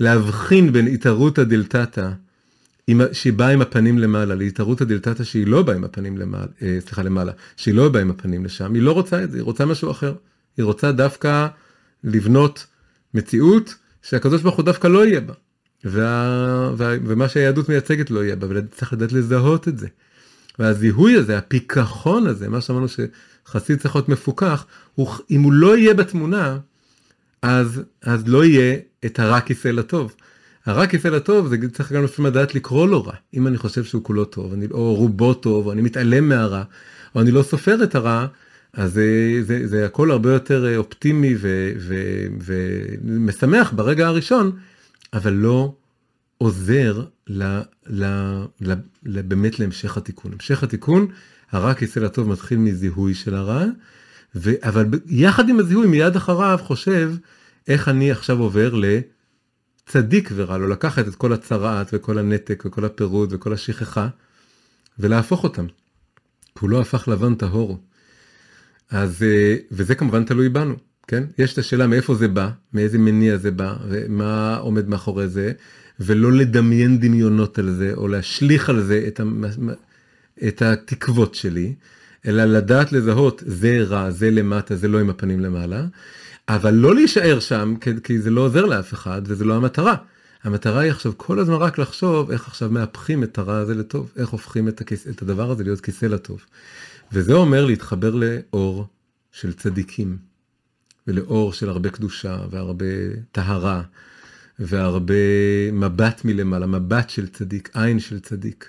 להבחין 0.00 0.72
בין 0.72 0.86
התערותא 0.86 1.44
דלתתא, 1.44 2.10
שהיא 3.12 3.32
באה 3.32 3.48
עם 3.48 3.62
הפנים 3.62 3.98
למעלה, 3.98 4.34
להתערותא 4.34 4.84
דלתתא 4.84 5.24
שהיא 5.24 5.46
לא 5.46 5.62
באה 5.62 5.76
עם 5.76 5.84
הפנים 5.84 6.18
למעלה, 6.18 6.46
אה, 6.62 6.78
סליחה 6.80 7.02
למעלה, 7.02 7.32
שהיא 7.56 7.74
לא 7.74 7.88
באה 7.88 8.02
עם 8.02 8.10
הפנים 8.10 8.44
לשם, 8.44 8.74
היא 8.74 8.82
לא 8.82 8.92
רוצה 8.92 9.24
את 9.24 9.30
זה, 9.30 9.38
היא 9.38 9.42
רוצה 9.42 9.66
משהו 9.66 9.90
אחר. 9.90 10.14
היא 10.56 10.64
רוצה 10.64 10.92
דווקא 10.92 11.46
לבנות 12.04 12.66
מציאות 13.14 13.74
שהקדוש 14.02 14.42
ברוך 14.42 14.56
הוא 14.56 14.64
דווקא 14.64 14.86
לא 14.86 15.06
יהיה 15.06 15.20
בה. 15.20 15.34
וה, 15.84 16.72
וה, 16.76 16.94
ומה 17.06 17.28
שהיהדות 17.28 17.68
מייצגת 17.68 18.10
לא 18.10 18.24
יהיה 18.24 18.36
בה, 18.36 18.46
וצריך 18.50 18.92
לדעת 18.92 19.12
לזהות 19.12 19.68
את 19.68 19.78
זה. 19.78 19.88
והזיהוי 20.58 21.14
הזה, 21.14 21.38
הפיכחון 21.38 22.26
הזה, 22.26 22.48
מה 22.48 22.60
שאמרנו 22.60 22.86
שחסיד 22.88 23.78
צריך 23.78 23.96
להיות 23.96 24.08
מפוכח, 24.08 24.66
הוא, 24.94 25.08
אם 25.30 25.42
הוא 25.42 25.52
לא 25.52 25.76
יהיה 25.76 25.94
בתמונה, 25.94 26.58
אז, 27.42 27.82
אז 28.02 28.28
לא 28.28 28.44
יהיה 28.44 28.76
את 29.06 29.18
הרע 29.18 29.40
כיסא 29.40 29.68
לטוב. 29.68 30.14
הרע 30.66 30.86
כיסא 30.86 31.08
לטוב 31.08 31.48
זה 31.48 31.56
צריך 31.72 31.92
גם 31.92 32.04
לפעמים 32.04 32.32
לדעת 32.32 32.54
לקרוא 32.54 32.88
לו 32.88 33.04
רע. 33.04 33.14
אם 33.34 33.46
אני 33.46 33.58
חושב 33.58 33.84
שהוא 33.84 34.04
כולו 34.04 34.24
טוב, 34.24 34.52
אני, 34.52 34.66
או 34.70 34.94
רובו 34.94 35.34
טוב, 35.34 35.66
או 35.66 35.72
אני 35.72 35.82
מתעלם 35.82 36.28
מהרע, 36.28 36.62
או 37.14 37.20
אני 37.20 37.30
לא 37.30 37.42
סופר 37.42 37.84
את 37.84 37.94
הרע, 37.94 38.26
אז 38.72 38.92
זה, 38.92 39.40
זה, 39.42 39.66
זה 39.66 39.86
הכל 39.86 40.10
הרבה 40.10 40.32
יותר 40.32 40.76
אופטימי 40.76 41.34
ו, 41.38 41.72
ו, 41.78 41.94
ומשמח 42.40 43.72
ברגע 43.72 44.06
הראשון, 44.06 44.52
אבל 45.12 45.32
לא 45.32 45.74
עוזר 46.38 47.04
ל, 47.28 47.60
ל, 47.86 48.04
ל, 48.60 48.72
ל, 49.04 49.22
באמת 49.22 49.58
להמשך 49.60 49.96
התיקון. 49.96 50.32
המשך 50.32 50.62
התיקון, 50.62 51.06
הרע 51.50 51.74
כיסא 51.74 51.98
לטוב 51.98 52.28
מתחיל 52.28 52.58
מזיהוי 52.58 53.14
של 53.14 53.34
הרע, 53.34 53.64
ו, 54.34 54.50
אבל 54.62 54.86
יחד 55.06 55.48
עם 55.48 55.58
הזיהוי 55.58 55.86
מיד 55.86 56.16
אחריו 56.16 56.58
חושב 56.62 57.12
איך 57.68 57.88
אני 57.88 58.10
עכשיו 58.10 58.38
עובר 58.38 58.74
לצדיק 59.86 60.30
ורע 60.34 60.58
לו, 60.58 60.68
לקחת 60.68 61.08
את 61.08 61.14
כל 61.14 61.32
הצרעת 61.32 61.90
וכל 61.92 62.18
הנתק 62.18 62.62
וכל 62.66 62.84
הפירוד 62.84 63.32
וכל 63.32 63.52
השכחה 63.52 64.08
ולהפוך 64.98 65.44
אותם. 65.44 65.66
הוא 66.60 66.70
לא 66.70 66.80
הפך 66.80 67.08
לבן 67.08 67.34
טהור. 67.34 67.78
אז, 68.90 69.22
אה, 69.22 69.56
וזה 69.70 69.94
כמובן 69.94 70.24
תלוי 70.24 70.48
בנו, 70.48 70.74
כן? 71.06 71.24
יש 71.38 71.52
את 71.52 71.58
השאלה 71.58 71.86
מאיפה 71.86 72.14
זה 72.14 72.28
בא, 72.28 72.50
מאיזה 72.72 72.98
מניע 72.98 73.36
זה 73.36 73.50
בא, 73.50 73.76
ומה 73.88 74.56
עומד 74.56 74.88
מאחורי 74.88 75.28
זה, 75.28 75.52
ולא 76.00 76.32
לדמיין 76.32 77.00
דמיונות 77.00 77.58
על 77.58 77.70
זה, 77.70 77.92
או 77.96 78.08
להשליך 78.08 78.68
על 78.68 78.82
זה 78.82 79.04
את, 79.08 79.20
המ... 79.20 79.44
את 80.48 80.62
התקוות 80.62 81.34
שלי, 81.34 81.74
אלא 82.26 82.44
לדעת 82.44 82.92
לזהות, 82.92 83.42
זה 83.46 83.84
רע, 83.88 84.10
זה 84.10 84.30
למטה, 84.30 84.76
זה 84.76 84.88
לא 84.88 85.00
עם 85.00 85.10
הפנים 85.10 85.40
למעלה, 85.40 85.84
אבל 86.48 86.74
לא 86.74 86.94
להישאר 86.94 87.40
שם, 87.40 87.74
כי 88.04 88.18
זה 88.18 88.30
לא 88.30 88.40
עוזר 88.40 88.64
לאף 88.64 88.94
אחד, 88.94 89.22
וזה 89.24 89.44
לא 89.44 89.54
המטרה. 89.54 89.94
המטרה 90.42 90.80
היא 90.80 90.90
עכשיו 90.90 91.12
כל 91.16 91.38
הזמן 91.38 91.54
רק 91.54 91.78
לחשוב 91.78 92.30
איך 92.30 92.48
עכשיו 92.48 92.70
מהפכים 92.70 93.22
את 93.22 93.38
הרע 93.38 93.56
הזה 93.56 93.74
לטוב, 93.74 94.12
איך 94.16 94.28
הופכים 94.28 94.68
את, 94.68 94.80
הכיס, 94.80 95.08
את 95.08 95.22
הדבר 95.22 95.50
הזה 95.50 95.64
להיות 95.64 95.80
כיסא 95.80 96.06
לטוב. 96.06 96.44
וזה 97.12 97.32
אומר 97.32 97.64
להתחבר 97.64 98.14
לאור 98.14 98.86
של 99.32 99.52
צדיקים, 99.52 100.16
ולאור 101.06 101.52
של 101.52 101.68
הרבה 101.68 101.90
קדושה 101.90 102.38
והרבה 102.50 102.86
טהרה, 103.32 103.82
והרבה 104.58 105.14
מבט 105.72 106.24
מלמעלה, 106.24 106.66
מבט 106.66 107.10
של 107.10 107.26
צדיק, 107.26 107.70
עין 107.74 108.00
של 108.00 108.20
צדיק. 108.20 108.68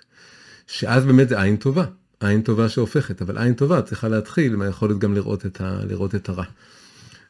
שאז 0.67 1.05
באמת 1.05 1.29
זה 1.29 1.41
עין 1.41 1.55
טובה, 1.55 1.85
עין 2.19 2.41
טובה 2.41 2.69
שהופכת, 2.69 3.21
אבל 3.21 3.37
עין 3.37 3.53
טובה 3.53 3.81
צריכה 3.81 4.07
להתחיל 4.07 4.55
מהיכולת 4.55 4.99
גם 4.99 5.13
לראות 5.13 5.45
את, 5.45 5.61
ה, 5.61 5.79
לראות 5.87 6.15
את 6.15 6.29
הרע. 6.29 6.43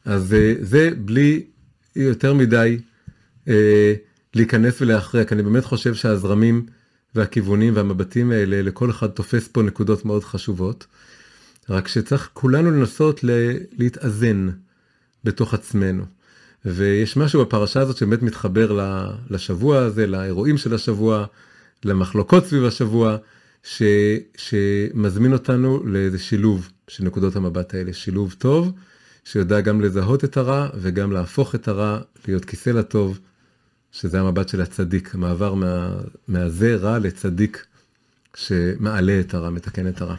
אז 0.04 0.34
אה, 0.34 0.54
זה 0.60 0.90
בלי 0.98 1.44
יותר 1.96 2.34
מדי 2.34 2.78
אה, 3.48 3.94
להיכנס 4.34 4.82
ולהכריע, 4.82 5.24
כי 5.24 5.34
אני 5.34 5.42
באמת 5.42 5.64
חושב 5.64 5.94
שהזרמים 5.94 6.66
והכיוונים 7.14 7.76
והמבטים 7.76 8.30
האלה, 8.30 8.62
לכל 8.62 8.90
אחד 8.90 9.06
תופס 9.06 9.48
פה 9.48 9.62
נקודות 9.62 10.04
מאוד 10.04 10.24
חשובות. 10.24 10.86
רק 11.68 11.88
שצריך 11.88 12.30
כולנו 12.32 12.70
לנסות 12.70 13.24
להתאזן 13.78 14.48
בתוך 15.24 15.54
עצמנו. 15.54 16.04
ויש 16.64 17.16
משהו 17.16 17.44
בפרשה 17.44 17.80
הזאת 17.80 17.96
שבאמת 17.96 18.22
מתחבר 18.22 18.78
לשבוע 19.30 19.78
הזה, 19.78 20.06
לאירועים 20.06 20.58
של 20.58 20.74
השבוע, 20.74 21.26
למחלוקות 21.84 22.46
סביב 22.46 22.64
השבוע, 22.64 23.16
ש, 23.62 23.82
שמזמין 24.36 25.32
אותנו 25.32 25.86
לאיזה 25.86 26.18
שילוב 26.18 26.70
של 26.88 27.04
נקודות 27.04 27.36
המבט 27.36 27.74
האלה, 27.74 27.92
שילוב 27.92 28.34
טוב, 28.38 28.72
שיודע 29.24 29.60
גם 29.60 29.80
לזהות 29.80 30.24
את 30.24 30.36
הרע 30.36 30.68
וגם 30.74 31.12
להפוך 31.12 31.54
את 31.54 31.68
הרע 31.68 32.00
להיות 32.28 32.44
כיסא 32.44 32.70
לטוב, 32.70 33.20
שזה 33.92 34.20
המבט 34.20 34.48
של 34.48 34.60
הצדיק, 34.60 35.14
המעבר 35.14 35.54
מה, 35.54 35.90
מהזה 36.28 36.76
רע 36.76 36.98
לצדיק 36.98 37.66
שמעלה 38.36 39.20
את 39.20 39.34
הרע, 39.34 39.50
מתקן 39.50 39.88
את 39.88 40.00
הרע. 40.00 40.16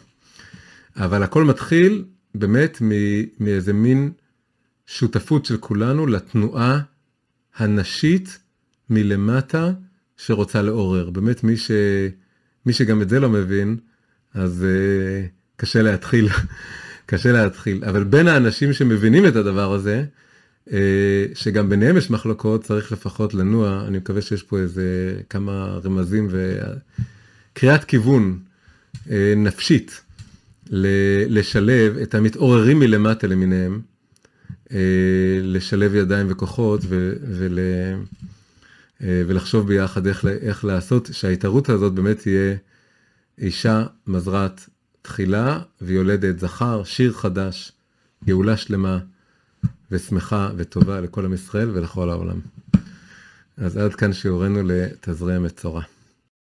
אבל 0.96 1.24
הכל 1.24 1.44
מתחיל 1.44 2.04
באמת 2.36 2.82
מאיזה 3.40 3.74
מין 3.74 4.12
שותפות 4.86 5.46
של 5.46 5.58
כולנו 5.58 6.08
לתנועה 6.08 6.80
הנשית 7.56 8.40
מלמטה 8.90 9.72
שרוצה 10.18 10.62
לעורר. 10.62 11.10
באמת 11.10 11.44
מי, 11.44 11.58
ש, 11.58 11.72
מי 12.66 12.74
שגם 12.74 13.02
את 13.02 13.10
זה 13.10 13.20
לא 13.20 13.30
מבין, 13.30 13.78
אז 14.34 14.66
uh, 14.66 15.30
קשה 15.58 15.82
להתחיל, 15.82 16.28
קשה 17.06 17.32
להתחיל. 17.32 17.84
אבל 17.86 18.04
בין 18.04 18.28
האנשים 18.28 18.74
שמבינים 18.74 19.26
את 19.26 19.36
הדבר 19.36 19.74
הזה, 19.74 20.06
uh, 20.68 20.72
שגם 21.34 21.70
ביניהם 21.70 21.98
יש 21.98 22.10
מחלוקות, 22.10 22.64
צריך 22.64 22.92
לפחות 22.92 23.34
לנוע, 23.34 23.84
אני 23.88 23.98
מקווה 23.98 24.22
שיש 24.22 24.44
פה 24.44 24.60
איזה 24.60 25.16
כמה 25.30 25.80
רמזים 25.84 26.28
וקריאת 26.32 27.84
כיוון 27.84 28.40
uh, 28.96 29.10
נפשית. 29.38 30.02
לשלב 31.28 31.98
את 31.98 32.16
המתעוררים 32.16 32.80
מלמטה 32.80 33.28
למיניהם, 33.28 33.82
לשלב 35.42 35.96
ידיים 35.96 36.28
וכוחות 36.30 36.82
ו, 36.84 37.14
ול, 37.28 37.60
אה, 39.04 39.24
ולחשוב 39.28 39.68
ביחד 39.68 40.08
איך, 40.08 40.26
איך 40.26 40.66
לעשות 40.66 41.10
שההתערות 41.12 41.70
הזאת 41.70 41.94
באמת 41.94 42.20
תהיה 42.20 42.56
אישה 43.38 43.86
מזרעת 44.08 44.70
תחילה 45.02 45.60
ויולדת 45.82 46.40
זכר, 46.40 46.84
שיר 46.84 47.14
חדש, 47.14 47.72
גאולה 48.26 48.58
שלמה 48.58 49.00
ושמחה 49.92 50.50
וטובה 50.58 51.02
לכל 51.02 51.26
עם 51.26 51.34
ישראל 51.34 51.70
ולכל 51.70 52.10
העולם. 52.10 52.40
אז 53.58 53.78
עד 53.78 53.96
כאן 53.96 54.14
שיעורנו 54.14 54.60
לתזריע 54.64 55.40
מצורע. 55.40 55.84